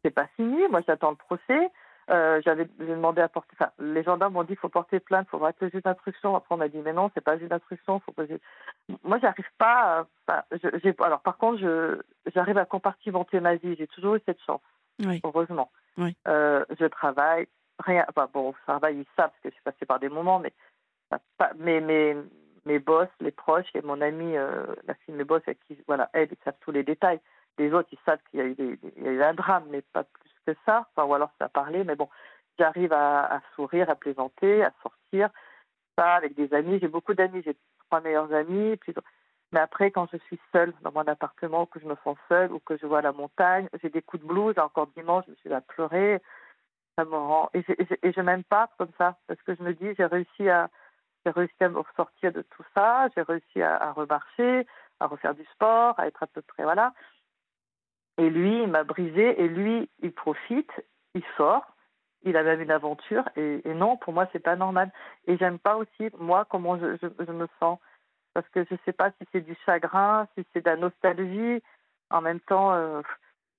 [0.04, 1.70] C'est pas fini, moi j'attends le procès.
[2.10, 5.30] Euh, j'avais demandé à porter, enfin, les gendarmes m'ont dit qu'il faut porter plainte, il
[5.30, 6.36] faut arrêter le juge d'instruction.
[6.36, 8.38] Après, on m'a dit, mais non, c'est pas le juge d'instruction, faut poser.
[9.02, 11.98] Moi, j'arrive pas, à- enfin, je- alors par contre, je,
[12.34, 14.60] j'arrive à compartimenter ma vie, j'ai toujours eu cette chance,
[15.02, 15.22] Oui.
[15.24, 15.70] heureusement.
[15.96, 16.14] Oui.
[16.28, 17.48] Euh, je travaille,
[17.78, 20.40] rien, enfin, bon, au travail, ils savent, parce que je suis passée par des moments,
[20.40, 20.52] mais
[21.38, 22.16] pas- mes, mes,
[22.66, 25.78] mes boss, les proches et mon amie, euh, la fille de mes boss, avec qui,
[25.86, 27.20] voilà, elle, ils savent tous les détails.
[27.58, 30.86] Les autres, ils savent qu'il y a eu, un drame, mais pas plus que ça.
[30.94, 32.08] Enfin, ou alors ça a parlé, mais bon,
[32.58, 35.30] j'arrive à, sourire, à plaisanter, à sortir,
[35.96, 36.78] ça, avec des amis.
[36.80, 37.56] J'ai beaucoup d'amis, j'ai
[37.86, 38.78] trois meilleurs amis.
[39.52, 42.58] Mais après, quand je suis seule dans mon appartement, que je me sens seule ou
[42.58, 44.58] que je vois la montagne, j'ai des coups de blues.
[44.58, 46.20] Encore dimanche, je me suis à pleurer.
[46.98, 47.50] Ça me rend.
[47.54, 50.68] Et je, je, m'aime pas comme ça, parce que je me dis, j'ai réussi à,
[51.24, 54.66] j'ai à me sortir de tout ça, j'ai réussi à, à, remarcher,
[55.00, 56.92] à refaire du sport, à être à peu près, voilà.
[58.18, 60.70] Et lui, il m'a brisé, et lui, il profite,
[61.14, 61.66] il sort,
[62.22, 64.90] il a même une aventure, et, et non, pour moi, c'est pas normal.
[65.26, 67.78] Et j'aime pas aussi, moi, comment je, je, je me sens,
[68.32, 71.62] parce que je sais pas si c'est du chagrin, si c'est de la nostalgie,
[72.10, 73.02] en même temps, euh,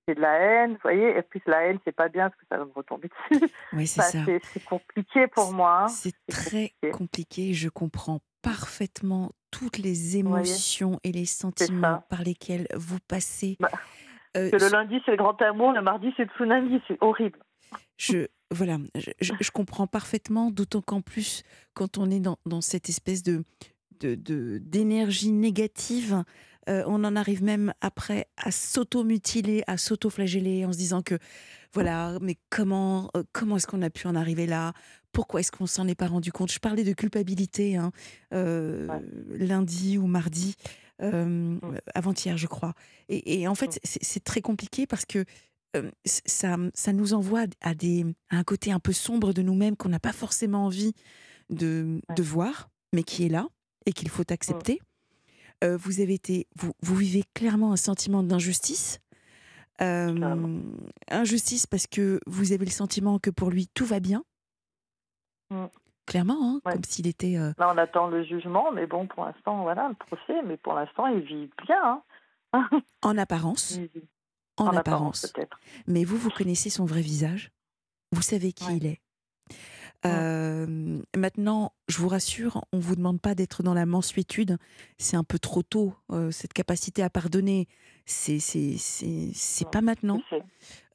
[0.08, 2.48] c'est de la haine, vous voyez, et puis la haine, c'est pas bien parce que
[2.50, 3.46] ça va me retomber dessus.
[3.74, 4.20] Oui, c'est ça.
[4.26, 5.84] C'est compliqué pour moi.
[5.84, 5.88] Hein.
[5.88, 6.92] C'est très compliqué.
[6.92, 7.54] compliqué.
[7.54, 13.58] Je comprends parfaitement toutes les émotions et les sentiments par lesquels vous passez.
[13.60, 13.70] Bah,
[14.36, 17.40] euh, que le lundi, c'est le grand amour, le mardi, c'est le tsunami, c'est horrible.
[17.98, 21.44] Je, voilà, je, je, je comprends parfaitement, d'autant qu'en plus,
[21.74, 23.44] quand on est dans, dans cette espèce de
[24.00, 26.24] d'énergie de, négative,
[26.68, 31.18] euh, on en arrive même après à s'auto-mutiler, à s'auto-flageller en se disant que
[31.74, 34.74] voilà, mais comment, euh, comment est-ce qu'on a pu en arriver là?
[35.12, 36.52] Pourquoi est-ce qu'on s'en est pas rendu compte?
[36.52, 37.92] Je parlais de culpabilité hein,
[38.34, 39.02] euh, ouais.
[39.38, 40.56] lundi ou mardi,
[41.00, 41.60] mmh.
[41.94, 42.74] avant-hier, je crois.
[43.10, 45.26] Et, et en fait, c'est très compliqué parce que
[46.06, 49.90] ça, ça nous envoie à, des, à un côté un peu sombre de nous-mêmes qu'on
[49.90, 50.94] n'a pas forcément envie
[51.50, 53.48] de, voir, mais qui est là
[53.86, 54.82] et qu'il faut accepter.
[55.64, 59.00] Euh, vous avez été, vous, vous, vivez clairement un sentiment d'injustice.
[59.82, 60.62] Euh,
[61.10, 64.24] injustice parce que vous avez le sentiment que pour lui tout va bien.
[66.06, 66.74] Clairement, hein, ouais.
[66.74, 67.38] comme s'il était.
[67.38, 67.54] Euh...
[67.58, 71.08] Là, on attend le jugement, mais bon, pour l'instant, voilà le procès, mais pour l'instant,
[71.08, 72.02] il vit bien.
[72.54, 72.70] Hein.
[73.02, 73.80] en apparence.
[74.58, 75.26] En, en, apparence.
[75.26, 75.58] apparence
[75.88, 77.52] mais vous, vous connaissez son vrai visage?
[78.12, 78.78] Vous savez qui ouais.
[78.78, 79.02] il est?
[80.06, 84.58] Euh, maintenant, je vous rassure, on ne vous demande pas d'être dans la mansuétude.
[84.98, 85.94] C'est un peu trop tôt.
[86.12, 87.68] Euh, cette capacité à pardonner,
[88.06, 90.22] c'est c'est pas maintenant.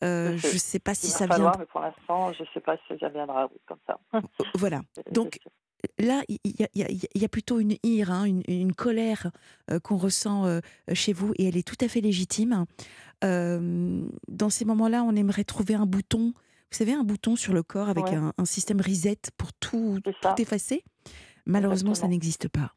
[0.02, 1.60] Euh, je ne sais pas si Il ça falloir, vient.
[1.60, 3.98] Mais pour l'instant, je ne sais pas si ça viendra comme ça.
[4.54, 4.80] voilà.
[5.12, 5.38] Donc
[5.98, 9.30] là, il y, y, y, a plutôt une ire, hein, une, une, colère
[9.70, 10.60] euh, qu'on ressent euh,
[10.92, 12.66] chez vous, et elle est tout à fait légitime.
[13.24, 16.32] Euh, dans ces moments-là, on aimerait trouver un bouton
[16.70, 18.14] vous savez, un bouton sur le corps avec ouais.
[18.14, 20.84] un, un, système reset pour tout, tout effacer.
[21.46, 21.94] Malheureusement, Exactement.
[21.94, 22.72] ça n'existe pas.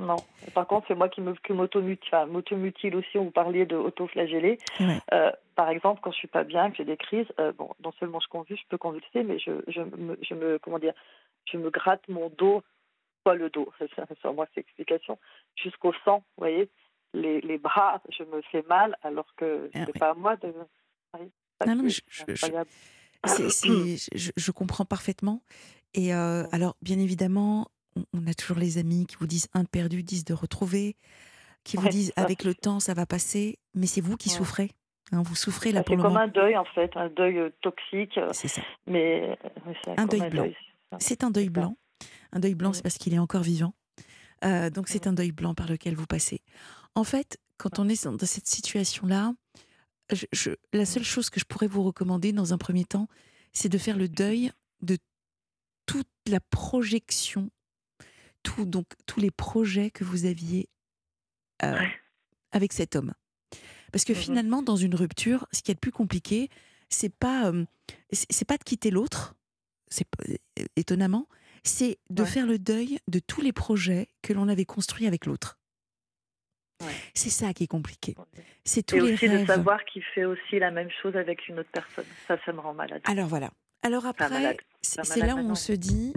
[0.00, 0.16] Non.
[0.54, 3.18] Par contre, c'est moi qui m'automutile enfin, aussi.
[3.18, 4.58] On vous parliez de auto-flageller.
[4.80, 4.98] Ouais.
[5.12, 7.92] Euh, par exemple, quand je suis pas bien, que j'ai des crises, euh, bon, non
[8.00, 10.94] seulement je convulse, je peux convulser, mais je, je, me, je me, comment dire,
[11.44, 12.62] je me gratte mon dos,
[13.24, 13.70] pas le dos,
[14.22, 15.18] ça, moi c'est explication,
[15.54, 16.70] jusqu'au sang, vous voyez,
[17.12, 20.00] les, les bras, je me fais mal, alors que ah, c'est ouais.
[20.00, 20.54] pas à moi de.
[21.66, 22.46] Non, non, je, je,
[23.26, 25.42] C est, c est, je, je, comprends parfaitement.
[25.94, 29.64] Et euh, alors, bien évidemment, on, on, a toujours les amis qui vous disent un
[29.64, 30.96] de perdu, dix de retrouver,
[31.64, 34.36] qui vous ouais, disent avec le temps ça va passer, mais c'est vous qui ouais.
[34.36, 34.70] souffrez.
[35.12, 36.14] Hein, vous souffrez là pour le moment.
[36.14, 38.18] C'est comme un deuil en fait, un deuil euh, toxique.
[38.32, 38.62] C'est ça.
[38.86, 39.36] Mais
[39.96, 40.48] un deuil blanc.
[40.98, 41.76] C'est un deuil blanc.
[42.32, 43.74] Un deuil blanc, c'est parce qu'il est encore vivant.
[44.44, 46.40] Euh, donc c'est un deuil blanc par lequel vous passez.
[46.94, 49.32] En fait, quand on est dans cette situation-là,
[50.12, 53.08] je, je, la seule chose que je pourrais vous recommander dans un premier temps,
[53.52, 54.98] c'est de faire le deuil de
[55.86, 57.50] toute la projection,
[58.42, 60.68] tout, donc tous les projets que vous aviez
[61.62, 61.92] euh, ouais.
[62.52, 63.12] avec cet homme.
[63.92, 64.16] Parce que mmh.
[64.16, 66.48] finalement, dans une rupture, ce qui est le plus compliqué,
[66.88, 67.64] c'est pas euh,
[68.12, 69.34] c'est pas de quitter l'autre,
[69.88, 70.06] c'est
[70.76, 71.28] étonnamment,
[71.64, 72.28] c'est de ouais.
[72.28, 75.59] faire le deuil de tous les projets que l'on avait construits avec l'autre.
[76.80, 76.92] Ouais.
[77.14, 78.14] C'est ça qui est compliqué.
[78.64, 79.42] C'est tous Et les aussi rêves.
[79.42, 82.06] de savoir qu'il fait aussi la même chose avec une autre personne.
[82.26, 83.02] Ça, ça me rend malade.
[83.04, 83.50] Alors voilà.
[83.82, 86.12] Alors après, c'est là où on se dit,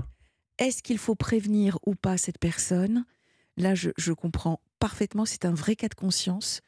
[0.57, 3.05] est-ce qu'il faut prévenir ou pas cette personne?
[3.57, 5.25] Là, je, je, comprends parfaitement.
[5.25, 6.61] C'est un vrai cas de conscience.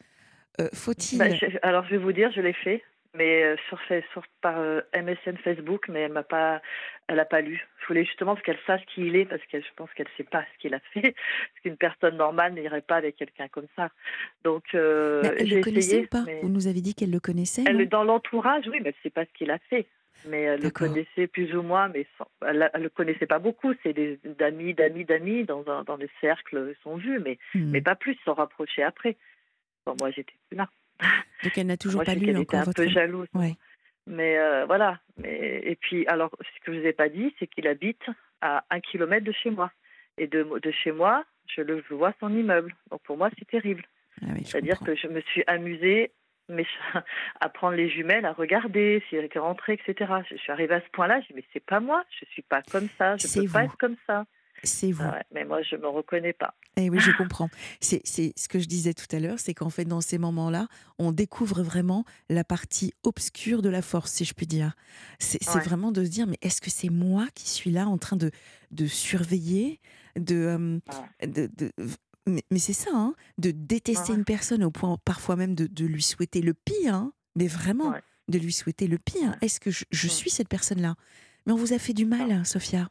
[0.61, 1.25] Euh, Faut-il bah,
[1.63, 2.83] Alors, je vais vous dire, je l'ai fait
[3.15, 3.79] mais euh, sur,
[4.11, 6.61] sur par euh, MSN Facebook, mais elle m'a pas,
[7.07, 7.65] elle a pas lu.
[7.81, 10.43] Je voulais justement qu'elle sache qui il est, parce que je pense qu'elle sait pas
[10.53, 13.89] ce qu'il a fait, parce qu'une personne normale n'irait pas avec quelqu'un comme ça.
[14.43, 16.23] Donc euh, elle le connaissait essayé, ou pas?
[16.25, 16.39] mais...
[16.41, 17.63] Vous nous avez dit qu'elle le connaissait.
[17.67, 19.87] Elle est dans l'entourage, oui, mais elle sait pas ce qu'il a fait.
[20.27, 23.73] Mais elle le connaissait plus ou moins, mais sans, elle, elle le connaissait pas beaucoup.
[23.83, 27.71] C'est des d'amis, d'amis, d'amis dans un, dans des cercles, ils sont vus, mais mmh.
[27.71, 29.17] mais pas plus, ils sont rapprochés après.
[29.85, 30.67] Bon, moi, j'étais plus là.
[31.43, 32.83] Donc elle n'a toujours Moi, pas lu elle encore était un votre...
[32.83, 33.27] peu jalouse.
[33.33, 33.55] Ouais.
[34.07, 34.99] Mais euh, voilà.
[35.17, 38.03] Mais, et puis, alors, ce que je vous ai pas dit, c'est qu'il habite
[38.41, 39.71] à un kilomètre de chez moi.
[40.17, 42.75] Et de, de chez moi, je le vois son immeuble.
[42.91, 43.83] Donc pour moi, c'est terrible.
[44.21, 46.11] Ah oui, C'est-à-dire que je me suis amusée
[46.47, 46.65] mais
[47.41, 50.13] à prendre les jumelles, à regarder si elle était rentrée, etc.
[50.29, 52.61] Je suis arrivée à ce point-là, je dis mais c'est pas moi, je suis pas
[52.71, 53.53] comme ça, je peux vous.
[53.53, 54.25] pas être comme ça.
[54.63, 55.03] C'est vous.
[55.05, 56.55] Ah ouais, mais moi, je me reconnais pas.
[56.77, 57.49] Eh oui, je comprends.
[57.79, 60.67] C'est ce que je disais tout à l'heure, c'est qu'en fait, dans ces moments-là,
[60.99, 64.75] on découvre vraiment la partie obscure de la force, si je puis dire.
[65.19, 65.61] C'est ouais.
[65.61, 68.31] vraiment de se dire, mais est-ce que c'est moi qui suis là en train de,
[68.71, 69.79] de surveiller
[70.15, 70.79] de, euh,
[71.21, 71.27] Ouais.
[71.27, 71.71] de, de-
[72.27, 76.01] mais, mais c'est ça, hein, de détester une personne au point parfois même de, lui
[76.01, 77.93] souhaiter le pire, hein, mais vraiment
[78.27, 79.29] de lui souhaiter le pire.
[79.29, 79.37] Ouais.
[79.41, 80.95] Est-ce que je, suis cette personne-là?
[81.45, 82.89] Mais on vous a fait du mal, hein, Sophia.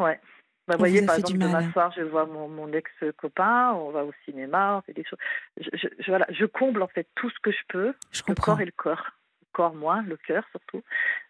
[0.00, 0.20] Ouais.
[0.66, 4.12] Bah, vous voyez, par exemple, demain soir, je vois mon, mon ex-copain, on va au
[4.26, 5.18] cinéma, on fait des choses.
[5.58, 8.24] Je, je, je- voilà, je comble en fait tout ce que je peux, Je le
[8.26, 8.52] comprends.
[8.52, 9.06] corps et le corps.
[9.40, 10.82] Le corps moins, le cœur surtout.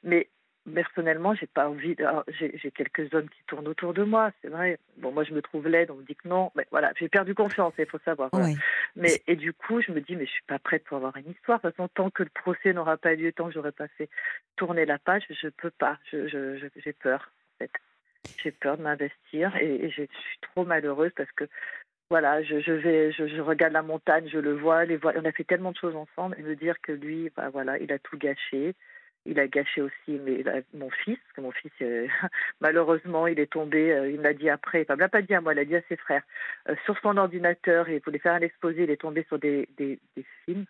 [0.03, 0.29] Mais
[0.75, 1.95] personnellement, j'ai pas envie.
[2.29, 4.79] J'ai j'ai quelques hommes qui tournent autour de moi, c'est vrai.
[4.97, 6.51] Bon, moi, je me trouve laide, on me dit que non.
[6.57, 8.29] Mais voilà, j'ai perdu confiance, il faut savoir.
[8.33, 8.49] voilà.
[8.49, 8.55] Ouais.
[8.97, 11.31] Mais et du coup, je me dis, mais je suis pas prête pour avoir une
[11.31, 11.61] histoire.
[11.61, 14.11] De toute façon, tant que le procès n'aura pas lieu, tant que j'aurai pas fait
[14.57, 15.97] tourner la page, je peux pas.
[16.11, 17.71] Je, je, je- j'ai peur, en fait.
[18.43, 21.49] J'ai peur de m'investir et, et je suis trop malheureuse parce que
[22.11, 24.99] voilà, je, je vais, je, je regarde la montagne, je le vois, les.
[25.05, 27.93] On a fait tellement de choses ensemble et me dire que lui, bah voilà, il
[27.93, 28.75] a tout gâché.
[29.27, 30.43] Il a gâché aussi mais,
[30.73, 32.07] mon fils, parce que mon fils, euh,
[32.61, 35.21] malheureusement, il est tombé, euh, il me l'a dit après, enfin, il me l'a pas
[35.21, 36.23] dit à moi, il l'a dit à ses frères,
[36.69, 39.99] euh, sur son ordinateur, il voulait faire un exposé, il est tombé sur des, des,
[40.17, 40.65] des films,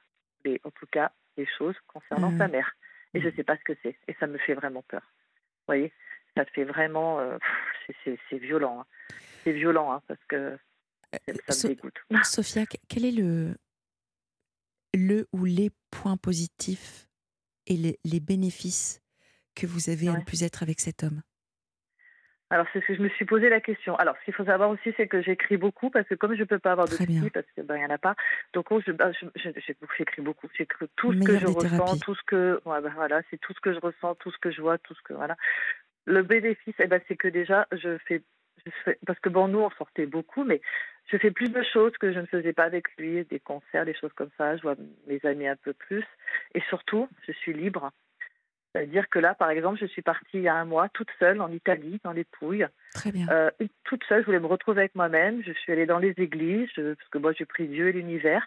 [0.44, 2.38] des, en tout cas, des choses concernant Mhm.
[2.38, 2.72] sa mère.
[3.14, 3.96] Et je sais pas ce que c'est.
[4.08, 5.02] Et ça me fait vraiment peur.
[5.02, 5.92] Vous voyez?
[6.36, 7.20] Ça fait vraiment.
[7.20, 7.38] euh,
[8.04, 8.80] c'est- violent.
[8.80, 8.86] hein.
[9.44, 10.56] C'est violent, hein, parce que
[11.12, 11.18] ça
[11.48, 11.96] me So- dégoûte.
[12.24, 13.54] Sophia, que- quel est le,
[14.94, 17.06] le ou les points positifs
[17.66, 19.00] et les, les bénéfices
[19.54, 20.24] que vous avez à ne Ouais.
[20.24, 21.22] plus être avec cet homme?
[22.50, 23.94] Alors, c'est ce que je me suis posé la question.
[23.96, 26.44] Alors, ce qu'il faut savoir aussi, c'est que j'écris beaucoup, parce que comme je ne
[26.46, 28.14] peux pas avoir de psy, parce qu'il n'y en a pas,
[28.54, 29.50] donc oh, je- bah, je- je-
[29.98, 30.48] j'écris beaucoup.
[30.56, 32.00] J'écris tout ce que je ressens, thérapies.
[32.00, 32.58] tout ce que.
[32.64, 34.94] ouais, bah, voilà, c'est tout ce que je ressens, tout ce que je vois, tout
[34.94, 35.12] ce que.
[35.12, 35.36] Voilà.
[36.08, 38.22] Le bénéfice, eh ben, c'est que déjà, je fais,
[38.64, 38.98] je fais.
[39.06, 40.60] Parce que bon, nous, on sortait beaucoup, mais
[41.10, 43.94] je fais plus de choses que je ne faisais pas avec lui, des concerts, des
[43.94, 44.56] choses comme ça.
[44.56, 44.76] Je vois
[45.06, 46.04] mes amis un peu plus.
[46.54, 47.90] Et surtout, je suis libre.
[48.72, 51.40] C'est-à-dire que là, par exemple, je suis partie il y a un mois toute seule
[51.40, 52.66] en Italie, dans les Pouilles.
[52.94, 53.26] Très bien.
[53.30, 53.50] Euh,
[53.84, 55.42] toute seule, je voulais me retrouver avec moi-même.
[55.42, 58.46] Je suis allée dans les églises, je- parce que moi, j'ai pris Dieu et l'univers.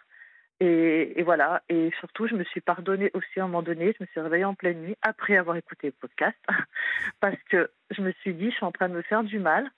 [0.62, 1.64] Et, et voilà.
[1.70, 3.96] Et surtout, je me suis pardonnée aussi à un moment donné.
[3.98, 6.38] Je me suis réveillée en pleine nuit après avoir écouté le podcast,
[7.20, 9.70] parce que je me suis dit, je suis en train de me faire du mal.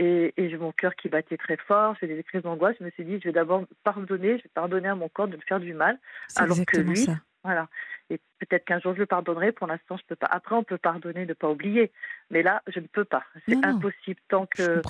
[0.00, 2.76] Et, et j'ai mon cœur qui battait très fort, j'ai des crises d'angoisse.
[2.78, 5.34] Je me suis dit, je vais d'abord pardonner, je vais pardonner à mon corps de
[5.34, 5.98] me faire du mal.
[6.36, 7.16] Alors que lui, ça.
[7.42, 7.68] Voilà.
[8.08, 9.50] Et peut-être qu'un jour je le pardonnerai.
[9.50, 10.28] Pour l'instant, je peux pas.
[10.30, 11.90] Après, on peut pardonner, ne pas oublier.
[12.30, 13.24] Mais là, je ne peux pas.
[13.48, 14.82] C'est impossible tant que,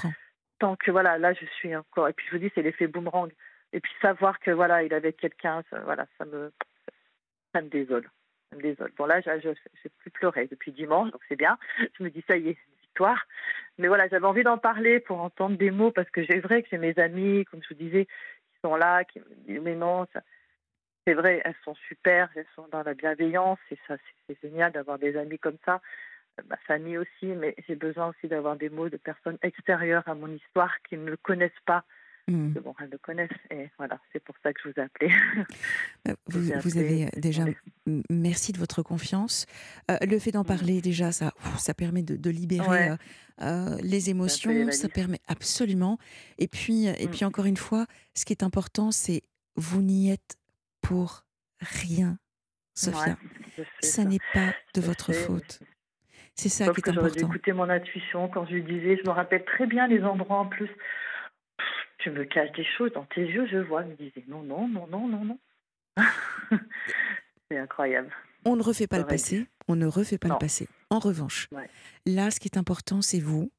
[0.58, 2.08] tant que voilà, là, je suis encore.
[2.08, 3.30] Et puis je vous dis, c'est l'effet boomerang.
[3.72, 6.52] Et puis savoir que voilà, il avait quelqu'un, ça, voilà, ça me,
[7.54, 8.08] ça me désole.
[8.56, 8.92] Me désole.
[8.96, 11.58] Bon là, je n'ai plus pleuré depuis dimanche, donc c'est bien.
[11.98, 13.26] Je me dis ça y est, victoire.
[13.76, 16.68] Mais voilà, j'avais envie d'en parler pour entendre des mots parce que c'est vrai que
[16.70, 20.06] j'ai mes amis, comme je vous disais, qui sont là, qui me disent mais non,
[21.06, 24.72] c'est vrai, elles sont super, elles sont dans la bienveillance, et ça, c'est c'est génial
[24.72, 25.80] d'avoir des amis comme ça,
[26.38, 30.14] Euh, ma famille aussi, mais j'ai besoin aussi d'avoir des mots de personnes extérieures à
[30.14, 31.84] mon histoire qui ne le connaissent pas.
[32.54, 35.10] Que bon, elles le connaissent, et voilà, c'est pour ça que je vous ai appelé.
[36.08, 37.44] Euh, Vous, avez euh, déjà
[38.10, 39.46] merci de votre confiance.
[39.90, 40.46] Euh, le fait d'en Mm.
[40.46, 42.90] parler déjà, ça, ça permet de, de libérer Ouais.
[43.42, 44.70] euh, les émotions.
[44.70, 45.98] Ça permet absolument.
[46.38, 47.10] Et puis, et Mm.
[47.10, 49.22] puis encore une fois, ce qui est important, c'est
[49.56, 50.36] vous n'y êtes
[50.82, 51.24] pour
[51.60, 52.18] rien,
[52.74, 53.16] Sophia.
[53.56, 54.04] Ouais, ça ça.
[54.04, 55.60] n'est pas de Je votre sais, faute.
[56.34, 57.34] C'est ça Sauf qui est que j'aurais dû important.
[57.34, 60.46] écouter mon intuition quand je lui disais, je me rappelle très bien les endroits en
[60.46, 60.70] plus.
[61.98, 63.82] Tu me caches des choses dans tes yeux, je vois.
[63.82, 65.38] Il me disait non, non, non, non, non, non.
[67.50, 68.10] c'est incroyable.
[68.44, 70.68] On ne refait pas le passé, on ne refait pas le passé.
[70.90, 71.68] En revanche, Ouais.
[72.06, 73.50] là, ce qui est important, c'est vous.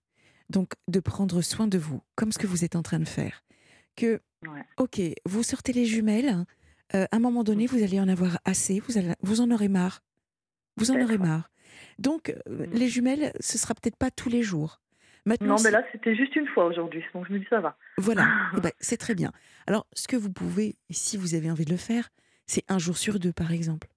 [0.50, 3.44] Donc, de prendre soin de vous, comme ce que vous êtes en train de faire.
[3.96, 4.64] Que, Ouais.
[4.78, 6.46] ok, vous sortez les jumelles,
[6.96, 7.68] euh, à un moment donné, Mm.
[7.68, 10.02] vous allez en avoir assez, vous, allez- vous en aurez marre.
[10.78, 11.52] Vous en aurez marre.
[12.00, 12.74] Donc, euh, Mm.
[12.74, 14.80] les jumelles, ce sera peut-être pas tous les jours.
[15.30, 17.78] Maintenant, Non, mais là, c'était juste une fois aujourd'hui, donc je me dis ça va.
[18.00, 18.28] voilà,
[18.58, 19.32] Eh ben, c'est très bien.
[19.68, 22.10] Alors, ce que vous pouvez, et si vous avez envie de le faire,
[22.48, 23.88] c'est un jour sur deux, par exemple.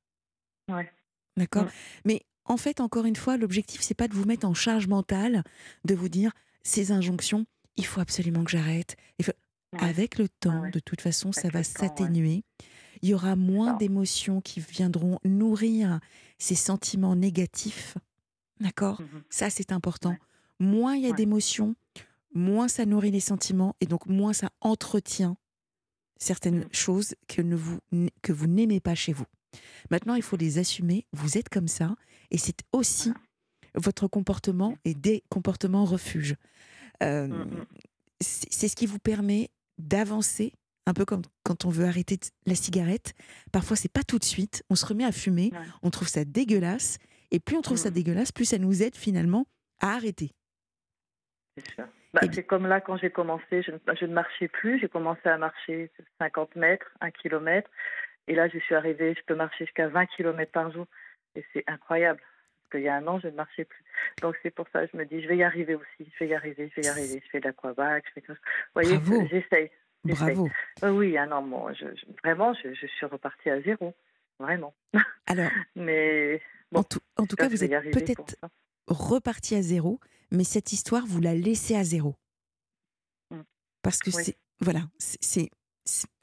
[0.71, 0.93] Ouais.
[1.39, 1.65] D'accord?
[1.65, 1.71] Mm.
[2.05, 5.43] Mais en fait, encore une fois, l'objectif, c'est pas de vous mettre en charge mentale,
[5.87, 6.33] de vous dire
[6.65, 7.47] ces injonctions,
[7.77, 8.97] il faut absolument que j'arrête.
[9.19, 9.33] Il faut-
[9.73, 9.85] Ouais.
[9.89, 10.71] Avec le temps, ouais.
[10.71, 12.45] de toute façon, ça va s'atténuer.
[13.01, 15.99] Il y aura moins d'émotions qui viendront nourrir
[16.37, 17.97] ces sentiments négatifs.
[18.61, 19.01] D'accord?
[19.01, 19.23] Mhm.
[19.31, 20.15] Ça, c'est important.
[20.63, 21.17] Moins il y a Ouais.
[21.17, 21.75] d'émotions,
[22.35, 25.37] moins ça nourrit les sentiments et donc moins ça entretient
[26.19, 26.69] certaines Mm.
[26.73, 27.79] choses que, ne vous,
[28.23, 29.25] que vous n'aimez pas chez vous.
[29.91, 31.05] Maintenant, il faut les assumer.
[31.13, 31.95] Vous êtes comme ça
[32.31, 33.13] et c'est aussi
[33.75, 36.37] votre comportement et des comportements refuges.
[37.03, 37.67] Euh, Mm, mm.
[38.21, 40.53] c'est ce qui vous permet d'avancer,
[40.87, 43.15] un peu comme quand on veut arrêter la cigarette.
[43.51, 44.63] Parfois, c'est pas tout de suite.
[44.71, 45.51] On se remet à fumer,
[45.83, 46.99] on trouve ça dégueulasse,
[47.33, 49.47] et plus on trouve ça dégueulasse, plus ça nous aide finalement
[49.81, 50.31] à arrêter.
[51.57, 51.85] C'est sûr.
[52.15, 54.79] Bah, Eh c'est comme là quand j'ai commencé, je ne, je ne marchais plus.
[54.81, 57.71] J'ai commencé à marcher 50 mètres, 1 kilomètre.
[58.29, 60.87] Et là, je suis arrivée, je peux marcher jusqu'à 20 kilomètres par jour.
[61.35, 62.21] Et c'est incroyable.
[62.21, 63.85] Parce qu'il y a un an, je ne marchais plus.
[64.21, 66.11] Donc c'est pour ça que je me dis, je vais y arriver aussi.
[66.15, 67.21] Je vais y arriver, je vais y arriver.
[67.25, 68.41] Je fais de l'aquabac, je fais tout ça.
[68.75, 69.71] Vous voyez, j'essaye.
[70.05, 70.49] Bravo.
[70.83, 73.95] Euh, oui, ah non, moi, je, je- vraiment, je, je suis repartie à zéro.
[74.41, 74.75] Vraiment.
[75.27, 76.41] Alors, Mais
[76.73, 78.49] bon, en tout, en tout cas, vous êtes peut-être ça.
[78.89, 80.01] reparti à zéro,
[80.33, 82.17] mais cette histoire, vous la laissez à zéro.
[83.31, 83.41] Mm.
[83.83, 84.23] Parce que Oui.
[84.25, 84.37] c'est.
[84.61, 85.51] Voilà, c'est-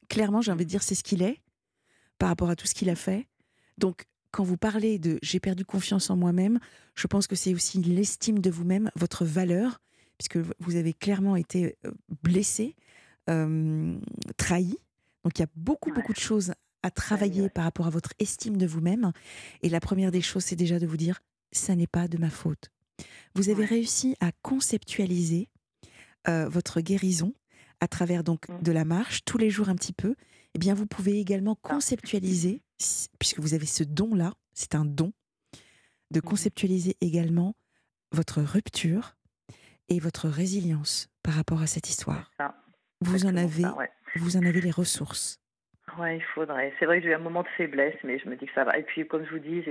[0.09, 1.39] Clairement, j'ai envie de dire, c'est ce qu'il est
[2.17, 3.27] par rapport à tout ce qu'il a fait.
[3.77, 6.59] Donc, quand vous parlez de j'ai perdu confiance en moi-même,
[6.95, 9.79] je pense que c'est aussi l'estime de vous-même, votre valeur,
[10.17, 11.77] puisque vous avez clairement été
[12.23, 12.75] blessé,
[13.29, 13.99] euh,
[14.37, 14.77] trahi.
[15.23, 15.95] Donc, il y a beaucoup, Ouais.
[15.97, 17.49] beaucoup de choses à travailler ouais.
[17.49, 19.11] par rapport à votre estime de vous-même.
[19.61, 21.21] Et la première des choses, c'est déjà de vous dire
[21.51, 22.71] ça n'est pas de ma faute.
[23.35, 23.67] Vous avez Ouais.
[23.69, 25.49] réussi à conceptualiser
[26.27, 27.33] euh, votre guérison
[27.79, 28.61] à travers donc Mm.
[28.61, 30.15] de la marche tous les jours un petit peu.
[30.55, 32.61] Eh bien, vous pouvez également conceptualiser,
[33.19, 35.13] puisque vous avez ce don-là, c'est un don,
[36.11, 36.21] de Mhm.
[36.29, 37.55] conceptualiser également
[38.11, 39.15] votre rupture
[39.89, 42.31] et votre résilience par rapport à cette histoire.
[42.37, 42.55] Ça,
[43.01, 43.89] Vous en avez, ça, ouais.
[44.15, 45.39] vous en avez les ressources.
[45.97, 46.73] Ouais, il faudrait.
[46.79, 48.63] C'est vrai que j'ai eu un moment de faiblesse, mais je me dis que ça
[48.63, 48.77] va.
[48.77, 49.63] Et puis, comme je vous dis,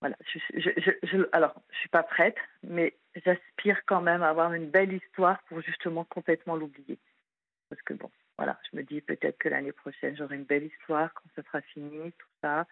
[0.00, 4.52] voilà, je, je, je, alors, je suis pas prête, mais j'aspire quand même à avoir
[4.54, 6.98] une belle histoire pour justement complètement l'oublier.
[7.68, 11.12] Parce que bon, voilà, je me dis peut-être que l'année prochaine, j'aurai une belle histoire
[11.12, 12.66] quand ce sera fini, tout ça,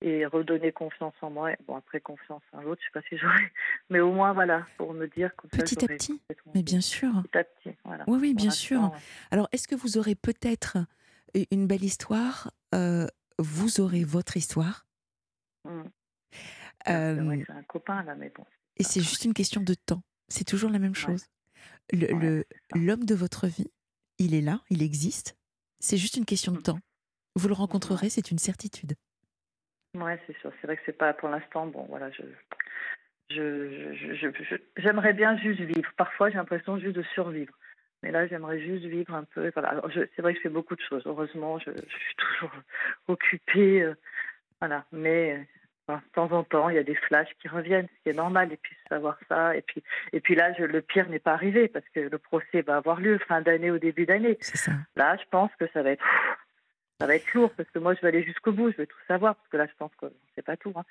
[0.00, 1.52] et redonner confiance en moi.
[1.66, 3.52] Bon, après, confiance en l'autre, je sais pas si j'aurai,
[3.90, 6.20] mais au moins, voilà, pour me dire comme ça, Petit à petit,
[6.54, 7.22] Mais bien sûr.
[7.22, 8.04] Petit à petit, voilà.
[8.08, 8.80] Oui, oui, bien sûr.
[8.80, 8.98] l'instant,
[9.30, 10.78] Alors, est-ce que vous aurez peut-être
[11.52, 12.50] une belle histoire?
[12.74, 13.06] Euh,
[13.38, 14.86] Vous aurez votre histoire?
[16.86, 18.44] C'est vrai Euh, que c'est un copain, là, mais bon.
[18.76, 20.02] et c'est juste une question de temps.
[20.28, 21.26] C'est toujours la même chose.
[21.92, 22.78] Le- Ouais, le- c'est ça.
[22.84, 23.70] L'homme de votre vie,
[24.18, 25.36] il est là, il existe.
[25.80, 26.62] C'est juste une question de Mm.
[26.62, 26.78] temps.
[27.36, 28.94] Vous le rencontrerez, c'est une certitude.
[29.96, 30.52] Ouais, c'est sûr.
[30.60, 31.66] C'est vrai que c'est pas pour l'instant.
[31.66, 32.22] Bon, voilà, je,
[33.30, 35.90] je, je, je- je- j'aimerais bien juste vivre.
[35.96, 37.56] Parfois, j'ai l'impression juste de survivre.
[38.02, 39.50] Mais là, j'aimerais juste vivre un peu.
[39.54, 39.82] Voilà.
[40.14, 41.02] C'est vrai que je fais beaucoup de choses.
[41.06, 42.52] Heureusement, je, suis toujours
[43.08, 43.82] occupée.
[43.82, 43.94] euh,
[44.60, 44.84] voilà.
[44.92, 45.46] Mais
[45.86, 48.18] enfin, de temps en temps, il y a des flashs qui reviennent, ce qui est
[48.18, 48.52] normal.
[48.52, 49.56] Et puis savoir ça.
[49.56, 49.82] Et puis,
[50.12, 53.00] et puis là, je, le pire n'est pas arrivé parce que le procès va avoir
[53.00, 54.38] lieu fin d'année au début d'année.
[54.96, 56.04] Là, je pense que ça va être,
[57.00, 58.96] ça va être lourd parce que moi, je vais aller jusqu'au bout, je vais tout
[59.08, 60.72] savoir parce que là, je pense que c'est pas tout.
[60.76, 60.84] hein.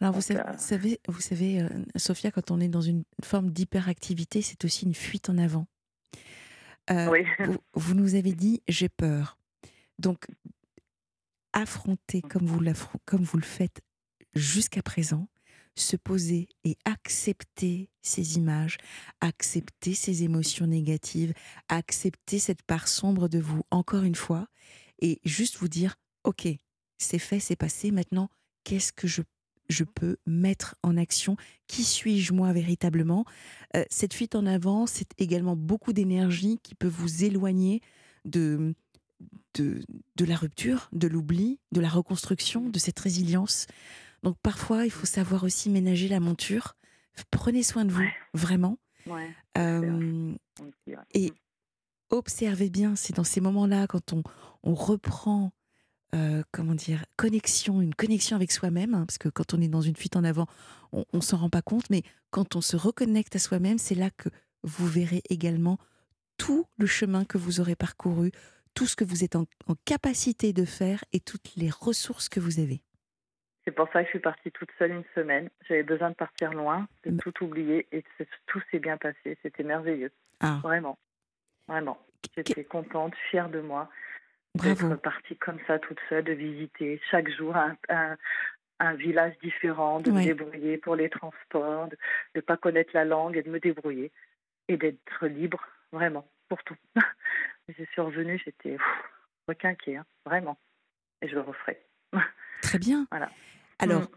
[0.00, 3.04] Alors, vous savez, euh, vous savez, vous savez, euh, Sophia, quand on est dans une
[3.22, 5.66] forme d'hyperactivité, c'est aussi une fuite en avant.
[6.90, 9.36] Euh, Oui, vous, vous nous avez dit j'ai peur.
[9.98, 10.26] Donc,
[11.52, 12.60] affronter comme vous,
[13.04, 13.82] comme vous le faites
[14.34, 15.28] jusqu'à présent,
[15.74, 18.76] se poser et accepter ces images,
[19.20, 21.32] accepter ces émotions négatives,
[21.68, 24.48] accepter cette part sombre de vous, encore une fois,
[25.00, 26.46] et juste vous dire, OK,
[26.98, 28.28] c'est fait, c'est passé, maintenant,
[28.64, 29.22] qu'est-ce que je,
[29.68, 31.36] je peux mettre en action?
[31.66, 33.24] Qui suis-je moi véritablement?
[33.74, 37.80] Euh, Cette fuite en avant, c'est également beaucoup d'énergie qui peut vous éloigner
[38.24, 38.74] de,
[39.54, 39.82] de,
[40.16, 43.66] de la rupture, de l'oubli, de la reconstruction, de cette résilience.
[44.22, 46.76] Donc parfois, il faut savoir aussi ménager la monture.
[47.30, 48.12] Prenez soin de vous, Ouais.
[48.34, 48.78] vraiment.
[49.06, 50.34] ouais, Euh,
[51.12, 51.32] et
[52.10, 54.22] observez bien, c'est dans ces moments-là, quand on,
[54.62, 55.52] on reprend,
[56.14, 59.80] euh, comment dire, connexion, une connexion avec soi-même, hein, parce que quand on est dans
[59.80, 60.46] une fuite en avant,
[60.92, 64.10] on, on s'en rend pas compte, mais quand on se reconnecte à soi-même, c'est là
[64.10, 64.28] que
[64.62, 65.78] vous verrez également
[66.36, 68.30] tout le chemin que vous aurez parcouru,
[68.74, 72.40] tout ce que vous êtes en, en capacité de faire et toutes les ressources que
[72.40, 72.82] vous avez.
[73.64, 75.48] C'est pour ça que je suis partie toute seule une semaine.
[75.68, 78.04] J'avais besoin de partir loin, de tout oublier et
[78.46, 79.38] tout s'est bien passé.
[79.42, 80.10] C'était merveilleux,
[80.40, 80.98] Ah, vraiment,
[81.68, 81.98] vraiment.
[82.36, 83.88] J'étais contente, fière de moi
[84.54, 88.16] d'être partie comme ça toute seule, de visiter chaque jour un, un,
[88.80, 90.20] un village différent, de Ouais.
[90.20, 91.96] me débrouiller pour les transports, de
[92.34, 94.10] ne pas connaître la langue et de me débrouiller
[94.68, 96.76] et d'être libre, vraiment, pour tout.
[97.68, 98.76] je suis revenue, j'étais
[99.48, 100.58] requinquée, hein, vraiment.
[101.22, 101.80] Et je le referai.
[102.62, 103.06] Très bien.
[103.10, 103.30] Voilà.
[103.78, 104.08] Alors, Mm.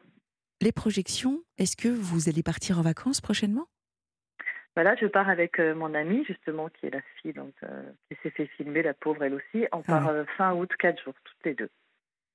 [0.61, 3.67] les projections, est-ce que vous allez partir en vacances prochainement?
[4.75, 8.17] Voilà, je pars avec euh, mon amie, justement, qui est la fille donc, euh, qui
[8.21, 9.65] s'est fait filmer, la pauvre elle aussi.
[9.71, 10.11] On part Ah.
[10.11, 11.69] euh, fin août, quatre jours, toutes les deux.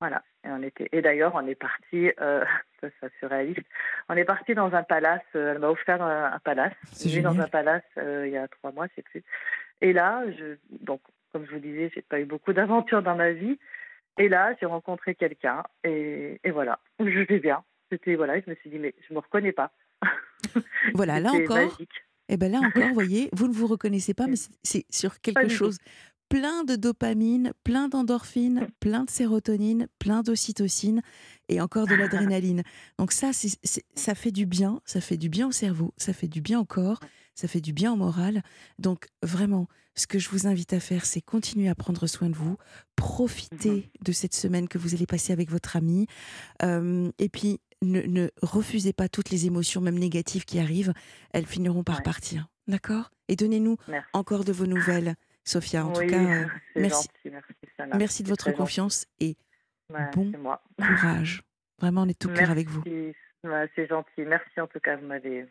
[0.01, 0.23] Voilà.
[0.45, 0.89] Et, on était...
[0.93, 3.67] et d'ailleurs, on est parti, ça c'est surréaliste,
[4.09, 6.73] on est parti dans un palace, elle m'a offert un, un palace.
[7.05, 9.23] Vis dans un palace il y a trois mois, je sais plus.
[9.83, 10.57] Et là, je...
[10.71, 13.59] donc, comme je vous disais, j'ai pas eu beaucoup d'aventures dans ma vie.
[14.19, 16.41] Et là, j'ai rencontré quelqu'un et...
[16.45, 17.65] et voilà, je vais bien.
[17.91, 19.73] C'était, voilà, je me suis dit, mais je me reconnais pas.
[20.95, 21.91] Voilà, là encore, magique.
[22.29, 25.49] Et bien là encore, vous voyez, vous ne vous reconnaissez pas, mais c'est sur quelque
[25.49, 25.79] chose
[26.31, 31.03] plein de dopamine, plein d'endorphine, plein de sérotonine, plein d'ocytocine
[31.49, 32.63] et encore de l'adrénaline.
[32.99, 36.41] Donc ça, ça fait du bien, ça fait du bien au cerveau, ça fait du
[36.41, 37.01] bien au corps,
[37.35, 38.43] ça fait du bien au moral.
[38.79, 42.35] Donc vraiment, ce que je vous invite à faire, c'est continuer à prendre soin de
[42.35, 42.57] vous,
[42.97, 46.07] profiter mmh de cette semaine que vous allez passer avec votre ami,
[46.63, 50.93] euh, et puis ne, refusez pas toutes les émotions, même négatives, qui arrivent.
[51.33, 52.49] Elles finiront par partir.
[52.67, 53.11] D'accord?
[53.29, 53.77] Et donnez-nous
[54.13, 55.15] encore de vos nouvelles.
[55.45, 55.85] Sophia.
[55.85, 56.47] En tout cas, euh,
[56.77, 57.09] merci.
[57.97, 59.37] Merci, de votre confiance et
[60.13, 60.33] bon
[60.77, 61.43] courage.
[61.79, 62.83] Vraiment, on est tout cœur avec vous.
[62.85, 64.23] c'est gentil.
[64.23, 64.97] Merci en tout cas.
[64.97, 65.47] Vous m'avez,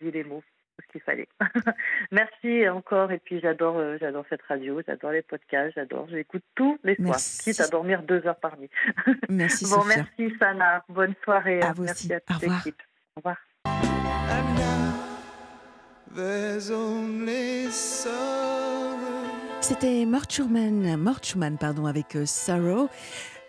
[0.00, 0.42] dit les mots
[0.86, 1.28] ce qu'il fallait.
[2.12, 3.12] merci encore.
[3.12, 6.06] Et puis j'adore, euh, j'adore cette radio, j'adore les podcasts, j'adore.
[6.10, 8.70] J'écoute tous les soirs, quitte à dormir deux heures par nuit.
[9.28, 9.66] merci.
[9.70, 10.84] bon, merci Sana.
[10.88, 11.60] Bonne soirée.
[11.62, 12.14] À vous merci aussi.
[12.14, 12.82] à toute l'équipe.
[13.16, 13.36] Au revoir.
[19.60, 22.88] C'était Mort Schumann, pardon, avec euh, Sorrow.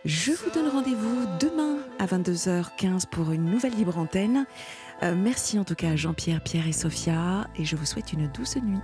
[0.06, 4.46] Je vous donne rendez-vous demain à 22h15 pour une nouvelle libre antenne.
[5.04, 8.28] Euh, merci en tout cas à Jean-Pierre, Pierre et Sophia, et je vous souhaite une
[8.28, 8.80] douce nuit.